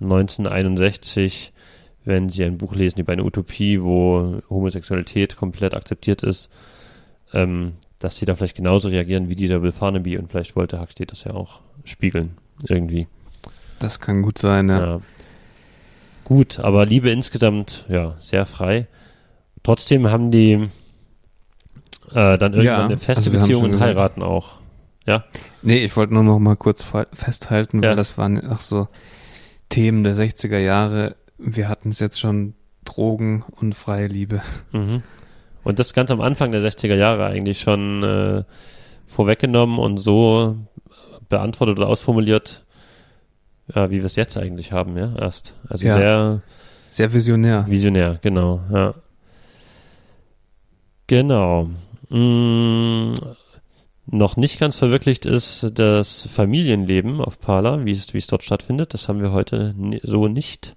1961 0.00 1.52
wenn 2.06 2.28
sie 2.28 2.44
ein 2.44 2.56
Buch 2.56 2.74
lesen 2.74 3.00
über 3.00 3.12
eine 3.12 3.24
Utopie, 3.24 3.82
wo 3.82 4.40
Homosexualität 4.48 5.36
komplett 5.36 5.74
akzeptiert 5.74 6.22
ist, 6.22 6.50
ähm, 7.34 7.74
dass 7.98 8.16
sie 8.16 8.26
da 8.26 8.34
vielleicht 8.34 8.56
genauso 8.56 8.88
reagieren 8.88 9.28
wie 9.28 9.36
dieser 9.36 9.62
Will 9.62 9.72
Farnaby 9.72 10.18
und 10.18 10.30
vielleicht 10.30 10.56
wollte 10.56 10.80
Huxley 10.80 11.06
das 11.06 11.24
ja 11.24 11.32
auch 11.32 11.60
spiegeln, 11.84 12.36
irgendwie. 12.68 13.06
Das 13.78 14.00
kann 14.00 14.22
gut 14.22 14.38
sein, 14.38 14.68
ja. 14.68 14.86
Ja. 14.86 15.00
Gut, 16.24 16.58
aber 16.58 16.84
Liebe 16.86 17.10
insgesamt, 17.10 17.84
ja, 17.88 18.16
sehr 18.18 18.46
frei. 18.46 18.88
Trotzdem 19.62 20.08
haben 20.10 20.30
die 20.30 20.68
äh, 22.12 22.38
dann 22.38 22.52
irgendwann 22.52 22.64
Ja, 22.64 22.84
eine 22.84 22.96
feste 22.96 23.30
also 23.30 23.32
Beziehung 23.32 23.64
und 23.64 23.80
heiraten 23.80 24.22
auch. 24.22 24.58
Ja, 25.06 25.24
Nee, 25.62 25.78
ich 25.84 25.96
wollte 25.96 26.14
nur 26.14 26.24
noch 26.24 26.38
mal 26.40 26.56
kurz 26.56 26.82
fe- 26.82 27.06
festhalten, 27.12 27.82
Ja. 27.82 27.90
weil 27.90 27.96
das 27.96 28.18
waren 28.18 28.44
auch 28.50 28.60
so 28.60 28.88
Themen 29.68 30.02
der 30.02 30.14
60er 30.16 30.58
Jahre. 30.58 31.16
Wir 31.38 31.68
hatten 31.68 31.90
es 31.90 32.00
jetzt 32.00 32.18
schon 32.20 32.54
Drogen 32.84 33.44
und 33.60 33.74
freie 33.74 34.06
Liebe. 34.08 34.42
Mhm. 34.72 35.02
Und 35.66 35.80
das 35.80 35.94
ganz 35.94 36.12
am 36.12 36.20
Anfang 36.20 36.52
der 36.52 36.62
60er 36.62 36.94
Jahre 36.94 37.26
eigentlich 37.26 37.58
schon 37.58 38.04
äh, 38.04 38.44
vorweggenommen 39.08 39.80
und 39.80 39.98
so 39.98 40.54
beantwortet 41.28 41.78
oder 41.78 41.88
ausformuliert, 41.88 42.64
ja, 43.74 43.90
wie 43.90 43.96
wir 43.98 44.04
es 44.04 44.14
jetzt 44.14 44.36
eigentlich 44.36 44.70
haben, 44.70 44.96
ja, 44.96 45.12
erst. 45.18 45.54
Also 45.68 45.84
Ja. 45.84 45.96
sehr 45.96 46.42
Sehr 46.90 47.12
visionär. 47.12 47.66
visionär, 47.68 48.20
genau, 48.22 48.60
ja. 48.72 48.94
Genau. 51.08 51.68
Mm, 52.10 53.14
noch 54.06 54.36
nicht 54.36 54.60
ganz 54.60 54.76
verwirklicht 54.76 55.26
ist 55.26 55.66
das 55.74 56.28
Familienleben 56.28 57.20
auf 57.20 57.40
Pala, 57.40 57.84
wie 57.84 57.90
es, 57.90 58.14
wie 58.14 58.18
es 58.18 58.28
dort 58.28 58.44
stattfindet. 58.44 58.94
Das 58.94 59.08
haben 59.08 59.20
wir 59.20 59.32
heute 59.32 59.74
so 60.04 60.28
nicht. 60.28 60.76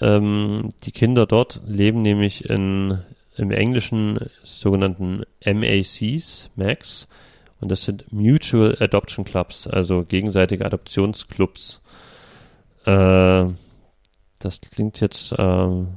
Ähm, 0.00 0.70
die 0.82 0.90
Kinder 0.90 1.26
dort 1.26 1.60
leben 1.64 2.02
nämlich 2.02 2.50
in, 2.50 2.98
im 3.40 3.50
Englischen 3.50 4.18
sogenannten 4.44 5.22
MACs, 5.44 6.50
MACs. 6.56 7.08
Und 7.60 7.70
das 7.70 7.84
sind 7.84 8.12
Mutual 8.12 8.76
Adoption 8.80 9.24
Clubs, 9.24 9.66
also 9.66 10.04
gegenseitige 10.04 10.64
Adoptionsclubs. 10.64 11.80
Äh, 12.84 13.46
das 14.38 14.60
klingt 14.72 15.00
jetzt 15.00 15.34
ähm, 15.38 15.88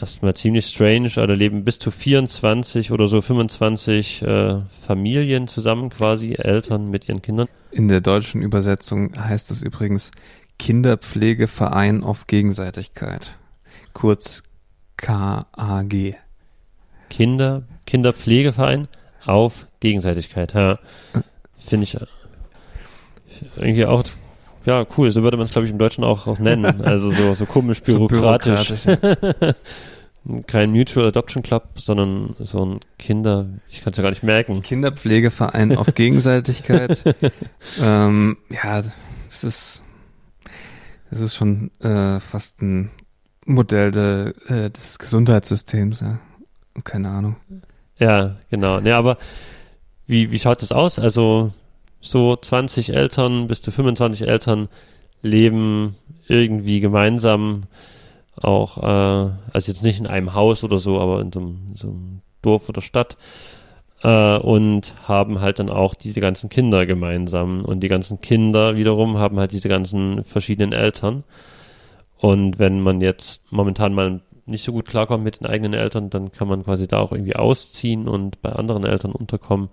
erstmal 0.00 0.34
ziemlich 0.34 0.66
strange, 0.66 1.10
aber 1.16 1.28
da 1.28 1.34
leben 1.34 1.64
bis 1.64 1.78
zu 1.78 1.90
24 1.90 2.92
oder 2.92 3.06
so 3.06 3.20
25 3.20 4.22
äh, 4.22 4.60
Familien 4.86 5.48
zusammen, 5.48 5.90
quasi 5.90 6.34
Eltern 6.34 6.90
mit 6.90 7.08
ihren 7.08 7.22
Kindern. 7.22 7.48
In 7.70 7.88
der 7.88 8.00
deutschen 8.00 8.42
Übersetzung 8.42 9.12
heißt 9.18 9.50
es 9.50 9.62
übrigens 9.62 10.10
Kinderpflegeverein 10.58 12.02
auf 12.04 12.26
Gegenseitigkeit. 12.26 13.34
Kurz 13.92 14.42
KAG. 14.96 16.16
Kinder, 17.10 17.62
Kinderpflegeverein 17.86 18.88
auf 19.24 19.66
Gegenseitigkeit. 19.80 20.54
Ja, 20.54 20.78
finde 21.58 21.84
ich 21.84 21.94
äh, 21.94 22.06
irgendwie 23.56 23.86
auch 23.86 24.02
ja 24.64 24.84
cool. 24.96 25.10
So 25.12 25.22
würde 25.22 25.36
man 25.36 25.44
es 25.46 25.52
glaube 25.52 25.66
ich 25.66 25.72
im 25.72 25.78
Deutschen 25.78 26.04
auch, 26.04 26.26
auch 26.26 26.38
nennen. 26.38 26.80
Also 26.84 27.10
so 27.10 27.34
so 27.34 27.46
komisch 27.46 27.80
So 27.84 28.06
bürokratisch. 28.06 28.82
bürokratisch. 28.84 29.54
Kein 30.48 30.72
Mutual 30.72 31.06
Adoption 31.06 31.44
Club, 31.44 31.68
sondern 31.76 32.34
so 32.40 32.64
ein 32.64 32.80
Kinder. 32.98 33.46
Ich 33.70 33.82
kann 33.82 33.92
es 33.92 33.96
ja 33.96 34.02
gar 34.02 34.10
nicht 34.10 34.24
merken. 34.24 34.60
Kinderpflegeverein 34.60 35.76
auf 35.76 35.94
Gegenseitigkeit. 35.94 37.00
ähm, 37.80 38.36
ja, 38.50 38.80
es 39.28 39.44
ist, 39.44 39.82
es 41.12 41.20
ist 41.20 41.36
schon 41.36 41.70
äh, 41.80 42.18
fast 42.18 42.60
ein 42.60 42.90
Modell 43.46 43.90
de, 43.90 44.34
äh, 44.48 44.70
des 44.70 44.98
Gesundheitssystems, 44.98 46.00
ja. 46.00 46.18
Keine 46.84 47.08
Ahnung. 47.08 47.36
Ja, 47.98 48.36
genau. 48.50 48.80
Ne, 48.80 48.94
aber 48.94 49.16
wie, 50.06 50.30
wie 50.30 50.38
schaut 50.38 50.60
das 50.60 50.72
aus? 50.72 50.98
Also 50.98 51.52
so 52.00 52.36
20 52.36 52.94
Eltern 52.94 53.46
bis 53.46 53.62
zu 53.62 53.70
25 53.70 54.28
Eltern 54.28 54.68
leben 55.22 55.96
irgendwie 56.28 56.80
gemeinsam 56.80 57.64
auch, 58.36 58.78
äh, 58.82 59.30
also 59.52 59.72
jetzt 59.72 59.82
nicht 59.82 59.98
in 59.98 60.06
einem 60.06 60.34
Haus 60.34 60.62
oder 60.62 60.78
so, 60.78 61.00
aber 61.00 61.20
in 61.20 61.32
so 61.32 61.40
einem, 61.40 61.58
so 61.74 61.88
einem 61.88 62.20
Dorf 62.42 62.68
oder 62.68 62.82
Stadt 62.82 63.16
äh, 64.02 64.36
und 64.38 64.94
haben 65.08 65.40
halt 65.40 65.58
dann 65.58 65.70
auch 65.70 65.94
diese 65.94 66.20
ganzen 66.20 66.50
Kinder 66.50 66.84
gemeinsam 66.86 67.64
und 67.64 67.80
die 67.80 67.88
ganzen 67.88 68.20
Kinder 68.20 68.76
wiederum 68.76 69.18
haben 69.18 69.38
halt 69.38 69.52
diese 69.52 69.68
ganzen 69.68 70.22
verschiedenen 70.24 70.72
Eltern 70.72 71.24
und 72.28 72.58
wenn 72.58 72.80
man 72.80 73.00
jetzt 73.00 73.52
momentan 73.52 73.94
mal 73.94 74.20
nicht 74.46 74.64
so 74.64 74.72
gut 74.72 74.86
klarkommt 74.86 75.24
mit 75.24 75.40
den 75.40 75.46
eigenen 75.46 75.74
Eltern, 75.74 76.10
dann 76.10 76.32
kann 76.32 76.48
man 76.48 76.64
quasi 76.64 76.86
da 76.88 76.98
auch 76.98 77.12
irgendwie 77.12 77.36
ausziehen 77.36 78.08
und 78.08 78.40
bei 78.42 78.52
anderen 78.52 78.84
Eltern 78.84 79.12
unterkommen. 79.12 79.68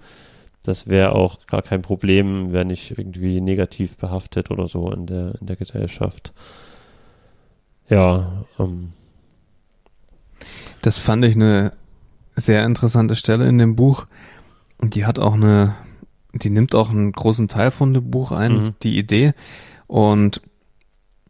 Das 0.64 0.88
wäre 0.88 1.14
auch 1.14 1.46
gar 1.48 1.62
kein 1.62 1.82
Problem, 1.82 2.54
wäre 2.54 2.66
nicht 2.66 2.98
irgendwie 2.98 3.42
negativ 3.42 3.98
behaftet 3.98 4.50
oder 4.52 4.68
so 4.68 4.92
in 4.92 5.06
der, 5.06 5.36
in 5.42 5.48
der 5.48 5.56
Gesellschaft. 5.58 6.34
Ja, 7.90 8.46
ähm, 8.60 8.94
Das 10.82 10.98
fand 10.98 11.24
ich 11.26 11.36
eine 11.36 11.74
sehr 12.36 12.66
interessante 12.66 13.16
Stelle 13.16 13.48
in 13.48 13.58
dem 13.58 13.76
Buch. 13.76 14.06
Und 14.80 14.96
die 14.96 15.06
hat 15.06 15.20
auch 15.20 15.34
eine, 15.34 15.76
die 16.34 16.50
nimmt 16.50 16.76
auch 16.76 16.90
einen 16.90 17.12
großen 17.12 17.48
Teil 17.48 17.72
von 17.72 17.94
dem 17.94 18.10
Buch 18.10 18.32
ein, 18.32 18.54
Mhm. 18.54 18.76
die 18.84 18.98
Idee. 18.98 19.34
Und 19.88 20.42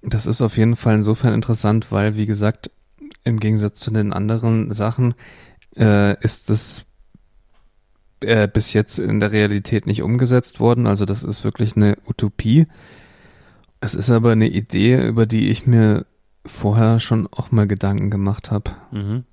das 0.04 0.26
ist 0.26 0.42
auf 0.42 0.58
jeden 0.58 0.76
Fall 0.76 0.96
insofern 0.96 1.34
interessant, 1.34 1.92
weil, 1.92 2.16
wie 2.16 2.26
gesagt, 2.26 2.70
im 3.24 3.40
Gegensatz 3.40 3.80
zu 3.80 3.92
den 3.92 4.14
anderen 4.14 4.72
Sachen 4.74 5.16
äh, 5.78 6.20
ist 6.22 6.50
es 6.50 6.86
äh, 8.22 8.48
bis 8.48 8.74
jetzt 8.74 9.00
in 9.00 9.20
der 9.20 9.32
Realität 9.32 9.88
nicht 9.88 10.02
umgesetzt 10.02 10.60
worden. 10.60 10.88
Also 10.88 11.06
das 11.06 11.24
ist 11.24 11.44
wirklich 11.44 11.76
eine 11.76 11.98
Utopie. 12.06 12.68
Es 13.80 13.96
ist 13.96 14.10
aber 14.10 14.32
eine 14.32 14.48
Idee, 14.48 15.06
über 15.08 15.26
die 15.26 15.50
ich 15.50 15.68
mir 15.68 16.06
vorher 16.46 17.00
schon 17.00 17.28
auch 17.28 17.52
mal 17.52 17.68
Gedanken 17.68 18.10
gemacht 18.10 18.52
habe 18.52 18.72
mhm. 18.92 19.24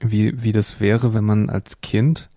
wie, 0.00 0.42
wie 0.42 0.52
das 0.52 0.80
wäre, 0.80 1.14
wenn 1.14 1.24
man 1.24 1.50
als 1.50 1.80
Kind 1.80 2.28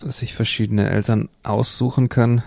sich 0.00 0.34
verschiedene 0.34 0.90
Eltern 0.90 1.28
aussuchen 1.42 2.08
kann. 2.08 2.42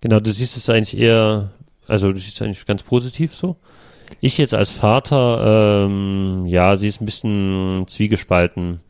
Genau, 0.00 0.20
du 0.20 0.32
siehst 0.32 0.56
es 0.56 0.70
eigentlich 0.70 0.96
eher, 0.96 1.52
also 1.90 2.12
du 2.12 2.18
siehst 2.18 2.36
es 2.36 2.42
eigentlich 2.42 2.66
ganz 2.66 2.82
positiv 2.82 3.34
so. 3.34 3.56
Ich 4.20 4.38
jetzt 4.38 4.54
als 4.54 4.70
Vater, 4.70 5.86
ähm, 5.86 6.44
ja, 6.46 6.76
sie 6.76 6.88
ist 6.88 7.00
ein 7.00 7.06
bisschen 7.06 7.84
zwiegespalten. 7.86 8.80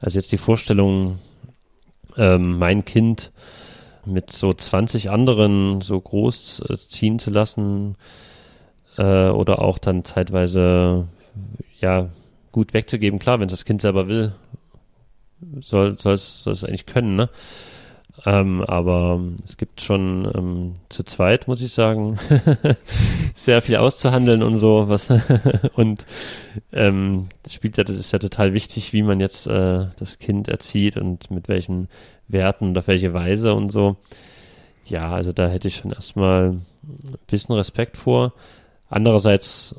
Also 0.00 0.18
jetzt 0.18 0.32
die 0.32 0.38
Vorstellung, 0.38 1.18
ähm, 2.16 2.58
mein 2.58 2.84
Kind 2.84 3.32
mit 4.04 4.32
so 4.32 4.52
20 4.52 5.10
anderen 5.10 5.80
so 5.80 6.00
groß 6.00 6.62
äh, 6.68 6.78
ziehen 6.78 7.18
zu 7.18 7.30
lassen 7.30 7.96
äh, 8.96 9.28
oder 9.28 9.60
auch 9.60 9.78
dann 9.78 10.04
zeitweise 10.04 11.06
ja 11.80 12.08
gut 12.52 12.74
wegzugeben. 12.74 13.18
Klar, 13.18 13.40
wenn 13.40 13.48
das 13.48 13.64
Kind 13.64 13.82
selber 13.82 14.08
will, 14.08 14.32
es 15.58 15.68
soll 15.68 15.96
es 16.04 16.64
eigentlich 16.64 16.86
können, 16.86 17.16
ne? 17.16 17.28
Ähm, 18.26 18.62
aber 18.62 19.20
es 19.42 19.56
gibt 19.56 19.80
schon 19.80 20.30
ähm, 20.34 20.74
zu 20.90 21.04
zweit, 21.04 21.48
muss 21.48 21.62
ich 21.62 21.72
sagen, 21.72 22.18
sehr 23.34 23.62
viel 23.62 23.76
auszuhandeln 23.76 24.42
und 24.42 24.58
so. 24.58 24.88
Was 24.88 25.08
und 25.74 26.06
ähm, 26.72 27.28
das 27.42 27.54
spielt 27.54 27.78
ja, 27.78 27.84
das 27.84 27.96
ist 27.96 28.12
ja 28.12 28.18
total 28.18 28.52
wichtig, 28.52 28.92
wie 28.92 29.02
man 29.02 29.20
jetzt 29.20 29.46
äh, 29.46 29.86
das 29.98 30.18
Kind 30.18 30.48
erzieht 30.48 30.96
und 30.96 31.30
mit 31.30 31.48
welchen 31.48 31.88
Werten 32.28 32.68
und 32.68 32.78
auf 32.78 32.88
welche 32.88 33.14
Weise 33.14 33.54
und 33.54 33.70
so. 33.70 33.96
Ja, 34.84 35.12
also 35.12 35.32
da 35.32 35.48
hätte 35.48 35.68
ich 35.68 35.76
schon 35.76 35.92
erstmal 35.92 36.50
ein 36.50 36.66
bisschen 37.26 37.54
Respekt 37.54 37.96
vor. 37.96 38.34
Andererseits 38.88 39.74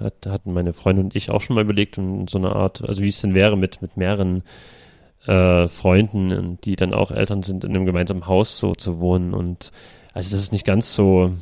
hat, 0.00 0.26
hatten 0.26 0.52
meine 0.52 0.72
Freundin 0.72 1.06
und 1.06 1.16
ich 1.16 1.30
auch 1.30 1.40
schon 1.40 1.56
mal 1.56 1.64
überlegt, 1.64 1.98
um 1.98 2.26
so 2.28 2.38
eine 2.38 2.54
Art, 2.54 2.82
also 2.82 3.02
wie 3.02 3.08
es 3.08 3.20
denn 3.20 3.34
wäre 3.34 3.56
mit, 3.56 3.82
mit 3.82 3.96
mehreren 3.96 4.42
äh, 5.26 5.68
Freunden, 5.68 6.58
die 6.64 6.76
dann 6.76 6.94
auch 6.94 7.10
Eltern 7.10 7.42
sind, 7.42 7.64
in 7.64 7.70
einem 7.70 7.86
gemeinsamen 7.86 8.26
Haus 8.26 8.58
so 8.58 8.74
zu 8.74 9.00
wohnen. 9.00 9.34
Und 9.34 9.72
also 10.12 10.30
das 10.34 10.40
ist 10.40 10.52
nicht 10.52 10.66
ganz 10.66 10.94
so 10.94 11.32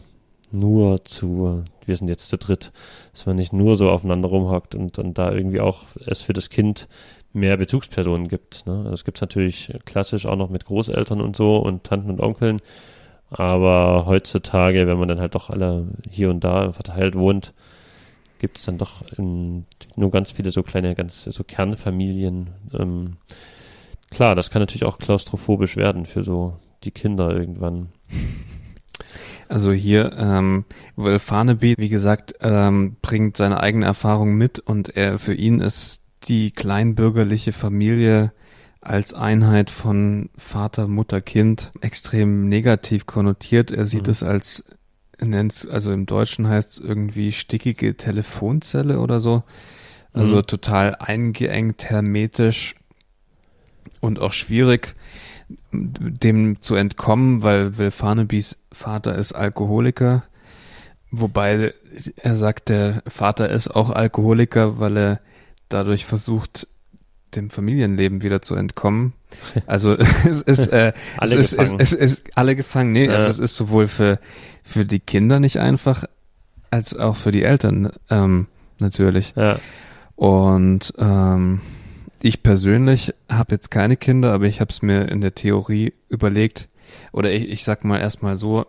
nur 0.51 1.05
zu, 1.05 1.64
wir 1.85 1.97
sind 1.97 2.09
jetzt 2.09 2.28
zu 2.28 2.37
dritt, 2.37 2.72
dass 3.12 3.26
man 3.26 3.37
nicht 3.37 3.53
nur 3.53 3.76
so 3.76 3.91
aufeinander 3.91 4.28
rumhockt 4.28 4.74
und, 4.74 4.99
und 4.99 5.16
da 5.18 5.33
irgendwie 5.33 5.61
auch 5.61 5.85
es 6.07 6.22
für 6.22 6.35
das 6.35 6.51
Kind 6.51 6.89
mehr 7.33 7.57
Bezugspersonen 7.57 8.28
gibt. 8.28 8.66
Ne? 8.66 8.87
Das 8.91 9.05
gibt 9.05 9.18
es 9.18 9.22
natürlich 9.22 9.72
klassisch 9.85 10.26
auch 10.26 10.37
noch 10.37 10.51
mit 10.51 10.66
Großeltern 10.66 11.20
und 11.20 11.37
so 11.37 11.57
und 11.57 11.85
Tanten 11.85 12.11
und 12.11 12.20
Onkeln. 12.20 12.61
Aber 13.30 14.05
heutzutage, 14.07 14.87
wenn 14.87 14.99
man 14.99 15.09
dann 15.09 15.20
halt 15.20 15.35
doch 15.35 15.49
alle 15.49 15.89
hier 16.09 16.28
und 16.28 16.45
da 16.45 16.72
verteilt 16.72 17.14
wohnt, 17.14 17.55
gibt 18.39 18.59
es 18.59 18.64
dann 18.64 18.76
doch 18.76 19.03
in, 19.16 19.64
nur 19.97 20.11
ganz 20.11 20.33
viele 20.33 20.51
so 20.51 20.62
kleine, 20.62 20.95
ganz 20.95 21.24
so 21.24 21.45
Kernfamilien. 21.45 22.51
Ähm, 22.78 23.16
klar, 24.12 24.34
das 24.34 24.50
kann 24.50 24.62
natürlich 24.62 24.84
auch 24.84 24.98
klaustrophobisch 24.98 25.76
werden 25.76 26.06
für 26.06 26.22
so 26.22 26.56
die 26.84 26.90
Kinder 26.92 27.30
irgendwann. 27.34 27.88
Also 29.48 29.70
hier, 29.72 30.12
ähm, 30.16 30.64
Will 30.96 31.18
Farnaby, 31.18 31.74
wie 31.76 31.90
gesagt, 31.90 32.34
ähm, 32.40 32.96
bringt 33.02 33.36
seine 33.36 33.60
eigene 33.60 33.84
Erfahrung 33.84 34.34
mit 34.34 34.60
und 34.60 34.96
er 34.96 35.18
für 35.18 35.34
ihn 35.34 35.60
ist 35.60 36.00
die 36.28 36.52
kleinbürgerliche 36.52 37.52
Familie 37.52 38.32
als 38.80 39.12
Einheit 39.12 39.70
von 39.70 40.30
Vater, 40.38 40.88
Mutter, 40.88 41.20
Kind 41.20 41.70
extrem 41.82 42.48
negativ 42.48 43.04
konnotiert. 43.04 43.72
Er 43.72 43.84
sieht 43.84 44.06
Mhm. 44.06 44.10
es 44.10 44.22
als 44.22 44.64
nennt's, 45.20 45.66
also 45.68 45.92
im 45.92 46.06
Deutschen 46.06 46.48
heißt 46.48 46.70
es 46.70 46.78
irgendwie 46.78 47.30
stickige 47.32 47.94
Telefonzelle 47.96 49.00
oder 49.00 49.20
so. 49.20 49.42
Also 50.14 50.36
Mhm. 50.36 50.46
total 50.46 50.94
eingeengt, 50.98 51.90
hermetisch 51.90 52.74
und 54.03 54.18
auch 54.20 54.32
schwierig, 54.32 54.94
dem 55.72 56.61
zu 56.61 56.74
entkommen, 56.74 57.42
weil 57.42 57.78
Will 57.78 57.90
Farnabys 57.90 58.59
Vater 58.70 59.14
ist 59.16 59.32
Alkoholiker. 59.32 60.24
Wobei 61.11 61.72
er 62.16 62.36
sagt, 62.36 62.68
der 62.68 63.03
Vater 63.07 63.48
ist 63.48 63.68
auch 63.68 63.90
Alkoholiker, 63.90 64.78
weil 64.80 64.96
er 64.98 65.20
dadurch 65.68 66.05
versucht, 66.05 66.66
dem 67.34 67.48
Familienleben 67.48 68.22
wieder 68.22 68.42
zu 68.42 68.55
entkommen. 68.55 69.14
Also 69.66 69.94
es 70.28 70.42
ist, 70.42 70.66
äh, 70.68 70.92
Alle 71.16 71.36
es, 71.36 71.53
ist, 71.53 71.55
es, 71.55 71.59
gefangen. 71.59 71.80
es 71.80 71.92
ist 71.94 72.22
alle 72.36 72.57
gefangen. 72.57 72.92
Nee, 72.92 73.07
Ja. 73.07 73.12
also 73.12 73.30
es 73.30 73.38
ist 73.38 73.57
sowohl 73.57 73.88
für, 73.88 74.18
für 74.62 74.84
die 74.84 75.00
Kinder 75.00 75.40
nicht 75.40 75.59
einfach, 75.59 76.05
als 76.70 76.94
auch 76.96 77.16
für 77.16 77.32
die 77.32 77.42
Eltern 77.42 77.92
ähm, 78.11 78.46
natürlich. 78.78 79.32
Ja, 79.36 79.59
Und 80.16 80.92
ähm, 80.98 81.61
ich 82.23 82.43
persönlich 82.43 83.14
habe 83.29 83.55
jetzt 83.55 83.70
keine 83.70 83.97
Kinder, 83.97 84.33
aber 84.33 84.45
ich 84.45 84.61
habe 84.61 84.70
es 84.70 84.83
mir 84.83 85.09
in 85.09 85.20
der 85.20 85.35
Theorie 85.35 85.93
überlegt. 86.09 86.68
Oder 87.12 87.33
ich, 87.33 87.49
ich 87.49 87.64
sag 87.64 87.85
mal 87.85 88.01
erstmal 88.01 88.37
so, 88.37 88.66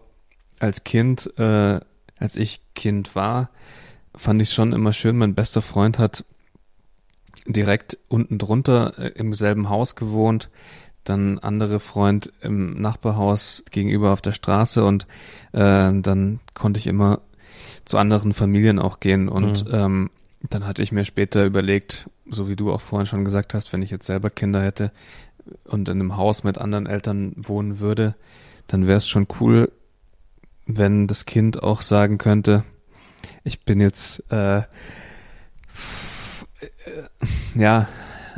als 0.60 0.84
Kind, 0.84 1.32
äh, 1.38 1.80
als 2.18 2.36
ich 2.36 2.62
Kind 2.74 3.16
war, 3.16 3.50
fand 4.16 4.42
ich 4.42 4.52
schon 4.52 4.74
immer 4.74 4.94
schön. 4.94 5.18
Mein 5.18 5.36
bester 5.36 5.62
Freund 5.62 6.00
hat 6.00 6.26
direkt 7.46 7.98
unten 8.08 8.38
drunter 8.38 8.98
äh, 8.98 9.08
im 9.10 9.34
selben 9.34 9.70
Haus 9.70 9.96
gewohnt. 9.96 10.50
Dann 11.04 11.40
andere 11.40 11.80
Freund 11.82 12.32
im 12.42 12.80
Nachbarhaus 12.80 13.66
gegenüber 13.72 14.14
auf 14.14 14.22
der 14.22 14.32
Straße 14.32 14.86
und 14.86 15.06
äh, 15.52 15.92
dann 15.94 16.40
konnte 16.54 16.80
ich 16.80 16.88
immer 16.88 17.20
zu 17.84 17.98
anderen 17.98 18.34
Familien 18.34 18.80
auch 18.80 19.02
gehen 19.02 19.28
und 19.28 19.66
Mhm. 19.66 19.74
ähm, 19.74 20.10
dann 20.50 20.66
hatte 20.66 20.84
ich 20.84 20.92
mir 20.92 21.06
später 21.06 21.46
überlegt, 21.46 22.10
so 22.30 22.50
wie 22.50 22.56
du 22.56 22.72
auch 22.72 22.82
vorhin 22.82 23.06
schon 23.06 23.26
gesagt 23.26 23.54
hast, 23.54 23.72
wenn 23.74 23.82
ich 23.82 23.92
jetzt 23.92 24.06
selber 24.06 24.30
Kinder 24.30 24.62
hätte 24.62 24.92
und 25.66 25.90
in 25.90 26.00
einem 26.00 26.18
Haus 26.18 26.44
mit 26.44 26.58
anderen 26.58 26.86
Eltern 26.86 27.34
wohnen 27.38 27.80
würde, 27.80 28.16
dann 28.68 28.88
wäre 28.88 28.98
es 28.98 29.08
schon 29.08 29.28
cool, 29.40 29.72
wenn 30.66 31.08
das 31.08 31.26
Kind 31.26 31.62
auch 31.64 31.82
sagen 31.82 32.18
könnte, 32.18 32.64
ich 33.44 33.64
bin 33.64 33.80
jetzt, 33.80 34.24
äh, 34.32 34.60
äh, 34.60 34.64
ja, 37.56 37.88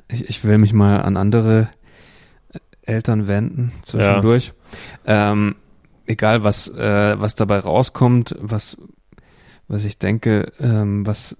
ich, 0.07 0.29
ich 0.29 0.43
will 0.43 0.57
mich 0.57 0.73
mal 0.73 1.01
an 1.01 1.17
andere 1.17 1.69
Eltern 2.83 3.27
wenden 3.27 3.71
zwischendurch. 3.83 4.53
Ähm, 5.05 5.55
egal 6.05 6.43
was, 6.43 6.67
äh, 6.67 7.19
was 7.19 7.35
dabei 7.35 7.59
rauskommt, 7.59 8.35
was, 8.39 8.77
was 9.67 9.83
ich 9.83 9.97
denke, 9.97 10.51
ähm, 10.59 11.05
was, 11.05 11.35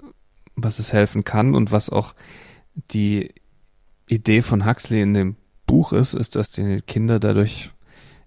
was 0.56 0.80
es 0.80 0.94
helfen 0.94 1.24
kann 1.24 1.56
und 1.56 1.72
was 1.72 1.90
auch 1.90 2.14
die 2.74 3.34
Idee 4.08 4.42
von 4.42 4.66
Huxley 4.66 5.02
in 5.02 5.14
dem 5.14 5.36
Buch 5.66 5.94
ist, 5.94 6.14
ist, 6.14 6.36
dass 6.36 6.52
die 6.52 6.82
Kinder 6.82 7.20
dadurch 7.20 7.72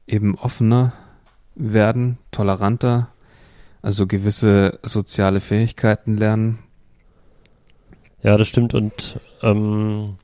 eben 0.07 0.37
offener 0.37 0.93
werden, 1.55 2.18
toleranter, 2.31 3.09
also 3.83 4.07
gewisse 4.07 4.79
soziale 4.83 5.41
Fähigkeiten 5.41 6.16
lernen. 6.16 6.59
ja, 8.22 8.37
das 8.37 8.49
stimmt. 8.49 8.74
Und 8.74 9.20
ähm, 9.43 10.16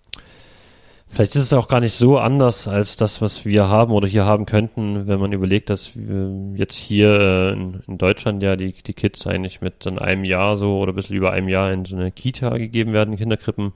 vielleicht 1.15 1.37
ist 1.37 1.45
es 1.45 1.53
auch 1.53 1.69
gar 1.69 1.81
nicht 1.81 1.95
so 1.95 2.19
anders 2.19 2.67
als 2.67 2.97
das, 2.97 3.23
was 3.23 3.45
wir 3.45 3.69
haben 3.69 3.93
oder 3.93 4.09
hier 4.09 4.25
haben 4.25 4.47
könnten, 4.47 5.07
wenn 5.07 5.21
man 5.21 5.33
überlegt, 5.33 5.71
dass 5.71 5.93
wir 5.95 6.57
jetzt 6.57 6.75
hier 6.75 7.21
äh, 7.21 7.53
in, 7.53 7.83
in 7.87 7.99
Deutschland 7.99 8.43
ja 8.43 8.57
die, 8.57 8.73
die 8.73 8.95
Kids 8.95 9.27
eigentlich 9.27 9.61
mit 9.61 9.87
dann 9.87 9.99
einem 9.99 10.25
Jahr 10.25 10.57
so 10.57 10.79
oder 10.79 10.93
ein 10.93 10.97
bisschen 10.97 11.17
über 11.17 11.31
einem 11.31 11.49
Jahr 11.49 11.73
in 11.73 11.85
so 11.85 11.95
eine 11.95 12.11
Kita 12.11 12.57
gegeben 12.59 12.93
werden, 12.93 13.13
in 13.13 13.19
Kinderkrippen, 13.19 13.73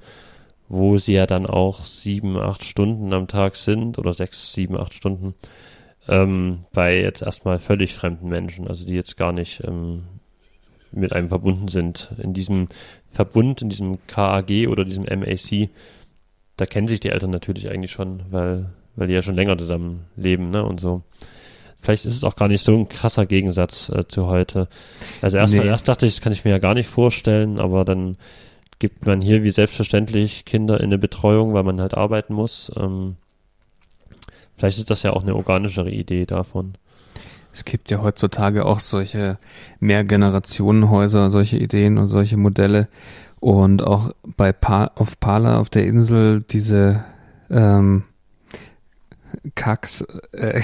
wo 0.69 0.99
sie 0.99 1.15
ja 1.15 1.27
dann 1.27 1.47
auch 1.47 1.85
sieben, 1.85 2.37
acht 2.37 2.65
Stunden 2.65 3.13
am 3.13 3.29
Tag 3.29 3.55
sind 3.55 3.99
oder 3.99 4.13
sechs, 4.13 4.53
sieben, 4.53 4.77
acht 4.77 4.95
Stunden 4.95 5.35
ähm, 6.09 6.61
bei 6.73 7.01
jetzt 7.01 7.23
erstmal 7.23 7.61
völlig 7.61 7.95
fremden 7.95 8.29
Menschen, 8.29 8.67
also 8.67 8.85
die 8.85 8.95
jetzt 8.95 9.17
gar 9.17 9.33
nicht 9.33 9.63
ähm, 9.65 10.05
mit 10.91 11.13
einem 11.13 11.29
verbunden 11.29 11.69
sind. 11.69 12.09
In 12.21 12.35
diesem 12.35 12.67
Verbund, 13.13 13.63
in 13.63 13.69
diesem 13.69 13.99
KAG 14.09 14.69
oder 14.69 14.85
diesem 14.85 15.05
MAC, 15.05 15.71
da 16.59 16.67
kennen 16.67 16.89
sich 16.89 17.01
die 17.01 17.09
Eltern 17.09 17.31
natürlich 17.31 17.71
eigentlich 17.71 17.93
schon, 17.93 18.21
weil, 18.31 18.67
weil 18.97 19.07
die 19.07 19.15
ja 19.15 19.23
schon 19.23 19.37
länger 19.37 19.57
zusammen 19.57 20.05
leben, 20.17 20.51
ne, 20.51 20.63
und 20.65 20.81
so. 20.81 21.03
Vielleicht 21.81 22.05
ist 22.05 22.17
es 22.17 22.25
auch 22.25 22.35
gar 22.35 22.49
nicht 22.49 22.63
so 22.63 22.77
ein 22.77 22.89
krasser 22.89 23.25
Gegensatz 23.25 23.89
äh, 23.89 24.07
zu 24.09 24.27
heute. 24.27 24.69
Also 25.23 25.37
erst, 25.39 25.55
Nee. 25.55 25.65
erst 25.65 25.89
dachte 25.89 26.07
ich, 26.07 26.17
das 26.17 26.21
kann 26.21 26.33
ich 26.33 26.45
mir 26.45 26.51
ja 26.51 26.59
gar 26.59 26.75
nicht 26.75 26.89
vorstellen, 26.89 27.61
aber 27.61 27.85
dann 27.85 28.17
gibt 28.81 29.07
man 29.07 29.21
hier 29.21 29.45
wie 29.45 29.51
selbstverständlich 29.51 30.45
Kinder 30.45 30.79
in 30.81 30.87
eine 30.87 30.99
Betreuung, 30.99 31.55
weil 31.55 31.63
man 31.63 31.81
halt 31.81 31.95
arbeiten 31.95 32.35
muss. 32.35 32.73
Ähm, 32.77 33.17
vielleicht 34.57 34.79
ist 34.79 34.91
das 34.91 35.05
ja 35.05 35.13
auch 35.13 35.23
eine 35.23 35.37
organischere 35.37 35.91
Idee 35.91 36.27
davon. 36.27 36.75
Es 37.53 37.65
gibt 37.65 37.91
ja 37.91 38.03
heutzutage 38.03 38.65
auch 38.65 38.81
solche 38.81 39.39
Mehrgenerationenhäuser, 39.81 41.31
solche 41.31 41.59
Ideen 41.59 41.99
und 41.99 42.09
solche 42.09 42.37
Modelle. 42.37 42.89
Und 43.41 43.83
auch 43.83 44.13
bei 44.37 44.53
pa 44.53 44.91
auf 44.97 45.21
Pala 45.21 45.59
auf 45.59 45.71
der 45.71 45.87
Insel 45.87 46.43
diese 46.43 47.05
ähm, 47.51 48.05
Kacks, 49.55 50.03
äh, 50.33 50.61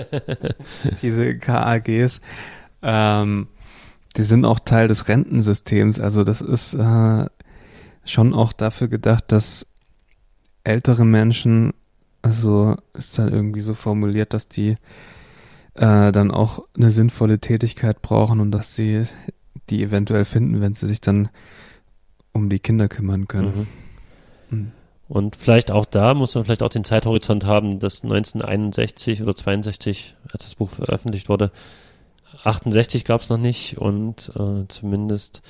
diese 1.02 1.38
KAGs, 1.38 2.20
ähm, 2.82 3.48
die 4.16 4.22
sind 4.22 4.44
auch 4.44 4.60
Teil 4.60 4.88
des 4.88 5.08
Rentensystems. 5.08 6.00
Also 6.00 6.24
das 6.24 6.40
ist 6.40 6.74
äh, 6.74 7.26
schon 8.04 8.34
auch 8.34 8.52
dafür 8.52 8.88
gedacht, 8.88 9.24
dass 9.28 9.66
ältere 10.64 11.04
Menschen, 11.04 11.74
also 12.22 12.76
ist 12.94 13.18
dann 13.18 13.32
irgendwie 13.32 13.60
so 13.60 13.74
formuliert, 13.74 14.32
dass 14.32 14.48
die 14.48 14.76
äh, 15.74 16.12
dann 16.12 16.30
auch 16.30 16.64
eine 16.76 16.90
sinnvolle 16.90 17.38
Tätigkeit 17.38 18.00
brauchen 18.02 18.40
und 18.40 18.50
dass 18.50 18.74
sie 18.74 19.04
die 19.68 19.82
eventuell 19.82 20.24
finden, 20.24 20.60
wenn 20.60 20.74
sie 20.74 20.86
sich 20.86 21.00
dann 21.00 21.28
um 22.36 22.48
die 22.48 22.58
Kinder 22.58 22.88
kümmern 22.88 23.26
können. 23.26 23.66
Mhm. 24.50 24.58
Mhm. 24.58 24.72
Und 25.08 25.36
vielleicht 25.36 25.70
auch 25.70 25.84
da 25.84 26.14
muss 26.14 26.34
man 26.34 26.44
vielleicht 26.44 26.62
auch 26.62 26.68
den 26.68 26.84
Zeithorizont 26.84 27.44
haben, 27.44 27.78
dass 27.78 28.02
1961 28.02 29.22
oder 29.22 29.34
62, 29.34 30.16
als 30.32 30.44
das 30.44 30.54
Buch 30.56 30.70
veröffentlicht 30.70 31.28
wurde, 31.28 31.52
68 32.44 33.04
gab 33.04 33.20
es 33.20 33.28
noch 33.28 33.38
nicht 33.38 33.78
und 33.78 34.32
äh, 34.36 34.66
zumindest, 34.68 35.42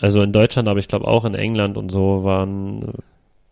also 0.00 0.22
in 0.22 0.32
Deutschland, 0.32 0.68
aber 0.68 0.78
ich 0.78 0.88
glaube 0.88 1.08
auch 1.08 1.24
in 1.24 1.34
England 1.34 1.78
und 1.78 1.90
so 1.90 2.22
waren, 2.24 2.92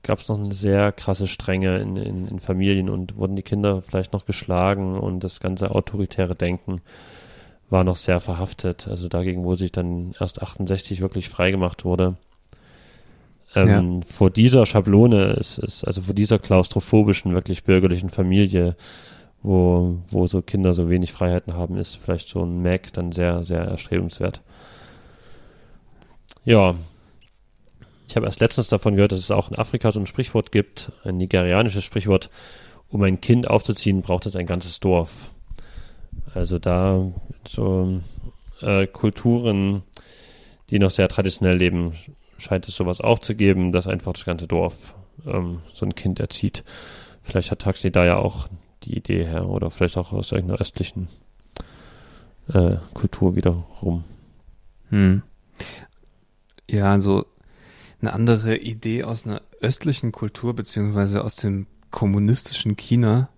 gab 0.02 0.18
es 0.18 0.28
noch 0.28 0.38
eine 0.38 0.52
sehr 0.52 0.92
krasse 0.92 1.26
Strenge 1.26 1.78
in, 1.78 1.96
in, 1.96 2.28
in 2.28 2.38
Familien 2.38 2.90
und 2.90 3.16
wurden 3.16 3.36
die 3.36 3.42
Kinder 3.42 3.80
vielleicht 3.80 4.12
noch 4.12 4.26
geschlagen 4.26 4.98
und 4.98 5.24
das 5.24 5.40
ganze 5.40 5.74
autoritäre 5.74 6.34
Denken 6.34 6.82
war 7.70 7.84
noch 7.84 7.96
sehr 7.96 8.20
verhaftet. 8.20 8.86
Also 8.88 9.08
dagegen, 9.08 9.44
wo 9.44 9.54
sich 9.54 9.72
dann 9.72 10.14
erst 10.20 10.42
68 10.42 11.00
wirklich 11.00 11.30
freigemacht 11.30 11.84
wurde. 11.84 12.16
Ähm, 13.54 14.02
Vor 14.02 14.30
dieser 14.30 14.66
Schablone 14.66 15.34
ist 15.34 15.58
es, 15.58 15.84
also 15.84 16.02
vor 16.02 16.14
dieser 16.14 16.38
klaustrophobischen, 16.38 17.34
wirklich 17.34 17.64
bürgerlichen 17.64 18.10
Familie, 18.10 18.76
wo, 19.42 19.98
wo 20.10 20.26
so 20.26 20.42
Kinder 20.42 20.72
so 20.72 20.90
wenig 20.90 21.12
Freiheiten 21.12 21.54
haben, 21.54 21.76
ist 21.76 21.96
vielleicht 21.96 22.28
so 22.28 22.42
ein 22.42 22.62
Mac 22.62 22.92
dann 22.92 23.12
sehr, 23.12 23.44
sehr 23.44 23.60
erstrebenswert. 23.60 24.40
Ja. 26.44 26.74
Ich 28.06 28.16
habe 28.16 28.26
erst 28.26 28.40
letztens 28.40 28.68
davon 28.68 28.96
gehört, 28.96 29.12
dass 29.12 29.18
es 29.18 29.30
auch 29.30 29.50
in 29.50 29.56
Afrika 29.56 29.90
so 29.90 29.98
ein 29.98 30.06
Sprichwort 30.06 30.52
gibt, 30.52 30.92
ein 31.04 31.16
nigerianisches 31.16 31.84
Sprichwort, 31.84 32.30
um 32.88 33.02
ein 33.02 33.20
Kind 33.20 33.48
aufzuziehen, 33.48 34.02
braucht 34.02 34.26
es 34.26 34.36
ein 34.36 34.46
ganzes 34.46 34.78
Dorf. 34.78 35.30
Also 36.34 36.58
da 36.58 37.12
so 37.48 38.00
äh, 38.60 38.86
Kulturen, 38.86 39.82
die 40.70 40.78
noch 40.78 40.90
sehr 40.90 41.08
traditionell 41.08 41.56
leben, 41.56 41.92
scheint 42.44 42.68
es 42.68 42.76
sowas 42.76 43.00
auch 43.00 43.18
zu 43.18 43.34
geben, 43.34 43.72
dass 43.72 43.86
einfach 43.86 44.12
das 44.12 44.24
ganze 44.24 44.46
Dorf 44.46 44.94
ähm, 45.26 45.60
so 45.72 45.86
ein 45.86 45.94
Kind 45.94 46.20
erzieht. 46.20 46.64
Vielleicht 47.22 47.50
hat 47.50 47.60
Taxi 47.60 47.90
da 47.90 48.04
ja 48.04 48.16
auch 48.16 48.48
die 48.82 48.96
Idee 48.96 49.24
her 49.24 49.48
oder 49.48 49.70
vielleicht 49.70 49.96
auch 49.96 50.12
aus 50.12 50.32
irgendeiner 50.32 50.60
östlichen 50.60 51.08
äh, 52.48 52.76
Kultur 52.92 53.34
wiederum. 53.34 54.04
Hm. 54.90 55.22
Ja, 56.68 56.92
also 56.92 57.24
eine 58.00 58.12
andere 58.12 58.56
Idee 58.56 59.04
aus 59.04 59.26
einer 59.26 59.40
östlichen 59.60 60.12
Kultur 60.12 60.54
beziehungsweise 60.54 61.24
aus 61.24 61.36
dem 61.36 61.66
kommunistischen 61.90 62.76
China 62.76 63.28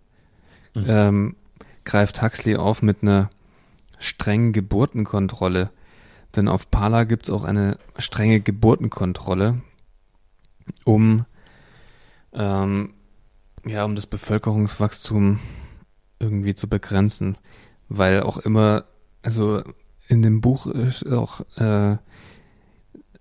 Mhm. 0.76 0.84
ähm, 0.88 1.36
greift 1.84 2.22
Huxley 2.22 2.56
auf 2.56 2.82
mit 2.82 3.02
einer 3.02 3.30
strengen 3.98 4.52
Geburtenkontrolle. 4.52 5.70
Denn 6.36 6.48
auf 6.48 6.70
Pala 6.70 7.04
gibt 7.04 7.24
es 7.24 7.30
auch 7.30 7.44
eine 7.44 7.78
strenge 7.98 8.40
Geburtenkontrolle, 8.40 9.62
um, 10.84 11.24
ähm, 12.32 12.94
ja, 13.64 13.84
um 13.84 13.94
das 13.94 14.06
Bevölkerungswachstum 14.06 15.40
irgendwie 16.18 16.54
zu 16.54 16.68
begrenzen. 16.68 17.38
Weil 17.88 18.22
auch 18.22 18.38
immer, 18.38 18.84
also 19.22 19.62
in 20.08 20.22
dem 20.22 20.40
Buch 20.40 20.66
ist 20.66 21.06
auch 21.06 21.40
äh, 21.56 21.96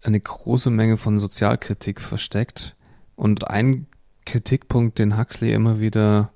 eine 0.01 0.19
große 0.19 0.69
Menge 0.69 0.97
von 0.97 1.17
Sozialkritik 1.19 2.01
versteckt. 2.01 2.75
Und 3.15 3.47
ein 3.47 3.87
Kritikpunkt, 4.25 4.99
den 4.99 5.17
Huxley 5.17 5.53
immer 5.53 5.79
wieder, 5.79 6.31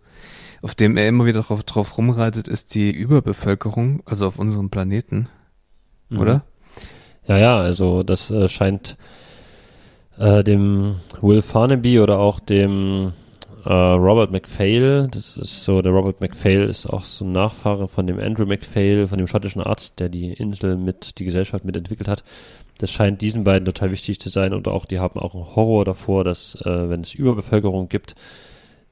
auf 0.61 0.75
dem 0.75 0.95
er 0.95 1.07
immer 1.07 1.25
wieder 1.25 1.41
drauf, 1.41 1.63
drauf 1.63 1.97
rumreitet, 1.97 2.47
ist 2.47 2.73
die 2.75 2.91
Überbevölkerung, 2.91 4.01
also 4.05 4.27
auf 4.27 4.39
unserem 4.39 4.69
Planeten. 4.69 5.27
Mhm. 6.09 6.19
Oder? 6.19 6.45
Ja, 7.30 7.38
ja, 7.38 7.59
also 7.59 8.01
das 8.01 8.32
äh, 8.32 8.49
scheint 8.49 8.97
äh, 10.17 10.43
dem 10.43 10.95
Will 11.21 11.43
Farnaby 11.43 11.99
oder 11.99 12.17
auch 12.17 12.39
dem 12.39 13.13
äh, 13.65 13.71
Robert 13.71 14.32
MacPhail, 14.32 15.07
das 15.11 15.38
ist 15.38 15.63
so, 15.63 15.84
der 15.84 15.91
Robert 15.91 16.21
MacPhail 16.21 16.63
ist 16.63 16.88
auch 16.88 17.03
so 17.03 17.25
ein 17.25 17.32
Nachfahre 17.32 17.88
von 17.88 18.07
dem 18.07 18.19
Andrew 18.19 18.47
MacPhail, 18.47 19.05
von 19.05 19.19
dem 19.19 19.27
schottischen 19.27 19.61
Arzt, 19.61 19.99
der 19.99 20.09
die 20.09 20.34
Insel 20.34 20.75
mit, 20.75 21.19
die 21.19 21.25
Gesellschaft 21.25 21.65
mitentwickelt 21.65 22.07
hat. 22.07 22.23
Das 22.80 22.89
scheint 22.89 23.21
diesen 23.21 23.43
beiden 23.43 23.65
total 23.65 23.91
wichtig 23.91 24.19
zu 24.19 24.30
sein 24.30 24.51
und 24.51 24.67
auch, 24.67 24.86
die 24.86 24.97
haben 24.97 25.19
auch 25.19 25.36
einen 25.36 25.55
Horror 25.55 25.86
davor, 25.86 26.23
dass 26.23 26.55
äh, 26.65 26.89
wenn 26.89 27.01
es 27.01 27.13
Überbevölkerung 27.13 27.89
gibt 27.89 28.15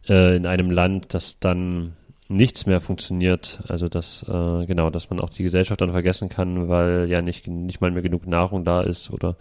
äh, 0.07 0.35
in 0.35 0.45
einem 0.45 0.69
Land, 0.69 1.15
dass 1.15 1.39
dann 1.39 1.93
nichts 2.30 2.65
mehr 2.65 2.82
funktioniert. 2.82 3.59
Also 3.67 3.88
dass 3.88 4.23
äh, 4.23 4.65
genau, 4.65 4.89
dass 4.89 5.09
man 5.09 5.19
auch 5.19 5.30
die 5.30 5.43
Gesellschaft 5.43 5.82
dann 5.82 5.91
vergessen 5.91 6.30
kann, 6.30 6.69
weil 6.69 7.07
ja 7.09 7.21
nicht 7.21 7.47
nicht 7.47 7.82
mal 7.82 7.91
mehr 7.91 8.01
genug 8.01 8.28
Nahrung 8.28 8.63
da 8.63 8.82
ist 8.82 9.11
oder 9.11 9.38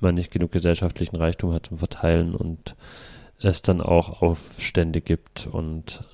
man 0.00 0.14
nicht 0.14 0.30
genug 0.30 0.52
gesellschaftlichen 0.52 1.16
Reichtum 1.16 1.52
hat 1.52 1.66
zum 1.66 1.78
Verteilen 1.78 2.34
und 2.34 2.76
es 3.40 3.62
dann 3.62 3.80
auch 3.80 4.22
Aufstände 4.22 5.00
gibt 5.00 5.48
und 5.50 6.04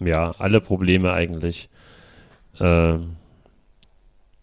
ja 0.00 0.32
alle 0.38 0.60
Probleme 0.60 1.12
eigentlich. 1.12 1.68
Äh, 2.58 2.98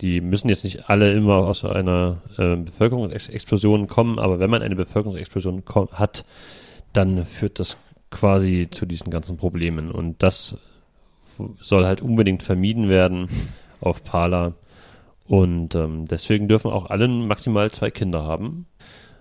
die 0.01 0.21
müssen 0.21 0.47
jetzt 0.47 0.63
nicht 0.63 0.89
alle 0.89 1.11
immer 1.11 1.35
aus 1.35 1.65
einer 1.65 2.21
äh, 2.37 2.55
Bevölkerungsexplosion 2.55 3.87
kommen, 3.87 4.17
aber 4.17 4.39
wenn 4.39 4.49
man 4.49 4.61
eine 4.61 4.75
Bevölkerungsexplosion 4.75 5.63
hat, 5.91 6.23
dann 6.93 7.25
führt 7.25 7.59
das 7.59 7.77
quasi 8.09 8.69
zu 8.71 8.85
diesen 8.85 9.11
ganzen 9.11 9.35
Problemen. 9.35 9.91
Und 9.91 10.23
das 10.23 10.57
soll 11.59 11.85
halt 11.85 12.01
unbedingt 12.01 12.43
vermieden 12.43 12.89
werden 12.89 13.27
auf 13.81 14.03
Pala. 14.03 14.53
Und 15.27 15.75
ähm, 15.75 16.05
deswegen 16.05 16.47
dürfen 16.47 16.71
auch 16.71 16.89
alle 16.89 17.07
maximal 17.07 17.69
zwei 17.71 17.91
Kinder 17.91 18.23
haben. 18.23 18.65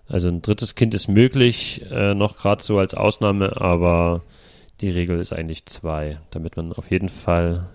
Also 0.09 0.29
ein 0.29 0.41
drittes 0.41 0.75
Kind 0.75 0.95
ist 0.95 1.09
möglich, 1.09 1.85
äh, 1.91 2.15
noch 2.15 2.39
gerade 2.39 2.63
so 2.63 2.79
als 2.79 2.95
Ausnahme, 2.95 3.61
aber 3.61 4.23
die 4.81 4.89
Regel 4.89 5.21
ist 5.21 5.35
eigentlich 5.35 5.67
zwei, 5.67 6.19
damit 6.31 6.57
man 6.57 6.73
auf 6.73 6.91
jeden 6.91 7.11
Fall 7.11 7.69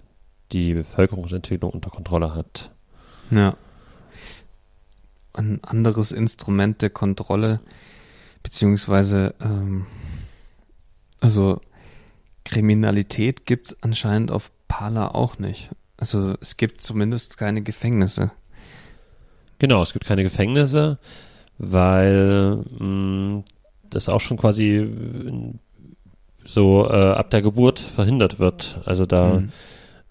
die 0.51 0.73
Bevölkerungsentwicklung 0.73 1.71
unter 1.71 1.91
Kontrolle 1.91 2.33
hat. 2.33 2.71
Ja. 3.29 3.55
Ein 5.33 5.63
anderes 5.63 6.11
Instrument 6.11 6.81
der 6.81 6.89
Kontrolle, 6.89 7.59
beziehungsweise, 8.41 9.35
ähm, 9.39 9.85
also 11.19 11.61
Kriminalität 12.45 13.45
gibt 13.45 13.67
es 13.67 13.83
anscheinend 13.83 14.31
auf 14.31 14.51
Pala 14.67 15.09
auch 15.09 15.39
nicht. 15.39 15.69
Also 15.97 16.35
es 16.41 16.57
gibt 16.57 16.81
zumindest 16.81 17.37
keine 17.37 17.61
Gefängnisse. 17.61 18.31
Genau, 19.59 19.81
es 19.81 19.93
gibt 19.93 20.05
keine 20.05 20.23
Gefängnisse, 20.23 20.97
weil 21.57 22.57
mh, 22.79 23.43
das 23.89 24.09
auch 24.09 24.19
schon 24.19 24.37
quasi 24.37 24.89
so 26.43 26.89
äh, 26.89 27.11
ab 27.11 27.29
der 27.29 27.41
Geburt 27.41 27.79
verhindert 27.79 28.39
wird. 28.39 28.81
Also 28.85 29.05
da 29.05 29.35
mhm 29.35 29.51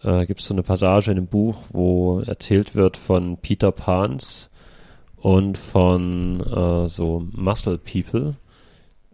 äh, 0.02 0.26
gibt 0.26 0.40
es 0.40 0.46
so 0.46 0.54
eine 0.54 0.62
Passage 0.62 1.10
in 1.10 1.16
dem 1.16 1.26
Buch, 1.26 1.64
wo 1.70 2.20
erzählt 2.20 2.74
wird 2.74 2.96
von 2.96 3.36
Peter 3.38 3.72
Pans 3.72 4.50
und 5.16 5.58
von 5.58 6.40
äh, 6.40 6.88
so 6.88 7.26
Muscle 7.32 7.78
People. 7.78 8.34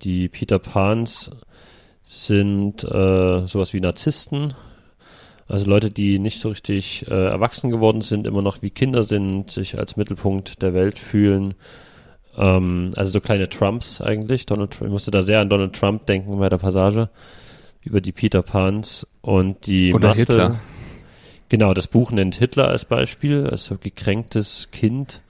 Die 0.03 0.29
Peter 0.29 0.59
Pans 0.59 1.31
sind 2.11 2.85
äh, 2.85 3.47
sowas 3.47 3.75
wie 3.75 3.81
Narzissten, 3.81 4.55
also 5.47 5.67
Leute, 5.67 5.91
die 5.91 6.19
nicht 6.19 6.41
so 6.41 6.49
richtig 6.49 7.07
äh, 7.07 7.15
erwachsen 7.15 7.71
geworden 7.71 8.01
sind, 8.01 8.27
immer 8.27 8.41
noch 8.41 8.63
wie 8.63 8.71
Kinder 8.71 9.03
sind, 9.03 9.51
sich 9.51 9.79
als 9.79 9.97
Mittelpunkt 9.97 10.63
der 10.63 10.73
Welt 10.73 10.99
fühlen. 10.99 11.55
Ähm, 12.37 12.93
also 12.97 13.13
so 13.13 13.21
kleine 13.21 13.51
Trumps 13.51 14.01
eigentlich. 14.01 14.47
Donald, 14.47 14.75
ich 14.81 14.89
musste 14.89 15.11
da 15.11 15.23
sehr 15.23 15.41
an 15.41 15.51
Donald 15.51 15.75
Trump 15.75 16.07
denken 16.07 16.39
bei 16.39 16.49
der 16.49 16.57
Passage 16.57 17.11
über 17.83 18.01
die 18.01 18.13
Peter 18.13 18.41
Pans 18.43 19.07
und 19.21 19.67
die 19.67 19.93
Oder 19.93 20.09
Muscle, 20.09 20.25
Hitler. 20.25 20.61
Genau, 21.51 21.75
das 21.75 21.89
Buch 21.89 22.11
nennt 22.11 22.37
Hitler 22.37 22.69
als 22.69 22.87
Beispiel, 22.87 23.47
als 23.47 23.67
so 23.67 23.77
gekränktes 23.77 24.71
Kind, 24.71 25.21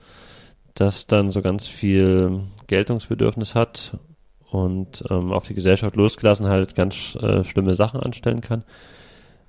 das 0.75 1.07
dann 1.07 1.31
so 1.31 1.41
ganz 1.41 1.67
viel 1.67 2.41
Geltungsbedürfnis 2.67 3.53
hat 3.53 3.97
und 4.51 5.03
ähm, 5.09 5.31
auf 5.31 5.47
die 5.47 5.53
Gesellschaft 5.53 5.95
losgelassen 5.95 6.47
halt 6.47 6.75
ganz 6.75 7.15
äh, 7.15 7.43
schlimme 7.43 7.75
Sachen 7.75 7.99
anstellen 7.99 8.41
kann. 8.41 8.63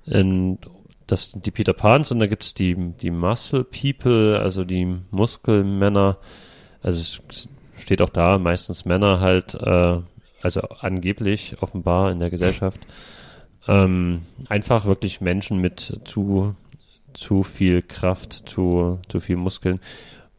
Und 0.05 0.59
das 1.07 1.31
sind 1.31 1.45
die 1.45 1.51
Peter 1.51 1.73
Pans 1.73 2.11
und 2.11 2.19
da 2.19 2.27
gibt's 2.27 2.53
die, 2.53 2.75
die 2.75 3.11
Muscle 3.11 3.63
People, 3.63 4.39
also 4.39 4.63
die 4.63 4.97
Muskelmänner. 5.11 6.17
Also 6.81 6.99
es 7.29 7.49
steht 7.75 8.01
auch 8.01 8.09
da, 8.09 8.37
meistens 8.37 8.85
Männer 8.85 9.19
halt, 9.19 9.55
äh, 9.55 9.99
also 10.41 10.61
angeblich 10.79 11.57
offenbar 11.61 12.11
in 12.11 12.19
der 12.19 12.29
Gesellschaft. 12.29 12.79
Ähm, 13.67 14.21
einfach 14.49 14.85
wirklich 14.85 15.21
Menschen 15.21 15.59
mit 15.59 15.99
zu, 16.05 16.55
zu 17.13 17.43
viel 17.43 17.81
Kraft, 17.81 18.49
zu, 18.49 18.99
zu 19.07 19.19
viel 19.19 19.35
Muskeln. 19.35 19.79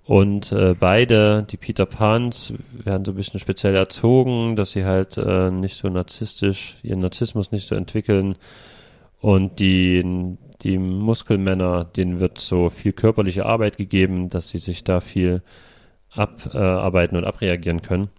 Und 0.05 0.51
äh, 0.51 0.75
beide, 0.79 1.45
die 1.49 1.57
Peter 1.57 1.87
Pans, 1.87 2.53
werden 2.73 3.05
so 3.05 3.13
ein 3.13 3.17
bisschen 3.17 3.39
speziell 3.39 3.77
erzogen, 3.77 4.57
dass 4.57 4.73
sie 4.73 4.85
halt 4.85 5.17
äh, 5.17 5.51
nicht 5.51 5.77
so 5.77 5.89
narzisstisch, 5.89 6.77
ihren 6.83 7.01
Narzissmus 7.01 7.53
nicht 7.53 7.69
so 7.69 7.77
entwickeln. 7.77 8.37
Und 9.21 9.61
die, 9.61 10.37
die 10.63 10.79
Muskelmänner, 10.79 11.85
denen 11.85 12.19
wird 12.19 12.39
so 12.39 12.69
viel 12.71 12.93
körperliche 12.93 13.47
Arbeit 13.47 13.77
gegeben, 13.77 14.29
dass 14.29 14.49
sie 14.49 14.59
sich 14.59 14.83
da 14.83 15.01
viel 15.01 15.43
abarbeiten 16.11 17.15
äh, 17.15 17.19
und 17.19 17.25
abreagieren 17.25 17.83
können. 17.83 18.11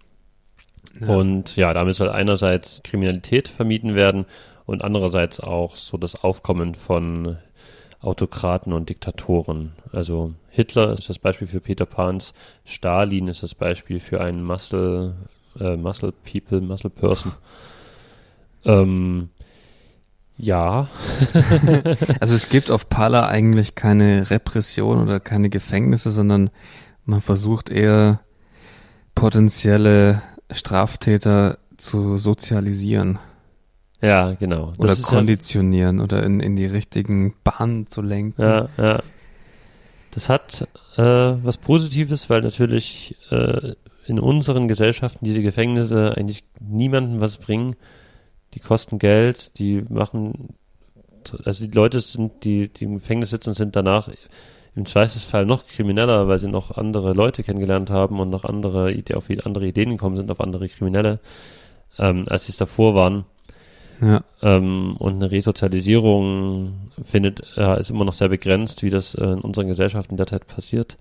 Ja. 1.00 1.08
Und 1.08 1.56
ja, 1.56 1.74
damit 1.74 1.96
soll 1.96 2.08
einerseits 2.08 2.82
Kriminalität 2.82 3.48
vermieden 3.48 3.94
werden 3.94 4.24
und 4.64 4.82
andererseits 4.82 5.40
auch 5.40 5.76
so 5.76 5.98
das 5.98 6.22
Aufkommen 6.22 6.74
von 6.74 7.36
Autokraten 8.04 8.72
und 8.72 8.88
Diktatoren. 8.88 9.72
Also 9.92 10.34
Hitler 10.50 10.92
ist 10.92 11.08
das 11.08 11.18
Beispiel 11.18 11.48
für 11.48 11.60
Peter 11.60 11.86
Pans, 11.86 12.34
Stalin 12.64 13.28
ist 13.28 13.42
das 13.42 13.54
Beispiel 13.54 13.98
für 13.98 14.20
einen 14.20 14.42
Muscle, 14.42 15.14
äh, 15.58 15.76
Muscle 15.76 16.12
People, 16.12 16.60
Muscle 16.60 16.90
Person. 16.90 17.32
Ähm, 18.64 19.30
ja. 20.36 20.88
also 22.20 22.34
es 22.34 22.48
gibt 22.48 22.70
auf 22.70 22.88
Pala 22.88 23.26
eigentlich 23.26 23.74
keine 23.74 24.30
Repression 24.30 25.00
oder 25.02 25.20
keine 25.20 25.48
Gefängnisse, 25.48 26.10
sondern 26.10 26.50
man 27.04 27.20
versucht 27.20 27.70
eher 27.70 28.20
potenzielle 29.14 30.22
Straftäter 30.50 31.58
zu 31.76 32.16
sozialisieren. 32.16 33.18
Ja, 34.04 34.32
genau. 34.34 34.72
Das 34.78 35.00
oder 35.00 35.08
konditionieren 35.08 35.96
ja, 35.98 36.04
oder 36.04 36.22
in, 36.24 36.40
in 36.40 36.56
die 36.56 36.66
richtigen 36.66 37.34
Bahnen 37.42 37.88
zu 37.88 38.02
lenken. 38.02 38.42
Ja, 38.42 38.68
ja. 38.76 39.02
Das 40.10 40.28
hat 40.28 40.68
äh, 40.96 41.02
was 41.02 41.56
Positives, 41.56 42.28
weil 42.28 42.42
natürlich 42.42 43.16
äh, 43.30 43.72
in 44.06 44.20
unseren 44.20 44.68
Gesellschaften 44.68 45.24
diese 45.24 45.40
Gefängnisse 45.40 46.14
eigentlich 46.16 46.44
niemandem 46.60 47.22
was 47.22 47.38
bringen. 47.38 47.76
Die 48.52 48.60
kosten 48.60 48.98
Geld, 48.98 49.58
die 49.58 49.82
machen, 49.88 50.50
also 51.44 51.64
die 51.66 51.72
Leute 51.72 51.98
sind, 52.00 52.44
die, 52.44 52.68
die 52.68 52.84
im 52.84 52.94
Gefängnis 52.96 53.30
sitzen, 53.30 53.54
sind 53.54 53.74
danach 53.74 54.10
im 54.76 54.84
Zweifelsfall 54.84 55.46
noch 55.46 55.66
krimineller, 55.66 56.28
weil 56.28 56.38
sie 56.38 56.48
noch 56.48 56.76
andere 56.76 57.14
Leute 57.14 57.42
kennengelernt 57.42 57.88
haben 57.88 58.20
und 58.20 58.28
noch 58.28 58.44
andere, 58.44 58.94
auf 59.14 59.30
andere 59.44 59.66
Ideen 59.66 59.90
gekommen 59.90 60.16
sind, 60.16 60.30
auf 60.30 60.40
andere 60.40 60.68
Kriminelle, 60.68 61.20
ähm, 61.98 62.26
als 62.28 62.44
sie 62.44 62.52
es 62.52 62.58
davor 62.58 62.94
waren. 62.94 63.24
Ja. 64.00 64.22
Ähm, 64.42 64.96
und 64.98 65.14
eine 65.14 65.30
Resozialisierung 65.30 66.74
findet, 67.06 67.42
äh, 67.56 67.78
ist 67.78 67.90
immer 67.90 68.04
noch 68.04 68.12
sehr 68.12 68.28
begrenzt, 68.28 68.82
wie 68.82 68.90
das 68.90 69.14
äh, 69.14 69.24
in 69.24 69.40
unseren 69.40 69.68
Gesellschaften 69.68 70.16
derzeit 70.16 70.46
passiert. 70.46 70.96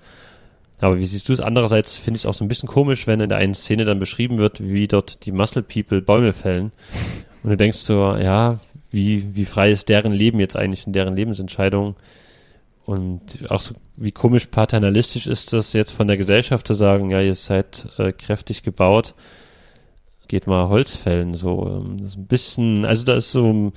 Aber 0.80 0.98
wie 0.98 1.06
siehst 1.06 1.30
du 1.30 1.34
es? 1.34 1.40
Andererseits 1.40 1.96
finde 1.96 2.18
ich 2.18 2.24
es 2.24 2.26
auch 2.26 2.34
so 2.34 2.44
ein 2.44 2.48
bisschen 2.48 2.68
komisch, 2.68 3.08
wenn 3.08 3.20
in 3.20 3.30
der 3.30 3.38
einen 3.38 3.56
Szene 3.56 3.86
dann 3.86 4.00
beschrieben 4.00 4.38
wird, 4.38 4.62
wie 4.62 4.88
dort 4.88 5.26
die 5.26 5.32
Muscle 5.32 5.64
People 5.64 6.02
Bäume 6.02 6.34
fällen. 6.34 6.72
Und 7.44 7.52
du 7.52 7.58
denkst 7.58 7.80
so, 7.80 8.16
ja, 8.16 8.60
wie, 8.92 9.36
wie 9.36 9.46
frei 9.46 9.72
ist 9.72 9.90
deren 9.90 10.14
Leben 10.14 10.40
jetzt 10.40 10.56
eigentlich 10.56 10.86
in 10.86 10.94
deren 10.94 11.16
Lebensentscheidung? 11.16 11.96
Und 12.86 13.40
auch 13.50 13.62
so, 13.62 13.76
wie 13.96 14.12
komisch 14.12 14.48
paternalistisch 14.48 15.28
ist 15.28 15.54
das 15.54 15.74
jetzt 15.74 15.92
von 15.92 16.08
der 16.08 16.18
Gesellschaft 16.18 16.68
zu 16.68 16.74
sagen, 16.74 17.10
ja, 17.10 17.22
ihr 17.22 17.36
seid 17.36 17.88
äh, 17.98 18.12
kräftig 18.12 18.64
gebaut, 18.64 19.14
geht 20.34 20.48
mal 20.48 20.68
Holz 20.68 20.96
fällen, 20.98 21.36
so. 21.36 21.80
Ähm, 21.80 21.98
das 22.00 22.14
ist 22.14 22.18
ein 22.18 22.26
bisschen, 22.26 22.86
also 22.86 23.06
da 23.06 23.14
ist 23.14 23.32
so 23.32 23.72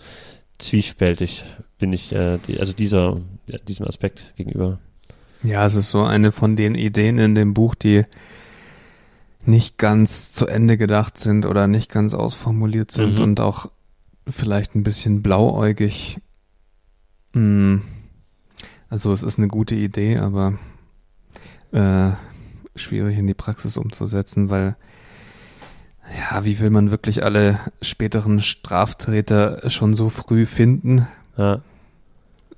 zwiespältig, 0.57 1.45
bin 1.79 1.93
ich, 1.93 2.15
äh, 2.15 2.39
die, 2.49 2.59
also 2.59 2.73
dieser, 2.73 3.21
diesem 3.69 3.87
Aspekt 3.87 4.33
gegenüber. 4.37 4.79
Ja, 5.43 5.67
es 5.67 5.75
ist 5.75 5.91
so 5.91 6.03
eine 6.03 6.33
von 6.33 6.57
den 6.57 6.75
Ideen 6.75 7.19
in 7.19 7.35
dem 7.35 7.53
Buch, 7.53 7.75
die 7.75 8.05
nicht 9.45 9.77
ganz 9.77 10.33
zu 10.33 10.47
Ende 10.47 10.79
gedacht 10.79 11.19
sind 11.19 11.45
oder 11.45 11.67
nicht 11.67 11.91
ganz 11.91 12.15
ausformuliert 12.15 12.91
sind 12.91 13.17
Mhm. 13.19 13.23
und 13.25 13.41
auch 13.41 13.71
vielleicht 14.27 14.75
ein 14.75 14.83
bisschen 14.83 15.21
blauäugig. 15.21 16.17
Hm. 17.35 17.83
Also 18.89 19.13
es 19.13 19.23
ist 19.23 19.37
eine 19.37 19.49
gute 19.49 19.75
Idee, 19.75 20.17
aber 20.17 20.59
äh, 21.73 22.13
schwierig 22.77 23.19
in 23.19 23.27
die 23.27 23.35
Praxis 23.35 23.77
umzusetzen, 23.77 24.49
weil 24.49 24.75
ja, 26.15 26.45
wie 26.45 26.61
will 26.61 26.71
man 26.71 26.91
wirklich 26.91 27.25
alle 27.25 27.61
späteren 27.83 28.41
Straftäter 28.41 29.69
schon 29.71 29.95
so 29.95 30.09
früh 30.09 30.47
finden? 30.47 31.07
Ja, 31.37 31.61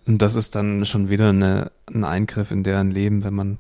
Und 0.07 0.22
das 0.22 0.34
ist 0.34 0.55
dann 0.55 0.84
schon 0.84 1.09
wieder 1.09 1.30
eine, 1.30 1.72
ein 1.92 2.05
Eingriff 2.05 2.51
in 2.51 2.62
deren 2.62 2.90
Leben, 2.90 3.24
wenn 3.24 3.34
man 3.34 3.59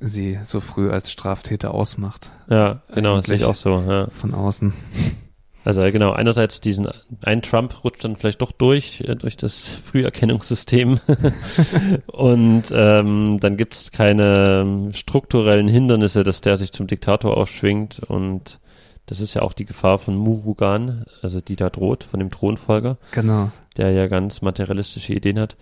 sie 0.00 0.38
so 0.44 0.60
früh 0.60 0.90
als 0.90 1.10
Straftäter 1.10 1.74
ausmacht 1.74 2.30
ja, 2.48 2.80
genau, 2.94 3.16
das 3.16 3.26
sehe 3.26 3.36
ich 3.36 3.44
auch 3.44 3.54
so, 3.54 3.82
ja. 3.86 4.08
von 4.10 4.34
außen. 4.34 4.72
Also 5.64 5.82
genau, 5.82 6.12
einerseits 6.12 6.62
diesen, 6.62 6.88
ein 7.20 7.42
Trump 7.42 7.84
rutscht 7.84 8.04
dann 8.04 8.16
vielleicht 8.16 8.40
doch 8.40 8.52
durch, 8.52 9.02
äh, 9.02 9.16
durch 9.16 9.36
das 9.36 9.68
Früherkennungssystem 9.68 10.98
und 12.06 12.64
ähm, 12.72 13.38
dann 13.40 13.56
gibt 13.58 13.74
es 13.74 13.90
keine 13.90 14.62
ähm, 14.62 14.92
strukturellen 14.94 15.68
Hindernisse, 15.68 16.22
dass 16.24 16.40
der 16.40 16.56
sich 16.56 16.72
zum 16.72 16.86
Diktator 16.86 17.36
aufschwingt 17.36 18.00
und 18.00 18.60
das 19.08 19.20
ist 19.20 19.32
ja 19.34 19.42
auch 19.42 19.54
die 19.54 19.64
Gefahr 19.64 19.98
von 19.98 20.16
Murugan, 20.16 21.04
also 21.22 21.40
die 21.40 21.56
da 21.56 21.70
droht, 21.70 22.04
von 22.04 22.20
dem 22.20 22.30
Thronfolger, 22.30 22.98
Genau. 23.12 23.50
der 23.78 23.90
ja 23.92 24.06
ganz 24.06 24.42
materialistische 24.42 25.14
Ideen 25.14 25.38
hat. 25.40 25.56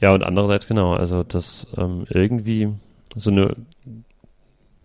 Ja, 0.00 0.12
und 0.14 0.24
andererseits 0.24 0.66
genau, 0.66 0.94
also 0.94 1.22
das 1.22 1.66
ähm, 1.76 2.06
irgendwie 2.08 2.70
so 3.14 3.30
eine, 3.30 3.54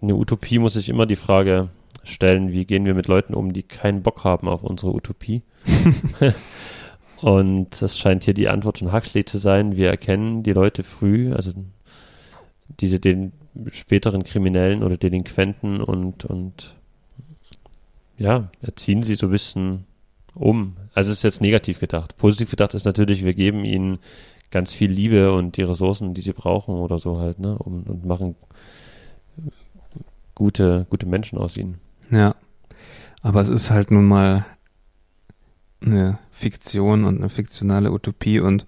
eine 0.01 0.15
Utopie 0.15 0.59
muss 0.59 0.73
sich 0.73 0.89
immer 0.89 1.05
die 1.05 1.15
Frage 1.15 1.69
stellen, 2.03 2.51
wie 2.51 2.65
gehen 2.65 2.85
wir 2.85 2.93
mit 2.95 3.07
Leuten 3.07 3.33
um, 3.33 3.53
die 3.53 3.63
keinen 3.63 4.03
Bock 4.03 4.23
haben 4.25 4.47
auf 4.49 4.63
unsere 4.63 4.93
Utopie. 4.93 5.41
und 7.21 7.81
das 7.81 7.97
scheint 7.97 8.23
hier 8.25 8.33
die 8.33 8.49
Antwort 8.49 8.79
von 8.79 8.91
Huxley 8.91 9.23
zu 9.23 9.37
sein. 9.37 9.77
Wir 9.77 9.89
erkennen 9.89 10.43
die 10.43 10.53
Leute 10.53 10.83
früh, 10.83 11.33
also 11.33 11.51
diese 12.79 12.99
den 12.99 13.31
späteren 13.71 14.23
Kriminellen 14.23 14.83
oder 14.83 14.97
Delinquenten 14.97 15.81
und, 15.81 16.25
und 16.25 16.75
ja, 18.21 18.51
erziehen 18.61 19.01
sie 19.03 19.15
so 19.15 19.27
ein 19.27 19.31
bisschen 19.31 19.85
um. 20.35 20.77
Also 20.93 21.11
es 21.11 21.17
ist 21.17 21.23
jetzt 21.23 21.41
negativ 21.41 21.79
gedacht. 21.79 22.17
Positiv 22.17 22.51
gedacht 22.51 22.73
ist 22.75 22.85
natürlich, 22.85 23.25
wir 23.25 23.33
geben 23.33 23.65
ihnen 23.65 23.97
ganz 24.51 24.73
viel 24.73 24.91
Liebe 24.91 25.33
und 25.33 25.57
die 25.57 25.63
Ressourcen, 25.63 26.13
die 26.13 26.21
sie 26.21 26.33
brauchen 26.33 26.75
oder 26.75 26.99
so 26.99 27.19
halt, 27.19 27.39
ne, 27.39 27.57
um, 27.57 27.83
und 27.83 28.05
machen 28.05 28.35
gute, 30.35 30.85
gute 30.89 31.07
Menschen 31.07 31.39
aus 31.39 31.57
ihnen. 31.57 31.79
Ja. 32.11 32.35
Aber 33.21 33.41
es 33.41 33.49
ist 33.49 33.71
halt 33.71 33.91
nun 33.91 34.05
mal 34.05 34.45
eine 35.81 36.19
Fiktion 36.29 37.05
und 37.05 37.17
eine 37.17 37.29
fiktionale 37.29 37.91
Utopie 37.91 38.39
und 38.39 38.67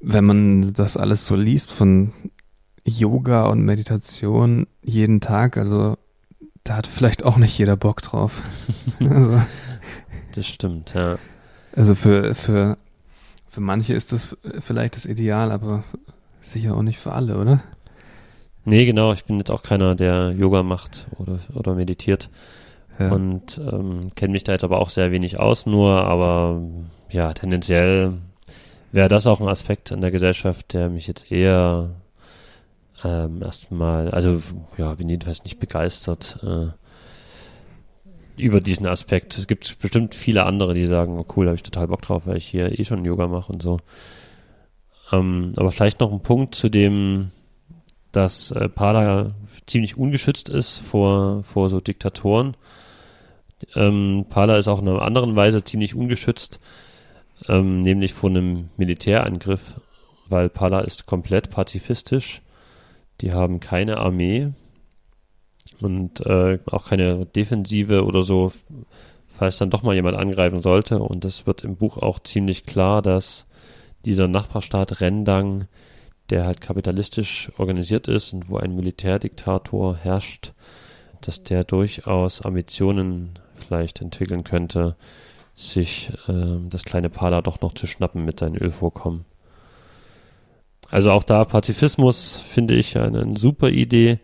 wenn 0.00 0.24
man 0.24 0.72
das 0.74 0.96
alles 0.96 1.26
so 1.26 1.34
liest 1.34 1.72
von 1.72 2.12
Yoga 2.84 3.46
und 3.46 3.64
Meditation 3.64 4.68
jeden 4.82 5.20
Tag, 5.20 5.56
also 5.56 5.96
da 6.64 6.76
hat 6.76 6.86
vielleicht 6.86 7.24
auch 7.24 7.36
nicht 7.36 7.56
jeder 7.58 7.76
Bock 7.76 8.02
drauf. 8.02 8.42
also, 9.00 9.40
Das 10.34 10.46
stimmt, 10.46 10.94
ja. 10.94 11.18
also 11.74 11.94
für, 11.94 12.34
für, 12.34 12.76
für 13.48 13.60
manche 13.60 13.94
ist 13.94 14.12
das 14.12 14.36
vielleicht 14.60 14.96
das 14.96 15.06
Ideal, 15.06 15.50
aber 15.52 15.84
sicher 16.42 16.74
auch 16.76 16.82
nicht 16.82 16.98
für 16.98 17.12
alle, 17.12 17.38
oder? 17.38 17.62
Nee, 18.64 18.84
genau, 18.84 19.12
ich 19.12 19.24
bin 19.24 19.38
jetzt 19.38 19.50
auch 19.50 19.62
keiner, 19.62 19.94
der 19.94 20.32
Yoga 20.32 20.62
macht 20.62 21.06
oder, 21.18 21.38
oder 21.54 21.74
meditiert 21.74 22.28
Ja. 22.98 23.10
und 23.12 23.58
ähm, 23.58 24.08
kenne 24.14 24.32
mich 24.32 24.44
da 24.44 24.52
jetzt 24.52 24.64
aber 24.64 24.80
auch 24.80 24.90
sehr 24.90 25.10
wenig 25.10 25.38
aus 25.38 25.64
nur, 25.66 26.04
aber 26.04 26.60
ja, 27.10 27.32
tendenziell 27.32 28.12
wäre 28.92 29.08
das 29.08 29.26
auch 29.26 29.40
ein 29.40 29.48
Aspekt 29.48 29.90
in 29.90 30.00
der 30.02 30.10
Gesellschaft, 30.10 30.72
der 30.74 30.90
mich 30.90 31.06
jetzt 31.06 31.30
eher 31.32 31.90
ähm, 33.04 33.42
erstmal, 33.42 34.10
also 34.10 34.42
ja, 34.76 34.94
bin 34.94 35.08
jedenfalls 35.08 35.44
nicht 35.44 35.58
begeistert 35.60 36.38
äh, 36.42 36.68
über 38.40 38.60
diesen 38.60 38.86
Aspekt. 38.86 39.36
Es 39.38 39.46
gibt 39.46 39.78
bestimmt 39.78 40.14
viele 40.14 40.44
andere, 40.44 40.74
die 40.74 40.86
sagen, 40.86 41.18
oh 41.18 41.26
cool, 41.36 41.46
habe 41.46 41.56
ich 41.56 41.62
total 41.62 41.88
Bock 41.88 42.02
drauf, 42.02 42.26
weil 42.26 42.36
ich 42.36 42.46
hier 42.46 42.78
eh 42.78 42.84
schon 42.84 43.04
Yoga 43.04 43.26
mache 43.26 43.52
und 43.52 43.62
so. 43.62 43.80
Ähm, 45.12 45.52
aber 45.56 45.70
vielleicht 45.70 46.00
noch 46.00 46.12
ein 46.12 46.20
Punkt 46.22 46.54
zu 46.54 46.68
dem, 46.68 47.30
dass 48.12 48.50
äh, 48.50 48.68
Pada 48.68 49.34
ziemlich 49.66 49.96
ungeschützt 49.96 50.48
ist 50.48 50.78
vor, 50.78 51.44
vor 51.44 51.68
so 51.68 51.80
Diktatoren. 51.80 52.56
Ähm, 53.74 54.26
Pala 54.28 54.56
ist 54.56 54.68
auch 54.68 54.80
in 54.80 54.88
einer 54.88 55.02
anderen 55.02 55.36
Weise 55.36 55.64
ziemlich 55.64 55.94
ungeschützt, 55.94 56.60
ähm, 57.48 57.80
nämlich 57.80 58.14
vor 58.14 58.30
einem 58.30 58.70
Militärangriff, 58.76 59.74
weil 60.28 60.48
Pala 60.48 60.80
ist 60.80 61.06
komplett 61.06 61.50
pazifistisch. 61.50 62.42
Die 63.20 63.32
haben 63.32 63.60
keine 63.60 63.98
Armee 63.98 64.52
und 65.80 66.24
äh, 66.26 66.58
auch 66.70 66.86
keine 66.86 67.26
Defensive 67.26 68.04
oder 68.04 68.22
so, 68.22 68.52
falls 69.26 69.58
dann 69.58 69.70
doch 69.70 69.82
mal 69.82 69.94
jemand 69.94 70.16
angreifen 70.16 70.62
sollte. 70.62 71.00
Und 71.00 71.24
es 71.24 71.46
wird 71.46 71.64
im 71.64 71.76
Buch 71.76 71.98
auch 71.98 72.18
ziemlich 72.20 72.66
klar, 72.66 73.02
dass 73.02 73.46
dieser 74.04 74.28
Nachbarstaat 74.28 75.00
Rendang, 75.00 75.66
der 76.30 76.44
halt 76.44 76.60
kapitalistisch 76.60 77.50
organisiert 77.58 78.08
ist 78.08 78.32
und 78.32 78.48
wo 78.48 78.58
ein 78.58 78.74
Militärdiktator 78.74 79.96
herrscht, 79.96 80.52
dass 81.20 81.42
der 81.42 81.64
durchaus 81.64 82.42
Ambitionen 82.42 83.38
vielleicht 83.54 84.00
entwickeln 84.00 84.44
könnte, 84.44 84.96
sich 85.54 86.12
äh, 86.28 86.58
das 86.68 86.84
kleine 86.84 87.10
Pala 87.10 87.42
doch 87.42 87.60
noch 87.60 87.74
zu 87.74 87.86
schnappen 87.86 88.24
mit 88.24 88.38
seinen 88.38 88.56
Ölvorkommen. 88.56 89.24
Also 90.90 91.10
auch 91.10 91.24
da 91.24 91.44
Pazifismus 91.44 92.36
finde 92.36 92.74
ich 92.74 92.96
eine, 92.96 93.20
eine 93.20 93.36
super 93.36 93.68
Idee, 93.68 94.18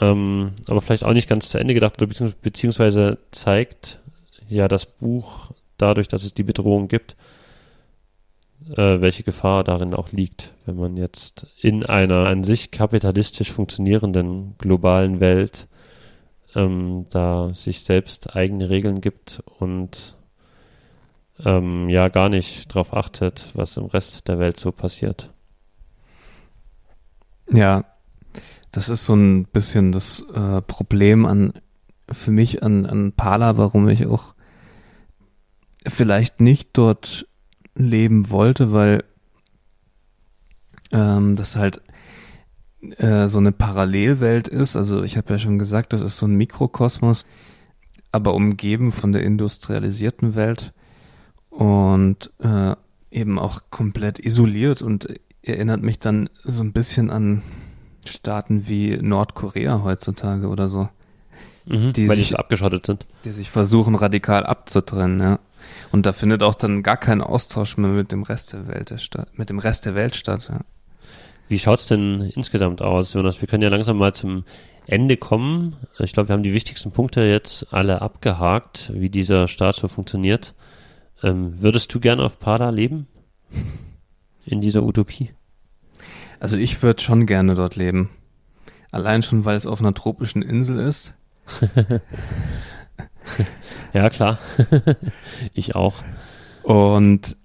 ähm, 0.00 0.52
aber 0.66 0.80
vielleicht 0.80 1.04
auch 1.04 1.12
nicht 1.12 1.28
ganz 1.28 1.48
zu 1.48 1.58
Ende 1.58 1.74
gedacht 1.74 1.96
beziehungsweise 2.42 3.18
zeigt 3.30 4.00
ja 4.48 4.68
das 4.68 4.86
Buch 4.86 5.52
dadurch, 5.78 6.08
dass 6.08 6.24
es 6.24 6.34
die 6.34 6.42
Bedrohung 6.42 6.88
gibt, 6.88 7.16
äh, 8.70 9.00
welche 9.00 9.22
Gefahr 9.22 9.64
darin 9.64 9.94
auch 9.94 10.12
liegt, 10.12 10.52
wenn 10.66 10.76
man 10.76 10.96
jetzt 10.96 11.46
in 11.60 11.84
einer 11.84 12.26
an 12.26 12.44
sich 12.44 12.70
kapitalistisch 12.70 13.50
funktionierenden 13.50 14.56
globalen 14.58 15.20
Welt 15.20 15.66
ähm, 16.54 17.06
da 17.10 17.52
sich 17.54 17.80
selbst 17.80 18.36
eigene 18.36 18.70
Regeln 18.70 19.00
gibt 19.00 19.42
und 19.58 20.16
ähm, 21.44 21.88
ja 21.88 22.08
gar 22.08 22.28
nicht 22.28 22.70
darauf 22.70 22.94
achtet, 22.94 23.48
was 23.54 23.76
im 23.76 23.86
Rest 23.86 24.28
der 24.28 24.38
Welt 24.38 24.60
so 24.60 24.70
passiert. 24.70 25.33
Ja, 27.52 27.84
das 28.72 28.88
ist 28.88 29.04
so 29.04 29.14
ein 29.14 29.44
bisschen 29.44 29.92
das 29.92 30.24
äh, 30.34 30.60
Problem 30.62 31.26
an 31.26 31.52
für 32.10 32.30
mich 32.30 32.62
an, 32.62 32.86
an 32.86 33.12
Pala, 33.12 33.56
warum 33.56 33.88
ich 33.88 34.06
auch 34.06 34.34
vielleicht 35.86 36.40
nicht 36.40 36.70
dort 36.74 37.26
leben 37.74 38.30
wollte, 38.30 38.72
weil 38.72 39.04
ähm, 40.92 41.36
das 41.36 41.56
halt 41.56 41.80
äh, 42.98 43.26
so 43.26 43.38
eine 43.38 43.52
Parallelwelt 43.52 44.48
ist. 44.48 44.76
Also 44.76 45.02
ich 45.02 45.16
habe 45.16 45.32
ja 45.32 45.38
schon 45.38 45.58
gesagt, 45.58 45.92
das 45.92 46.00
ist 46.00 46.18
so 46.18 46.26
ein 46.26 46.36
Mikrokosmos, 46.36 47.26
aber 48.12 48.34
umgeben 48.34 48.92
von 48.92 49.12
der 49.12 49.22
industrialisierten 49.22 50.34
Welt 50.34 50.72
und 51.50 52.32
äh, 52.40 52.74
eben 53.10 53.38
auch 53.38 53.62
komplett 53.70 54.18
isoliert 54.18 54.82
und 54.82 55.08
erinnert 55.44 55.82
mich 55.82 55.98
dann 55.98 56.28
so 56.44 56.62
ein 56.62 56.72
bisschen 56.72 57.10
an 57.10 57.42
Staaten 58.06 58.68
wie 58.68 58.96
Nordkorea 58.96 59.82
heutzutage 59.82 60.48
oder 60.48 60.68
so, 60.68 60.88
Mhm, 61.66 61.94
Die 61.94 62.08
weil 62.10 62.16
die 62.16 62.22
sich- 62.22 62.30
so 62.32 62.36
abgeschottet 62.36 62.84
sind. 62.84 63.06
die 63.24 63.30
sich 63.30 63.48
versuchen 63.48 63.94
radikal 63.94 64.44
abzutrennen, 64.44 65.18
ja. 65.20 65.38
Und 65.92 66.04
da 66.04 66.12
findet 66.12 66.42
auch 66.42 66.54
dann 66.54 66.82
gar 66.82 66.98
kein 66.98 67.22
Austausch 67.22 67.78
mehr 67.78 67.88
mit 67.90 68.12
dem 68.12 68.22
Rest 68.22 68.52
der 68.52 68.68
Welt 68.68 68.90
der 68.90 68.98
statt, 68.98 69.28
mit 69.38 69.48
dem 69.48 69.58
Rest 69.58 69.86
der 69.86 69.94
Welt 69.94 70.14
statt. 70.14 70.48
Ja. 70.50 70.60
Wie 71.48 71.58
schaut's 71.58 71.86
denn 71.86 72.20
insgesamt 72.34 72.82
aus, 72.82 73.14
Jonas? 73.14 73.40
Wir 73.40 73.48
können 73.48 73.62
ja 73.62 73.70
langsam 73.70 73.96
mal 73.96 74.12
zum 74.14 74.44
Ende 74.86 75.16
kommen. 75.16 75.76
Ich 75.98 76.12
glaube, 76.12 76.28
wir 76.28 76.34
haben 76.34 76.42
die 76.42 76.52
wichtigsten 76.52 76.90
Punkte 76.90 77.22
jetzt 77.22 77.72
alle 77.72 78.02
abgehakt, 78.02 78.92
wie 78.94 79.08
dieser 79.08 79.48
Staat 79.48 79.76
so 79.76 79.88
funktioniert. 79.88 80.52
Ähm, 81.22 81.62
würdest 81.62 81.94
du 81.94 82.00
gerne 82.00 82.22
auf 82.24 82.38
Pada 82.38 82.68
leben? 82.68 83.06
In 84.46 84.60
dieser 84.60 84.82
Utopie? 84.82 85.30
Also 86.40 86.56
ich 86.58 86.82
würde 86.82 87.02
schon 87.02 87.26
gerne 87.26 87.54
dort 87.54 87.76
leben. 87.76 88.10
Allein 88.90 89.22
schon, 89.22 89.44
weil 89.44 89.56
es 89.56 89.66
auf 89.66 89.80
einer 89.80 89.94
tropischen 89.94 90.42
Insel 90.42 90.78
ist. 90.80 91.14
Ja, 93.92 94.10
klar. 94.10 94.38
ich 95.54 95.74
auch. 95.74 95.94
Und 96.62 97.36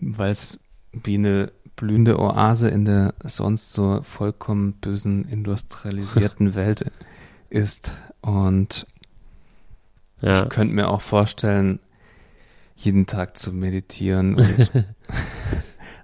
weil 0.00 0.30
es 0.30 0.60
wie 0.92 1.14
eine 1.14 1.50
blühende 1.76 2.18
Oase 2.20 2.68
in 2.68 2.84
der 2.84 3.14
sonst 3.24 3.72
so 3.72 4.00
vollkommen 4.02 4.74
bösen 4.74 5.24
industrialisierten 5.28 6.54
Welt 6.54 6.84
ist. 7.50 7.96
Und 8.20 8.86
Ja. 10.20 10.42
ich 10.44 10.48
könnte 10.50 10.74
mir 10.74 10.88
auch 10.88 11.00
vorstellen, 11.00 11.80
jeden 12.76 13.06
Tag 13.06 13.36
zu 13.36 13.52
meditieren 13.52 14.36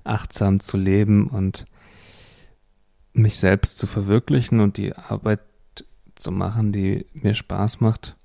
achtsam 0.09 0.61
zu 0.61 0.77
leben 0.77 1.29
und 1.29 1.67
mich 3.13 3.37
selbst 3.37 3.79
zu 3.79 3.87
verwirklichen 3.87 4.61
und 4.61 4.77
die 4.77 4.95
Arbeit 4.95 5.41
zu 6.15 6.33
machen, 6.33 6.73
die 6.73 7.07
mir 7.13 7.35
Spaß 7.35 7.81
macht. 7.81 8.17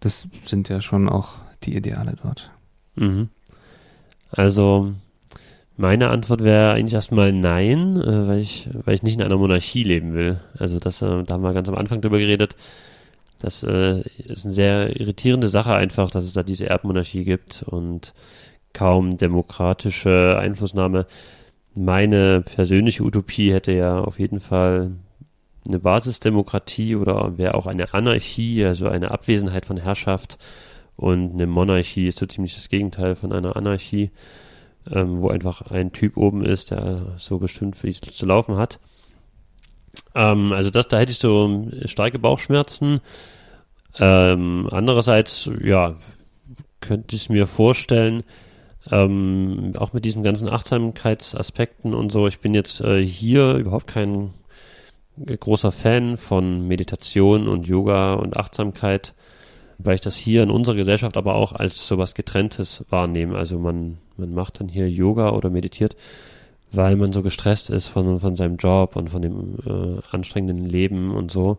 Das 0.00 0.28
sind 0.44 0.68
ja 0.68 0.80
schon 0.80 1.08
auch 1.08 1.38
die 1.64 1.76
Ideale 1.76 2.16
dort. 2.22 2.50
Mhm. 2.96 3.28
Also, 4.30 4.92
meine 5.76 6.08
Antwort 6.08 6.42
wäre 6.42 6.72
eigentlich 6.72 6.94
erstmal 6.94 7.32
nein, 7.32 8.00
äh, 8.00 8.26
weil 8.26 8.38
ich, 8.38 8.68
weil 8.84 8.94
ich 8.94 9.02
nicht 9.02 9.14
in 9.14 9.22
einer 9.22 9.36
Monarchie 9.36 9.84
leben 9.84 10.14
will. 10.14 10.40
Also, 10.58 10.78
das, 10.78 11.02
äh, 11.02 11.22
da 11.22 11.34
haben 11.34 11.42
wir 11.42 11.54
ganz 11.54 11.68
am 11.68 11.76
Anfang 11.76 12.00
drüber 12.00 12.18
geredet. 12.18 12.56
Das 13.40 13.62
äh, 13.62 14.00
ist 14.00 14.44
eine 14.46 14.54
sehr 14.54 14.98
irritierende 14.98 15.48
Sache 15.48 15.74
einfach, 15.74 16.10
dass 16.10 16.24
es 16.24 16.32
da 16.32 16.42
diese 16.42 16.68
Erbmonarchie 16.68 17.24
gibt 17.24 17.62
und 17.64 18.14
kaum 18.76 19.16
demokratische 19.16 20.36
Einflussnahme. 20.38 21.06
Meine 21.74 22.42
persönliche 22.42 23.04
Utopie 23.04 23.50
hätte 23.50 23.72
ja 23.72 24.00
auf 24.00 24.18
jeden 24.18 24.38
Fall 24.38 24.92
eine 25.66 25.78
Basisdemokratie 25.78 26.94
oder 26.94 27.38
wäre 27.38 27.54
auch 27.54 27.66
eine 27.66 27.94
Anarchie, 27.94 28.66
also 28.66 28.86
eine 28.86 29.12
Abwesenheit 29.12 29.64
von 29.64 29.78
Herrschaft. 29.78 30.36
Und 30.94 31.32
eine 31.32 31.46
Monarchie 31.46 32.06
ist 32.06 32.18
so 32.18 32.26
ziemlich 32.26 32.54
das 32.54 32.68
Gegenteil 32.68 33.14
von 33.14 33.32
einer 33.32 33.56
Anarchie, 33.56 34.10
ähm, 34.90 35.22
wo 35.22 35.30
einfach 35.30 35.70
ein 35.70 35.92
Typ 35.92 36.18
oben 36.18 36.44
ist, 36.44 36.70
der 36.70 37.14
so 37.16 37.38
bestimmt, 37.38 37.82
wie 37.82 37.88
es 37.88 38.00
zu 38.00 38.26
laufen 38.26 38.58
hat. 38.58 38.78
Ähm, 40.14 40.52
also 40.52 40.68
das, 40.68 40.88
da 40.88 40.98
hätte 40.98 41.12
ich 41.12 41.18
so 41.18 41.66
starke 41.86 42.18
Bauchschmerzen. 42.18 43.00
Ähm, 43.98 44.68
andererseits, 44.70 45.50
ja, 45.64 45.94
könnte 46.80 47.16
ich 47.16 47.30
mir 47.30 47.46
vorstellen, 47.46 48.22
ähm, 48.90 49.72
auch 49.76 49.92
mit 49.92 50.04
diesen 50.04 50.22
ganzen 50.22 50.48
Achtsamkeitsaspekten 50.48 51.94
und 51.94 52.12
so. 52.12 52.26
Ich 52.26 52.40
bin 52.40 52.54
jetzt 52.54 52.80
äh, 52.80 53.04
hier 53.04 53.54
überhaupt 53.54 53.86
kein 53.86 54.32
großer 55.18 55.72
Fan 55.72 56.18
von 56.18 56.66
Meditation 56.68 57.48
und 57.48 57.66
Yoga 57.66 58.14
und 58.14 58.36
Achtsamkeit, 58.36 59.14
weil 59.78 59.94
ich 59.94 60.00
das 60.00 60.16
hier 60.16 60.42
in 60.42 60.50
unserer 60.50 60.76
Gesellschaft 60.76 61.16
aber 61.16 61.34
auch 61.34 61.52
als 61.52 61.86
sowas 61.86 62.14
Getrenntes 62.14 62.84
wahrnehme. 62.90 63.36
Also 63.36 63.58
man, 63.58 63.98
man 64.16 64.34
macht 64.34 64.60
dann 64.60 64.68
hier 64.68 64.90
Yoga 64.90 65.30
oder 65.30 65.50
meditiert, 65.50 65.96
weil 66.72 66.96
man 66.96 67.12
so 67.12 67.22
gestresst 67.22 67.70
ist 67.70 67.88
von, 67.88 68.20
von 68.20 68.36
seinem 68.36 68.56
Job 68.56 68.96
und 68.96 69.10
von 69.10 69.22
dem 69.22 69.56
äh, 69.66 70.02
anstrengenden 70.10 70.66
Leben 70.66 71.14
und 71.14 71.30
so. 71.30 71.58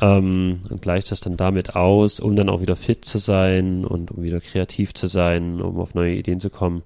Ähm, 0.00 0.60
und 0.70 0.80
gleicht 0.80 1.10
das 1.10 1.20
dann 1.20 1.36
damit 1.36 1.76
aus, 1.76 2.18
um 2.18 2.34
dann 2.34 2.48
auch 2.48 2.60
wieder 2.60 2.76
fit 2.76 3.04
zu 3.04 3.18
sein 3.18 3.84
und 3.84 4.10
um 4.10 4.22
wieder 4.22 4.40
kreativ 4.40 4.94
zu 4.94 5.06
sein, 5.06 5.60
um 5.60 5.78
auf 5.78 5.94
neue 5.94 6.14
Ideen 6.14 6.40
zu 6.40 6.50
kommen. 6.50 6.82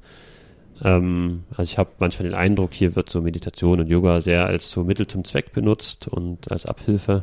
Ähm, 0.83 1.45
also 1.51 1.63
ich 1.63 1.79
habe 1.79 1.91
manchmal 1.99 2.29
den 2.29 2.37
Eindruck, 2.37 2.75
hier 2.75 2.97
wird 2.97 3.09
so 3.11 3.23
Meditation 3.23 3.81
und 3.81 3.89
Yoga 3.89 4.21
sehr 4.21 4.47
als 4.47 4.71
so 4.71 4.85
Mittel 4.85 5.07
zum 5.07 5.25
Zweck 5.25 5.53
benutzt 5.53 6.09
und 6.09 6.51
als 6.51 6.67
Abhilfe. 6.67 7.23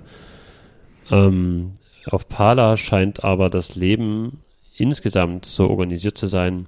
Ähm, 1.11 1.73
auf 2.05 2.27
Pala 2.27 2.77
scheint 2.77 3.23
aber 3.23 3.49
das 3.49 3.75
Leben 3.75 4.39
insgesamt 4.75 5.45
so 5.45 5.69
organisiert 5.69 6.17
zu 6.17 6.27
sein, 6.27 6.67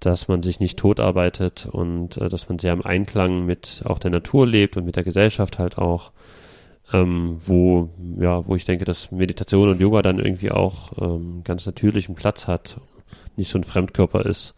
dass 0.00 0.28
man 0.28 0.42
sich 0.42 0.60
nicht 0.60 0.78
totarbeitet 0.78 1.66
und 1.70 2.18
äh, 2.18 2.28
dass 2.28 2.48
man 2.48 2.58
sehr 2.58 2.72
im 2.72 2.84
Einklang 2.84 3.46
mit 3.46 3.82
auch 3.84 3.98
der 3.98 4.10
Natur 4.10 4.46
lebt 4.46 4.76
und 4.76 4.84
mit 4.84 4.96
der 4.96 5.04
Gesellschaft 5.04 5.58
halt 5.58 5.78
auch, 5.78 6.12
ähm, 6.94 7.36
wo, 7.44 7.90
ja, 8.20 8.46
wo 8.46 8.54
ich 8.54 8.64
denke, 8.64 8.84
dass 8.84 9.10
Meditation 9.10 9.68
und 9.68 9.80
Yoga 9.80 10.02
dann 10.02 10.20
irgendwie 10.20 10.52
auch 10.52 10.92
ähm, 11.00 11.42
ganz 11.42 11.66
natürlichen 11.66 12.14
Platz 12.14 12.46
hat, 12.46 12.76
nicht 13.36 13.50
so 13.50 13.58
ein 13.58 13.64
Fremdkörper 13.64 14.24
ist. 14.24 14.54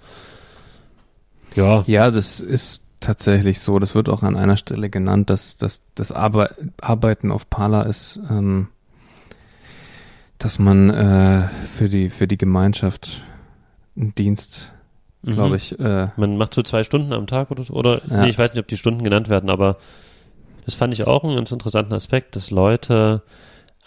Ja, 1.54 1.82
Ja, 1.86 2.10
das 2.10 2.40
ist 2.40 2.82
tatsächlich 3.00 3.60
so. 3.60 3.78
Das 3.78 3.94
wird 3.94 4.10
auch 4.10 4.22
an 4.22 4.36
einer 4.36 4.58
Stelle 4.58 4.90
genannt, 4.90 5.30
dass, 5.30 5.56
dass 5.56 5.82
das 5.94 6.12
Arbe 6.12 6.54
Arbeiten 6.80 7.32
auf 7.32 7.48
Pala 7.48 7.82
ist, 7.82 8.20
ähm, 8.28 8.68
dass 10.38 10.58
man 10.58 10.90
äh, 10.90 11.48
für 11.74 11.88
die 11.88 12.10
für 12.10 12.28
die 12.28 12.36
Gemeinschaft 12.36 13.24
einen 13.96 14.14
Dienst, 14.14 14.72
mhm. 15.22 15.34
glaube 15.34 15.56
ich, 15.56 15.78
äh, 15.80 16.08
Man 16.16 16.36
macht 16.36 16.52
so 16.52 16.62
zwei 16.62 16.84
Stunden 16.84 17.14
am 17.14 17.26
Tag 17.26 17.50
oder 17.50 17.64
so. 17.64 17.72
Oder 17.72 18.02
Ja. 18.10 18.22
nee, 18.22 18.28
ich 18.28 18.36
weiß 18.36 18.52
nicht, 18.52 18.60
ob 18.60 18.68
die 18.68 18.76
Stunden 18.76 19.02
genannt 19.04 19.30
werden, 19.30 19.48
aber 19.48 19.78
das 20.66 20.74
fand 20.74 20.92
ich 20.92 21.06
auch 21.06 21.24
einen 21.24 21.36
ganz 21.36 21.52
interessanten 21.52 21.94
Aspekt, 21.94 22.36
dass 22.36 22.50
Leute 22.50 23.22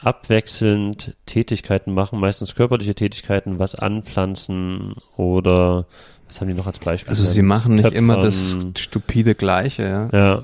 abwechselnd 0.02 1.18
Tätigkeiten 1.26 1.94
machen, 1.94 2.20
meistens 2.20 2.56
körperliche 2.56 2.96
Tätigkeiten, 2.96 3.60
was 3.60 3.76
anpflanzen 3.76 4.96
oder 5.18 5.86
was 6.28 6.40
haben 6.40 6.48
die 6.48 6.54
noch 6.54 6.68
als 6.68 6.80
Beispiel? 6.80 7.10
also 7.10 7.26
sie 7.26 7.42
machen 7.42 7.76
nicht 7.76 7.92
immer 7.92 8.22
das 8.22 8.54
Töpfern. 8.54 8.76
stupide 8.78 9.36
Gleiche, 9.36 9.84
ja, 9.84 10.10
Ja, 10.18 10.44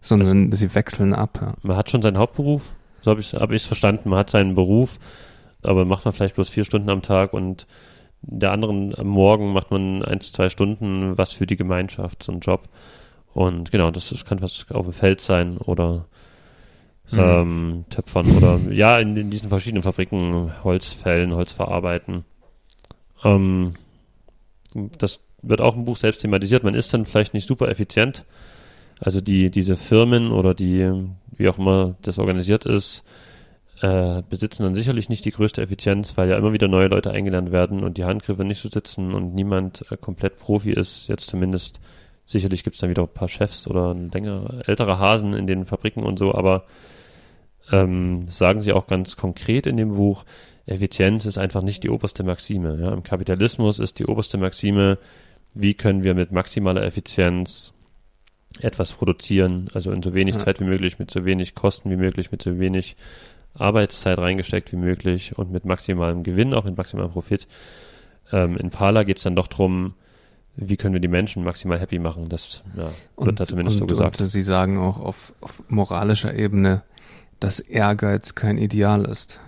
sondern 0.00 0.52
sie 0.52 0.74
wechseln 0.76 1.12
ab. 1.12 1.40
Ja. 1.42 1.54
man 1.62 1.76
hat 1.76 1.90
schon 1.90 2.02
seinen 2.02 2.18
Hauptberuf, 2.18 2.62
so 3.02 3.10
habe 3.10 3.20
ich 3.20 3.32
es 3.32 3.40
hab 3.40 3.50
verstanden, 3.50 4.10
man 4.10 4.20
hat 4.20 4.30
seinen 4.30 4.54
Beruf, 4.54 5.00
aber 5.62 5.84
macht 5.84 6.04
man 6.04 6.14
vielleicht 6.14 6.36
bloß 6.36 6.50
vier 6.50 6.64
Stunden 6.64 6.88
am 6.88 7.02
Tag 7.02 7.32
und 7.32 7.66
der 8.22 8.52
anderen 8.52 8.94
am 8.96 9.08
Morgen 9.08 9.52
macht 9.52 9.72
man 9.72 10.04
eins, 10.04 10.30
zwei 10.30 10.48
Stunden 10.48 11.18
was 11.18 11.32
für 11.32 11.46
die 11.46 11.56
Gemeinschaft, 11.56 12.22
so 12.22 12.30
einen 12.30 12.42
Job. 12.42 12.68
Und 13.34 13.70
genau, 13.70 13.90
das, 13.90 14.08
das 14.08 14.24
kann 14.24 14.40
was 14.40 14.66
auf 14.70 14.86
dem 14.86 14.92
Feld 14.92 15.20
sein 15.20 15.58
oder 15.58 16.06
Mhm. 17.10 17.18
ähm, 17.20 17.84
Töpfern 17.90 18.30
oder 18.36 18.58
ja, 18.70 18.98
in, 18.98 19.16
in 19.16 19.30
diesen 19.30 19.48
verschiedenen 19.48 19.82
Fabriken 19.82 20.52
Holz 20.64 20.92
fällen, 20.92 21.34
Holz 21.34 21.52
verarbeiten. 21.52 22.24
Ähm, 23.22 23.74
das 24.98 25.20
wird 25.42 25.60
auch 25.60 25.76
im 25.76 25.84
Buch 25.84 25.96
selbst 25.96 26.22
thematisiert. 26.22 26.64
Man 26.64 26.74
ist 26.74 26.92
dann 26.94 27.06
vielleicht 27.06 27.34
nicht 27.34 27.46
super 27.46 27.68
effizient. 27.68 28.24
Also 29.00 29.20
die, 29.20 29.50
diese 29.50 29.76
Firmen 29.76 30.32
oder 30.32 30.54
die, 30.54 30.90
wie 31.36 31.48
auch 31.48 31.58
immer 31.58 31.96
das 32.02 32.18
organisiert 32.18 32.64
ist, 32.64 33.04
äh, 33.82 34.22
besitzen 34.28 34.62
dann 34.62 34.74
sicherlich 34.74 35.08
nicht 35.08 35.24
die 35.24 35.32
größte 35.32 35.60
Effizienz, 35.60 36.16
weil 36.16 36.30
ja 36.30 36.38
immer 36.38 36.52
wieder 36.52 36.68
neue 36.68 36.88
Leute 36.88 37.10
eingeladen 37.10 37.52
werden 37.52 37.84
und 37.84 37.98
die 37.98 38.04
Handgriffe 38.04 38.44
nicht 38.44 38.62
so 38.62 38.70
sitzen 38.70 39.12
und 39.12 39.34
niemand 39.34 39.84
äh, 39.90 39.96
komplett 39.96 40.38
Profi 40.38 40.72
ist, 40.72 41.08
jetzt 41.08 41.28
zumindest. 41.28 41.80
Sicherlich 42.26 42.64
gibt 42.64 42.74
es 42.74 42.80
dann 42.80 42.90
wieder 42.90 43.02
ein 43.02 43.08
paar 43.08 43.28
Chefs 43.28 43.68
oder 43.68 43.94
länger 43.94 44.62
ältere 44.66 44.98
Hasen 44.98 45.34
in 45.34 45.46
den 45.46 45.64
Fabriken 45.64 46.04
und 46.04 46.18
so, 46.18 46.34
aber 46.34 46.64
ähm, 47.70 48.26
sagen 48.28 48.62
sie 48.62 48.72
auch 48.72 48.86
ganz 48.86 49.16
konkret 49.16 49.66
in 49.66 49.76
dem 49.76 49.94
Buch. 49.94 50.24
Effizienz 50.66 51.26
ist 51.26 51.38
einfach 51.38 51.62
nicht 51.62 51.82
die 51.82 51.90
oberste 51.90 52.24
Maxime. 52.24 52.78
Ja? 52.80 52.92
Im 52.92 53.02
Kapitalismus 53.02 53.78
ist 53.78 53.98
die 53.98 54.06
oberste 54.06 54.38
Maxime, 54.38 54.98
wie 55.52 55.74
können 55.74 56.04
wir 56.04 56.14
mit 56.14 56.32
maximaler 56.32 56.82
Effizienz 56.82 57.72
etwas 58.60 58.92
produzieren, 58.92 59.68
also 59.74 59.90
in 59.90 60.02
so 60.02 60.14
wenig 60.14 60.36
Ja. 60.36 60.40
Zeit 60.42 60.60
wie 60.60 60.64
möglich, 60.64 60.98
mit 60.98 61.10
so 61.10 61.24
wenig 61.24 61.54
Kosten 61.54 61.90
wie 61.90 61.96
möglich, 61.96 62.30
mit 62.30 62.42
so 62.42 62.58
wenig 62.58 62.96
Arbeitszeit 63.54 64.18
reingesteckt 64.18 64.72
wie 64.72 64.76
möglich 64.76 65.36
und 65.36 65.50
mit 65.52 65.64
maximalem 65.64 66.22
Gewinn, 66.22 66.54
auch 66.54 66.64
mit 66.64 66.76
maximalem 66.76 67.10
Profit. 67.10 67.46
Ähm, 68.32 68.56
in 68.56 68.70
Pala 68.70 69.02
geht 69.02 69.18
es 69.18 69.24
dann 69.24 69.36
doch 69.36 69.48
drum, 69.48 69.94
wie 70.56 70.76
können 70.76 70.94
wir 70.94 71.00
die 71.00 71.08
Menschen 71.08 71.44
maximal 71.44 71.80
happy 71.80 71.98
machen. 71.98 72.28
Das 72.28 72.62
ja, 72.76 72.90
wird 73.16 73.40
da 73.40 73.46
zumindest 73.46 73.78
so 73.78 73.84
und, 73.84 73.88
gesagt. 73.88 74.20
Und 74.20 74.28
sie 74.28 74.42
sagen 74.42 74.78
auch 74.78 75.00
auf, 75.00 75.34
auf 75.40 75.62
moralischer 75.68 76.34
Ebene, 76.34 76.82
dass 77.40 77.60
Ehrgeiz 77.60 78.34
kein 78.34 78.58
Ideal 78.58 79.04
ist, 79.04 79.40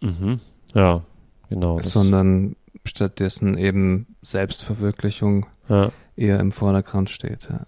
Mhm. 0.00 0.40
Ja, 0.74 1.02
genau. 1.48 1.80
sondern 1.80 2.56
stattdessen 2.84 3.56
eben 3.58 4.06
Selbstverwirklichung 4.22 5.46
ja. 5.68 5.90
eher 6.16 6.40
im 6.40 6.52
Vordergrund 6.52 7.10
steht. 7.10 7.48
Ja. 7.50 7.66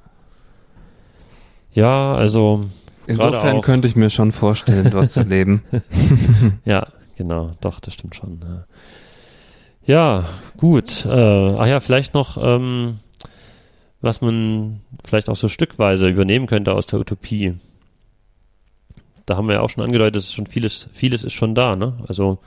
ja, 1.72 2.12
also 2.14 2.62
Insofern 3.07 3.62
könnte 3.62 3.89
ich 3.89 3.97
mir 3.97 4.11
schon 4.11 4.32
vorstellen, 4.32 4.91
dort 4.91 5.11
zu 5.11 5.22
leben. 5.22 5.62
Ja, 6.64 6.89
genau, 7.16 7.53
doch, 7.61 7.80
das 7.80 7.95
stimmt 7.95 8.14
schon. 8.14 8.41
Ja, 8.43 8.64
ja 9.89 10.24
gut. 10.57 11.05
Äh, 11.07 11.11
ach 11.11 11.66
ja, 11.66 11.80
vielleicht 11.80 12.14
noch, 12.14 12.36
ähm, 12.41 12.99
was 14.01 14.20
man 14.20 14.80
vielleicht 15.05 15.28
auch 15.28 15.36
so 15.36 15.49
stückweise 15.49 16.09
übernehmen 16.09 16.47
könnte 16.47 16.72
aus 16.74 16.86
der 16.86 17.01
Utopie. 17.01 17.55
Da 19.26 19.36
haben 19.36 19.49
wir 19.49 19.57
ja 19.57 19.61
auch 19.61 19.70
schon 19.70 19.84
angedeutet, 19.84 20.16
es 20.16 20.28
ist 20.28 20.34
schon 20.34 20.47
vieles, 20.47 20.89
vieles 20.93 21.24
ist 21.24 21.32
schon 21.32 21.55
da, 21.55 21.74
ne? 21.74 21.95
Also 22.07 22.39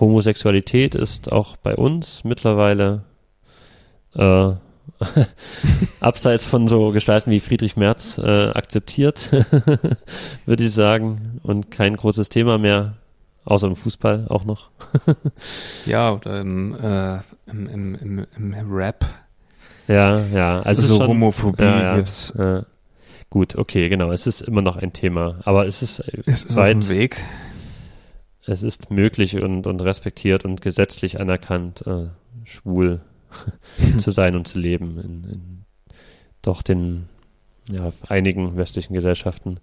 Homosexualität 0.00 0.94
ist 0.94 1.30
auch 1.30 1.56
bei 1.56 1.76
uns 1.76 2.24
mittlerweile 2.24 3.04
äh, 4.14 4.52
abseits 6.00 6.46
von 6.46 6.68
so 6.68 6.90
Gestalten 6.90 7.30
wie 7.30 7.40
Friedrich 7.40 7.76
Merz 7.76 8.18
äh, 8.18 8.50
akzeptiert, 8.50 9.30
würde 10.46 10.64
ich 10.64 10.72
sagen, 10.72 11.40
und 11.42 11.70
kein 11.70 11.96
großes 11.96 12.28
Thema 12.28 12.58
mehr, 12.58 12.94
außer 13.44 13.66
im 13.66 13.76
Fußball 13.76 14.26
auch 14.28 14.44
noch. 14.44 14.70
ja, 15.86 16.12
oder 16.12 16.40
im, 16.40 16.74
äh, 16.74 17.18
im, 17.50 17.66
im, 17.68 17.94
im, 17.94 18.26
im 18.36 18.72
Rap. 18.74 19.06
Ja, 19.86 20.24
ja, 20.26 20.62
also 20.62 20.82
so 20.82 20.96
schon, 20.96 21.08
Homophobie 21.08 21.62
ja, 21.62 21.82
ja, 21.82 21.96
gibt's. 21.96 22.32
Ja. 22.36 22.64
Gut, 23.30 23.56
okay, 23.56 23.88
genau. 23.88 24.12
Es 24.12 24.26
ist 24.26 24.40
immer 24.40 24.62
noch 24.62 24.76
ein 24.76 24.92
Thema, 24.92 25.40
aber 25.44 25.66
es 25.66 25.82
ist, 25.82 25.98
Es 26.26 26.44
ist 26.44 26.56
weit, 26.56 26.76
auf 26.76 26.86
dem 26.86 26.88
Weg. 26.88 27.16
es 28.46 28.62
ist 28.62 28.90
möglich 28.90 29.40
und, 29.40 29.66
und 29.66 29.82
respektiert 29.82 30.44
und 30.44 30.62
gesetzlich 30.62 31.20
anerkannt, 31.20 31.86
äh, 31.86 32.08
schwul 32.44 33.00
zu 33.98 34.10
sein 34.10 34.36
und 34.36 34.46
zu 34.46 34.58
leben 34.58 34.98
in, 34.98 35.24
in 35.24 35.64
doch 36.42 36.62
den 36.62 37.08
ja, 37.70 37.92
einigen 38.06 38.56
westlichen 38.56 38.94
Gesellschaften. 38.94 39.58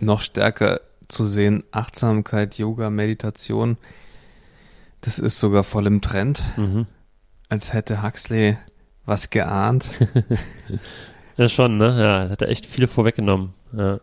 Noch 0.00 0.20
stärker 0.20 0.80
zu 1.08 1.24
sehen, 1.24 1.64
Achtsamkeit, 1.70 2.56
Yoga, 2.58 2.90
Meditation, 2.90 3.76
das 5.00 5.18
ist 5.18 5.38
sogar 5.38 5.62
voll 5.64 5.86
im 5.86 6.00
Trend, 6.00 6.42
Mhm. 6.56 6.86
als 7.48 7.72
hätte 7.72 8.02
Huxley 8.02 8.56
was 9.06 9.30
geahnt. 9.30 9.90
Ja, 11.36 11.48
schon, 11.48 11.78
ne? 11.78 12.00
Ja, 12.00 12.30
hat 12.30 12.42
er 12.42 12.48
echt 12.48 12.64
viel 12.64 12.86
vorweggenommen. 12.86 13.54
Ja. 13.72 13.98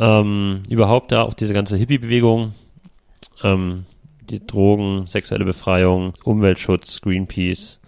Ähm, 0.00 0.62
überhaupt 0.68 1.12
ja 1.12 1.22
auch 1.22 1.34
diese 1.34 1.54
ganze 1.54 1.76
Hippie-Bewegung, 1.76 2.52
ähm, 3.44 3.84
die 4.28 4.44
Drogen, 4.44 5.06
sexuelle 5.06 5.44
Befreiung, 5.44 6.14
Umweltschutz, 6.24 7.00
Greenpeace, 7.00 7.78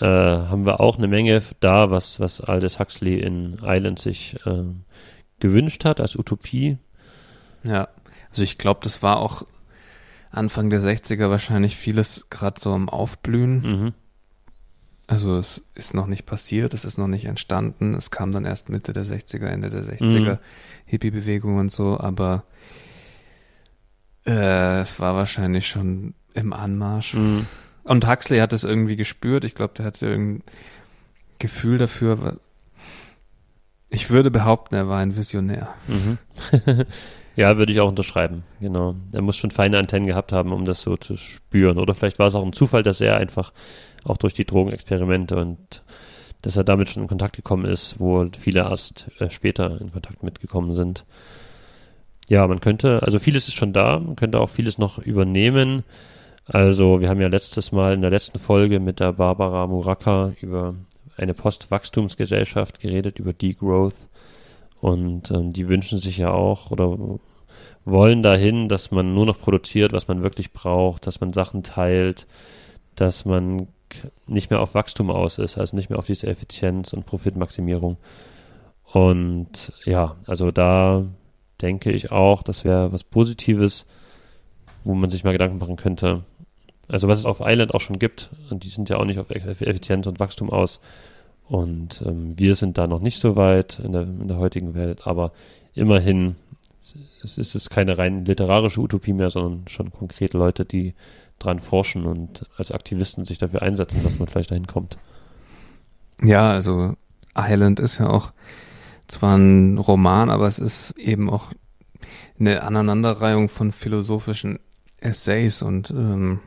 äh, 0.00 0.04
haben 0.04 0.66
wir 0.66 0.80
auch 0.80 0.98
eine 0.98 1.08
Menge 1.08 1.42
da, 1.60 1.90
was, 1.90 2.20
was 2.20 2.42
Aldous 2.42 2.78
Huxley 2.78 3.18
in 3.20 3.58
Island 3.62 3.98
sich 3.98 4.36
äh, 4.44 4.64
gewünscht 5.40 5.84
hat 5.84 6.00
als 6.00 6.16
Utopie. 6.16 6.78
Ja, 7.64 7.88
also 8.30 8.42
ich 8.42 8.58
glaube, 8.58 8.80
das 8.84 9.02
war 9.02 9.18
auch 9.18 9.44
Anfang 10.30 10.70
der 10.70 10.80
60er 10.80 11.28
wahrscheinlich 11.30 11.76
vieles 11.76 12.26
gerade 12.30 12.60
so 12.60 12.72
am 12.72 12.88
Aufblühen. 12.88 13.62
Mhm. 13.62 13.92
Also 15.06 15.38
es 15.38 15.64
ist 15.74 15.92
noch 15.92 16.06
nicht 16.06 16.24
passiert, 16.24 16.72
es 16.72 16.84
ist 16.84 16.96
noch 16.96 17.08
nicht 17.08 17.24
entstanden. 17.24 17.94
Es 17.94 18.12
kam 18.12 18.30
dann 18.30 18.44
erst 18.44 18.68
Mitte 18.68 18.92
der 18.92 19.04
60er, 19.04 19.46
Ende 19.46 19.68
der 19.68 19.82
60er, 19.82 20.34
Mhm. 20.34 20.38
Hippie-Bewegung 20.86 21.56
und 21.58 21.72
so, 21.72 21.98
aber 21.98 22.44
äh, 24.26 24.78
es 24.80 25.00
war 25.00 25.14
wahrscheinlich 25.16 25.66
schon 25.66 26.14
im 26.34 26.52
Anmarsch. 26.52 27.14
Mhm. 27.14 27.46
Und 27.82 28.06
Huxley 28.08 28.38
hat 28.38 28.52
es 28.52 28.62
irgendwie 28.62 28.96
gespürt. 28.96 29.44
Ich 29.44 29.54
glaube, 29.56 29.74
der 29.76 29.86
hatte 29.86 30.06
irgendein 30.06 30.44
Gefühl 31.40 31.78
dafür. 31.78 32.38
Ich 33.90 34.10
würde 34.10 34.30
behaupten, 34.30 34.76
er 34.76 34.88
war 34.88 34.98
ein 34.98 35.16
Visionär. 35.16 35.68
Mhm. 35.88 36.18
ja, 37.36 37.58
würde 37.58 37.72
ich 37.72 37.80
auch 37.80 37.88
unterschreiben. 37.88 38.44
Genau. 38.60 38.94
Er 39.12 39.22
muss 39.22 39.36
schon 39.36 39.50
feine 39.50 39.78
Antennen 39.78 40.06
gehabt 40.06 40.32
haben, 40.32 40.52
um 40.52 40.64
das 40.64 40.82
so 40.82 40.96
zu 40.96 41.16
spüren. 41.16 41.78
Oder 41.78 41.94
vielleicht 41.94 42.20
war 42.20 42.28
es 42.28 42.34
auch 42.36 42.44
ein 42.44 42.52
Zufall, 42.52 42.84
dass 42.84 43.00
er 43.00 43.16
einfach 43.16 43.52
auch 44.04 44.16
durch 44.16 44.34
die 44.34 44.44
Drogenexperimente 44.44 45.36
und 45.36 45.82
dass 46.42 46.56
er 46.56 46.64
damit 46.64 46.88
schon 46.88 47.02
in 47.02 47.08
Kontakt 47.08 47.36
gekommen 47.36 47.66
ist, 47.66 47.96
wo 47.98 48.26
viele 48.38 48.60
erst 48.60 49.06
äh, 49.18 49.28
später 49.28 49.80
in 49.80 49.92
Kontakt 49.92 50.22
mitgekommen 50.22 50.74
sind. 50.74 51.04
Ja, 52.28 52.46
man 52.46 52.60
könnte, 52.60 53.02
also 53.02 53.18
vieles 53.18 53.48
ist 53.48 53.54
schon 53.54 53.72
da, 53.72 53.98
man 53.98 54.16
könnte 54.16 54.38
auch 54.38 54.48
vieles 54.48 54.78
noch 54.78 54.98
übernehmen. 54.98 55.82
Also 56.46 57.00
wir 57.00 57.08
haben 57.08 57.20
ja 57.20 57.28
letztes 57.28 57.72
Mal 57.72 57.94
in 57.94 58.00
der 58.02 58.10
letzten 58.10 58.38
Folge 58.38 58.80
mit 58.80 59.00
der 59.00 59.12
Barbara 59.12 59.66
Muraka 59.66 60.32
über 60.40 60.74
eine 61.20 61.34
Postwachstumsgesellschaft 61.34 62.80
geredet, 62.80 63.18
über 63.18 63.32
Degrowth. 63.32 63.94
Und 64.80 65.30
ähm, 65.30 65.52
die 65.52 65.68
wünschen 65.68 65.98
sich 65.98 66.18
ja 66.18 66.32
auch 66.32 66.70
oder 66.70 67.18
wollen 67.84 68.22
dahin, 68.22 68.68
dass 68.68 68.90
man 68.90 69.14
nur 69.14 69.26
noch 69.26 69.38
produziert, 69.38 69.92
was 69.92 70.08
man 70.08 70.22
wirklich 70.22 70.52
braucht, 70.52 71.06
dass 71.06 71.20
man 71.20 71.32
Sachen 71.32 71.62
teilt, 71.62 72.26
dass 72.94 73.24
man 73.24 73.68
nicht 74.26 74.50
mehr 74.50 74.60
auf 74.60 74.74
Wachstum 74.74 75.10
aus 75.10 75.38
ist, 75.38 75.58
also 75.58 75.76
nicht 75.76 75.90
mehr 75.90 75.98
auf 75.98 76.06
diese 76.06 76.26
Effizienz 76.26 76.92
und 76.92 77.06
Profitmaximierung. 77.06 77.96
Und 78.92 79.72
ja, 79.84 80.16
also 80.26 80.50
da 80.50 81.04
denke 81.60 81.92
ich 81.92 82.10
auch, 82.10 82.42
das 82.42 82.64
wäre 82.64 82.92
was 82.92 83.04
Positives, 83.04 83.86
wo 84.84 84.94
man 84.94 85.10
sich 85.10 85.24
mal 85.24 85.32
Gedanken 85.32 85.58
machen 85.58 85.76
könnte. 85.76 86.24
Also 86.88 87.06
was 87.06 87.18
es 87.18 87.26
auf 87.26 87.40
Island 87.44 87.74
auch 87.74 87.80
schon 87.80 87.98
gibt, 87.98 88.30
und 88.50 88.64
die 88.64 88.68
sind 88.68 88.88
ja 88.88 88.96
auch 88.96 89.04
nicht 89.04 89.18
auf 89.18 89.30
Eff- 89.30 89.64
Effizienz 89.64 90.06
und 90.06 90.20
Wachstum 90.20 90.50
aus. 90.50 90.80
Und 91.50 92.00
ähm, 92.06 92.38
wir 92.38 92.54
sind 92.54 92.78
da 92.78 92.86
noch 92.86 93.00
nicht 93.00 93.20
so 93.20 93.34
weit 93.34 93.80
in 93.80 93.90
der, 93.90 94.02
in 94.02 94.28
der 94.28 94.38
heutigen 94.38 94.74
Welt, 94.74 95.08
aber 95.08 95.32
immerhin 95.74 96.36
es 97.24 97.38
ist 97.38 97.56
es 97.56 97.68
keine 97.68 97.98
rein 97.98 98.24
literarische 98.24 98.80
Utopie 98.80 99.12
mehr, 99.12 99.30
sondern 99.30 99.66
schon 99.66 99.92
konkret 99.92 100.32
Leute, 100.32 100.64
die 100.64 100.94
dran 101.40 101.58
forschen 101.58 102.06
und 102.06 102.48
als 102.56 102.70
Aktivisten 102.70 103.24
sich 103.24 103.38
dafür 103.38 103.62
einsetzen, 103.62 104.00
dass 104.04 104.16
man 104.18 104.28
vielleicht 104.28 104.52
dahin 104.52 104.68
kommt. 104.68 104.98
Ja, 106.22 106.52
also 106.52 106.94
Island 107.36 107.80
ist 107.80 107.98
ja 107.98 108.08
auch 108.08 108.32
zwar 109.08 109.36
ein 109.36 109.76
Roman, 109.76 110.30
aber 110.30 110.46
es 110.46 110.60
ist 110.60 110.92
eben 110.98 111.28
auch 111.28 111.46
eine 112.38 112.62
Aneinanderreihung 112.62 113.48
von 113.48 113.72
philosophischen 113.72 114.60
Essays 115.00 115.62
und 115.62 115.90
ähm, 115.90 116.38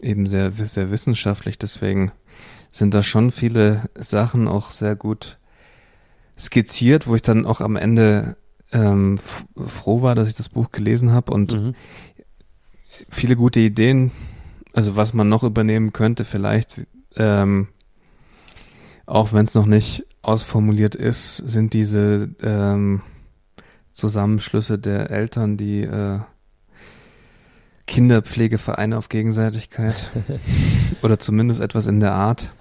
eben 0.00 0.26
sehr, 0.26 0.52
sehr 0.52 0.90
wissenschaftlich. 0.90 1.58
Deswegen 1.58 2.12
sind 2.76 2.92
da 2.92 3.02
schon 3.02 3.30
viele 3.30 3.88
Sachen 3.94 4.48
auch 4.48 4.70
sehr 4.70 4.96
gut 4.96 5.38
skizziert, 6.38 7.06
wo 7.06 7.14
ich 7.14 7.22
dann 7.22 7.46
auch 7.46 7.62
am 7.62 7.76
Ende 7.76 8.36
ähm, 8.70 9.18
froh 9.56 10.02
war, 10.02 10.14
dass 10.14 10.28
ich 10.28 10.34
das 10.34 10.50
Buch 10.50 10.70
gelesen 10.72 11.12
habe 11.12 11.32
und 11.32 11.52
Mhm. 11.54 11.74
viele 13.08 13.36
gute 13.36 13.60
Ideen, 13.60 14.10
also 14.74 14.96
was 14.96 15.14
man 15.14 15.28
noch 15.28 15.42
übernehmen 15.42 15.92
könnte, 15.94 16.24
vielleicht, 16.24 16.82
ähm, 17.16 17.68
auch 19.06 19.32
wenn 19.32 19.46
es 19.46 19.54
noch 19.54 19.66
nicht 19.66 20.04
ausformuliert 20.20 20.94
ist, 20.94 21.36
sind 21.36 21.72
diese 21.72 22.28
ähm, 22.42 23.00
Zusammenschlüsse 23.92 24.78
der 24.78 25.10
Eltern, 25.10 25.56
die 25.56 25.82
äh, 25.82 26.18
Kinderpflegevereine 27.86 28.98
auf 28.98 29.08
Gegenseitigkeit 29.08 30.10
oder 31.02 31.18
zumindest 31.18 31.60
etwas 31.60 31.86
in 31.86 32.00
der 32.00 32.12
Art. 32.12 32.52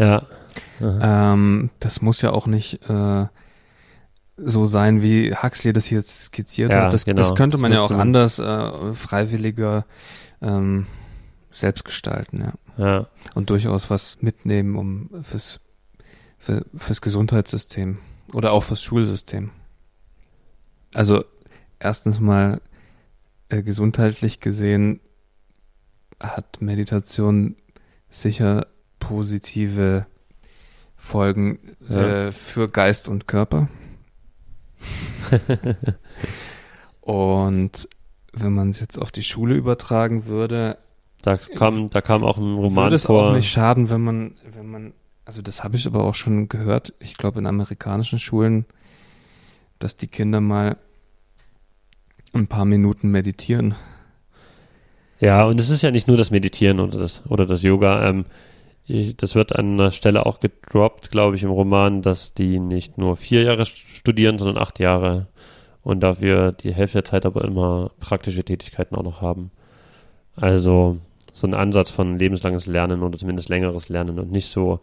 Ja. 0.00 0.26
Ähm, 0.80 1.70
das 1.78 2.00
muss 2.00 2.22
ja 2.22 2.30
auch 2.30 2.46
nicht 2.46 2.88
äh, 2.88 3.26
so 4.36 4.64
sein, 4.64 5.02
wie 5.02 5.34
Huxley 5.34 5.72
das 5.72 5.84
hier 5.84 6.00
skizziert 6.02 6.72
Ja, 6.72 6.84
hat. 6.84 6.94
Das, 6.94 7.04
genau. 7.04 7.18
das 7.18 7.34
könnte 7.34 7.58
man 7.58 7.70
Das 7.70 7.80
ja 7.80 7.84
auch 7.84 7.90
anders, 7.92 8.38
äh, 8.38 8.94
freiwilliger 8.94 9.84
ähm, 10.40 10.86
selbst 11.52 11.84
gestalten, 11.84 12.40
ja. 12.40 12.52
Ja. 12.78 13.06
Und 13.34 13.50
durchaus 13.50 13.90
was 13.90 14.22
mitnehmen, 14.22 14.76
um 14.76 15.10
fürs, 15.22 15.60
für, 16.38 16.64
fürs 16.74 17.02
Gesundheitssystem 17.02 17.98
oder 18.32 18.52
auch 18.52 18.62
fürs 18.62 18.82
Schulsystem. 18.82 19.50
Also 20.94 21.24
erstens 21.78 22.20
mal 22.20 22.62
äh, 23.50 23.62
gesundheitlich 23.62 24.40
gesehen 24.40 25.00
hat 26.20 26.62
Meditation 26.62 27.56
sicher 28.08 28.66
positive 29.00 30.06
Folgen 30.96 31.58
Ja. 31.88 32.26
äh, 32.28 32.32
für 32.32 32.68
Geist 32.68 33.08
und 33.08 33.26
Körper. 33.26 33.68
und 37.00 37.88
wenn 38.32 38.52
man 38.52 38.70
es 38.70 38.80
jetzt 38.80 38.98
auf 38.98 39.10
die 39.10 39.22
Schule 39.22 39.54
übertragen 39.54 40.26
würde, 40.26 40.78
Da 41.22 41.36
kam, 41.36 41.90
da 41.90 42.00
kam 42.00 42.22
auch 42.24 42.38
ein 42.38 42.54
Roman 42.54 42.84
würde 42.86 42.96
es 42.96 43.06
vor. 43.06 43.28
auch 43.30 43.34
nicht 43.34 43.50
schaden, 43.50 43.90
wenn 43.90 44.00
man, 44.02 44.34
wenn 44.54 44.70
man, 44.70 44.92
also 45.24 45.42
das 45.42 45.64
habe 45.64 45.76
ich 45.76 45.86
aber 45.86 46.04
auch 46.04 46.14
schon 46.14 46.48
gehört, 46.48 46.94
ich 47.00 47.16
glaube 47.16 47.38
in 47.40 47.46
amerikanischen 47.46 48.18
Schulen, 48.18 48.64
dass 49.78 49.96
die 49.96 50.06
Kinder 50.08 50.40
mal 50.40 50.76
ein 52.32 52.46
paar 52.46 52.64
Minuten 52.64 53.10
meditieren. 53.10 53.74
Ja, 55.18 55.44
und 55.44 55.58
es 55.60 55.68
ist 55.68 55.82
ja 55.82 55.90
nicht 55.90 56.06
nur 56.08 56.16
das 56.16 56.30
Meditieren 56.30 56.80
oder 56.80 56.98
das, 56.98 57.22
oder 57.26 57.44
das 57.44 57.62
Yoga. 57.62 58.08
Ähm, 58.08 58.24
ich, 58.90 59.16
das 59.16 59.34
wird 59.34 59.54
an 59.54 59.74
einer 59.74 59.90
Stelle 59.90 60.26
auch 60.26 60.40
gedroppt, 60.40 61.10
glaube 61.10 61.36
ich, 61.36 61.42
im 61.42 61.50
Roman, 61.50 62.02
dass 62.02 62.34
die 62.34 62.58
nicht 62.58 62.98
nur 62.98 63.16
vier 63.16 63.42
Jahre 63.42 63.64
studieren, 63.66 64.38
sondern 64.38 64.58
acht 64.58 64.78
Jahre 64.78 65.28
und 65.82 66.00
dafür 66.00 66.52
die 66.52 66.74
Hälfte 66.74 66.98
der 66.98 67.04
Zeit 67.04 67.26
aber 67.26 67.44
immer 67.44 67.90
praktische 68.00 68.44
Tätigkeiten 68.44 68.94
auch 68.96 69.02
noch 69.02 69.22
haben. 69.22 69.50
Also 70.36 70.98
so 71.32 71.46
ein 71.46 71.54
Ansatz 71.54 71.90
von 71.90 72.18
lebenslanges 72.18 72.66
Lernen 72.66 73.02
oder 73.02 73.18
zumindest 73.18 73.48
längeres 73.48 73.88
Lernen 73.88 74.18
und 74.18 74.30
nicht 74.30 74.48
so, 74.48 74.80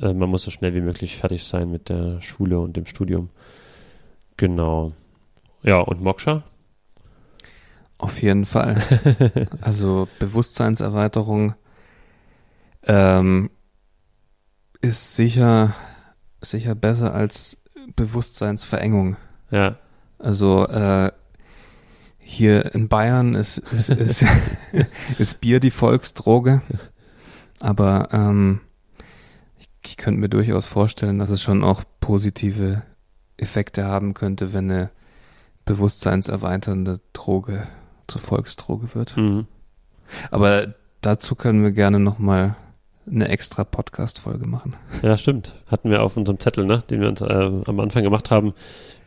äh, 0.00 0.12
man 0.12 0.28
muss 0.28 0.42
so 0.42 0.50
schnell 0.50 0.74
wie 0.74 0.80
möglich 0.80 1.16
fertig 1.16 1.44
sein 1.44 1.70
mit 1.70 1.88
der 1.88 2.20
Schule 2.20 2.60
und 2.60 2.76
dem 2.76 2.86
Studium. 2.86 3.30
Genau. 4.36 4.92
Ja, 5.62 5.80
und 5.80 6.00
Moksha? 6.00 6.44
Auf 7.98 8.22
jeden 8.22 8.44
Fall. 8.44 8.82
also 9.60 10.06
Bewusstseinserweiterung. 10.18 11.54
Ähm, 12.86 13.50
ist 14.80 15.16
sicher, 15.16 15.74
sicher 16.40 16.74
besser 16.74 17.14
als 17.14 17.58
Bewusstseinsverengung. 17.94 19.16
Ja. 19.50 19.76
Also 20.18 20.66
äh, 20.66 21.12
hier 22.18 22.74
in 22.74 22.88
Bayern 22.88 23.34
ist, 23.34 23.58
ist, 23.58 23.88
ist, 23.90 24.24
ist 25.18 25.40
Bier 25.40 25.60
die 25.60 25.70
Volksdroge. 25.70 26.62
Aber 27.60 28.08
ähm, 28.12 28.60
ich, 29.58 29.68
ich 29.84 29.96
könnte 29.96 30.20
mir 30.20 30.28
durchaus 30.28 30.66
vorstellen, 30.66 31.18
dass 31.18 31.30
es 31.30 31.42
schon 31.42 31.64
auch 31.64 31.82
positive 32.00 32.82
Effekte 33.36 33.84
haben 33.84 34.14
könnte, 34.14 34.52
wenn 34.52 34.70
eine 34.70 34.90
bewusstseinserweiternde 35.64 37.00
Droge 37.12 37.66
zur 38.06 38.20
Volksdroge 38.20 38.94
wird. 38.94 39.16
Mhm. 39.16 39.46
Aber 40.30 40.74
dazu 41.00 41.34
können 41.34 41.62
wir 41.62 41.72
gerne 41.72 41.98
nochmal 41.98 42.56
eine 43.08 43.28
extra 43.28 43.64
Podcast-Folge 43.64 44.46
machen. 44.46 44.74
Ja, 45.02 45.16
stimmt. 45.16 45.54
Hatten 45.68 45.90
wir 45.90 46.02
auf 46.02 46.16
unserem 46.16 46.40
Zettel, 46.40 46.64
ne, 46.64 46.82
den 46.90 47.00
wir 47.00 47.08
uns 47.08 47.20
äh, 47.20 47.50
am 47.66 47.80
Anfang 47.80 48.02
gemacht 48.02 48.30
haben, 48.30 48.54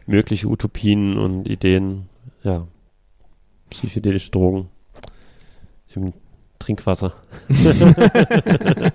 mögliche 0.05 0.47
Utopien 0.47 1.17
und 1.17 1.47
Ideen, 1.47 2.07
ja, 2.43 2.67
psychedelische 3.69 4.31
Drogen 4.31 4.69
im 5.93 6.13
Trinkwasser. 6.59 7.13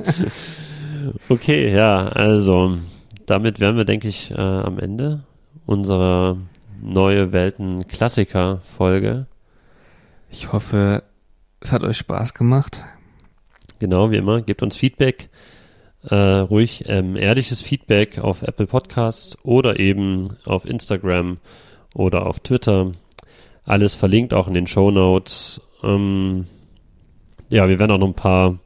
okay, 1.29 1.75
ja, 1.75 2.09
also 2.09 2.79
damit 3.27 3.61
wären 3.61 3.77
wir, 3.77 3.85
denke 3.85 4.09
ich, 4.09 4.31
äh, 4.31 4.35
am 4.35 4.79
Ende 4.79 5.25
unserer 5.67 6.37
neue 6.83 7.33
Welten 7.33 7.87
Klassiker 7.89 8.61
Folge. 8.63 9.27
Ich 10.31 10.53
hoffe, 10.53 11.03
es 11.61 11.73
hat 11.73 11.83
euch 11.83 11.99
Spaß 11.99 12.35
gemacht. 12.35 12.85
Genau, 13.79 14.11
wie 14.11 14.17
immer, 14.17 14.43
gebt 14.43 14.63
uns 14.63 14.77
Feedback. 14.77 15.29
Äh, 16.09 16.15
ruhig 16.15 16.85
ähm, 16.87 17.17
ehrliches 17.17 17.63
Feedback 17.63 18.19
auf 18.19 18.43
Apple 18.43 18.67
Podcasts 18.67 19.39
oder 19.43 19.81
eben 19.81 20.37
auf 20.45 20.67
Instagram 20.67 21.39
oder 21.95 22.27
auf 22.27 22.41
Twitter. 22.41 22.93
Alles 23.65 23.95
verlinkt 23.95 24.35
auch 24.35 24.47
in 24.47 24.55
den 24.55 24.67
Show 24.67 24.91
Notes. 24.91 25.63
Ähm, 25.83 26.47
ja, 27.49 27.69
wir 27.69 27.79
werden 27.79 27.93
auch 27.93 27.99
noch 27.99 28.09
ein 28.09 28.15
paar 28.15 28.59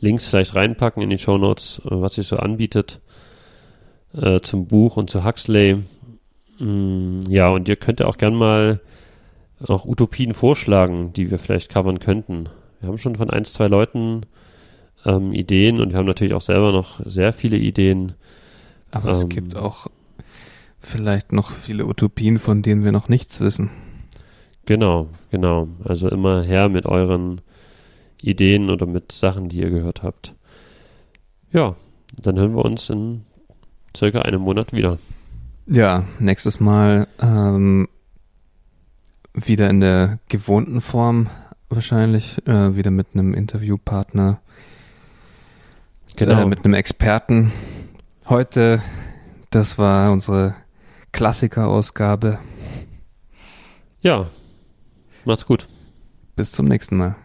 Links 0.00 0.28
vielleicht 0.28 0.54
reinpacken 0.54 1.02
in 1.02 1.10
die 1.10 1.18
Show 1.18 1.38
Notes, 1.38 1.80
äh, 1.84 1.90
was 1.90 2.14
sich 2.14 2.26
so 2.26 2.36
anbietet 2.36 3.00
äh, 4.14 4.40
zum 4.40 4.66
Buch 4.66 4.96
und 4.96 5.10
zu 5.10 5.24
Huxley. 5.24 5.78
Mm, 6.58 7.20
ja, 7.28 7.48
und 7.48 7.68
ihr 7.68 7.76
könnt 7.76 8.00
ja 8.00 8.06
auch 8.06 8.18
gern 8.18 8.34
mal 8.34 8.80
auch 9.66 9.84
Utopien 9.84 10.34
vorschlagen, 10.34 11.12
die 11.12 11.30
wir 11.30 11.38
vielleicht 11.38 11.70
covern 11.70 11.98
könnten. 11.98 12.48
Wir 12.86 12.92
haben 12.92 12.98
schon 12.98 13.16
von 13.16 13.30
ein, 13.30 13.44
zwei 13.44 13.66
Leuten 13.66 14.20
ähm, 15.04 15.32
Ideen 15.32 15.80
und 15.80 15.90
wir 15.90 15.98
haben 15.98 16.06
natürlich 16.06 16.34
auch 16.34 16.40
selber 16.40 16.70
noch 16.70 17.00
sehr 17.04 17.32
viele 17.32 17.56
Ideen. 17.56 18.12
Aber 18.92 19.10
es 19.10 19.24
Ähm. 19.24 19.28
gibt 19.28 19.56
auch 19.56 19.88
vielleicht 20.78 21.32
noch 21.32 21.50
viele 21.50 21.84
Utopien, 21.84 22.38
von 22.38 22.62
denen 22.62 22.84
wir 22.84 22.92
noch 22.92 23.08
nichts 23.08 23.40
wissen. 23.40 23.70
Genau, 24.66 25.08
genau. 25.32 25.66
Also 25.82 26.08
immer 26.08 26.42
her 26.44 26.68
mit 26.68 26.86
euren 26.86 27.40
Ideen 28.22 28.70
oder 28.70 28.86
mit 28.86 29.10
Sachen, 29.10 29.48
die 29.48 29.58
ihr 29.58 29.70
gehört 29.70 30.04
habt. 30.04 30.34
Ja, 31.50 31.74
dann 32.22 32.38
hören 32.38 32.54
wir 32.54 32.64
uns 32.64 32.88
in 32.88 33.24
circa 33.96 34.22
einem 34.22 34.42
Monat 34.42 34.72
wieder. 34.72 34.98
Ja, 35.66 36.04
nächstes 36.20 36.60
Mal 36.60 37.08
ähm, 37.20 37.88
wieder 39.34 39.68
in 39.70 39.80
der 39.80 40.20
gewohnten 40.28 40.80
Form 40.80 41.28
wahrscheinlich, 41.68 42.38
äh, 42.46 42.76
wieder 42.76 42.90
mit 42.90 43.08
einem 43.14 43.34
Interviewpartner, 43.34 44.40
Genau. 46.16 46.42
äh, 46.42 46.46
mit 46.46 46.64
einem 46.64 46.74
Experten. 46.74 47.52
Heute, 48.28 48.80
das 49.50 49.78
war 49.78 50.12
unsere 50.12 50.54
Klassikerausgabe. 51.12 52.38
ja, 54.00 54.26
macht's 55.24 55.46
gut. 55.46 55.66
Bis 56.36 56.52
zum 56.52 56.66
nächsten 56.66 56.96
Mal. 56.96 57.16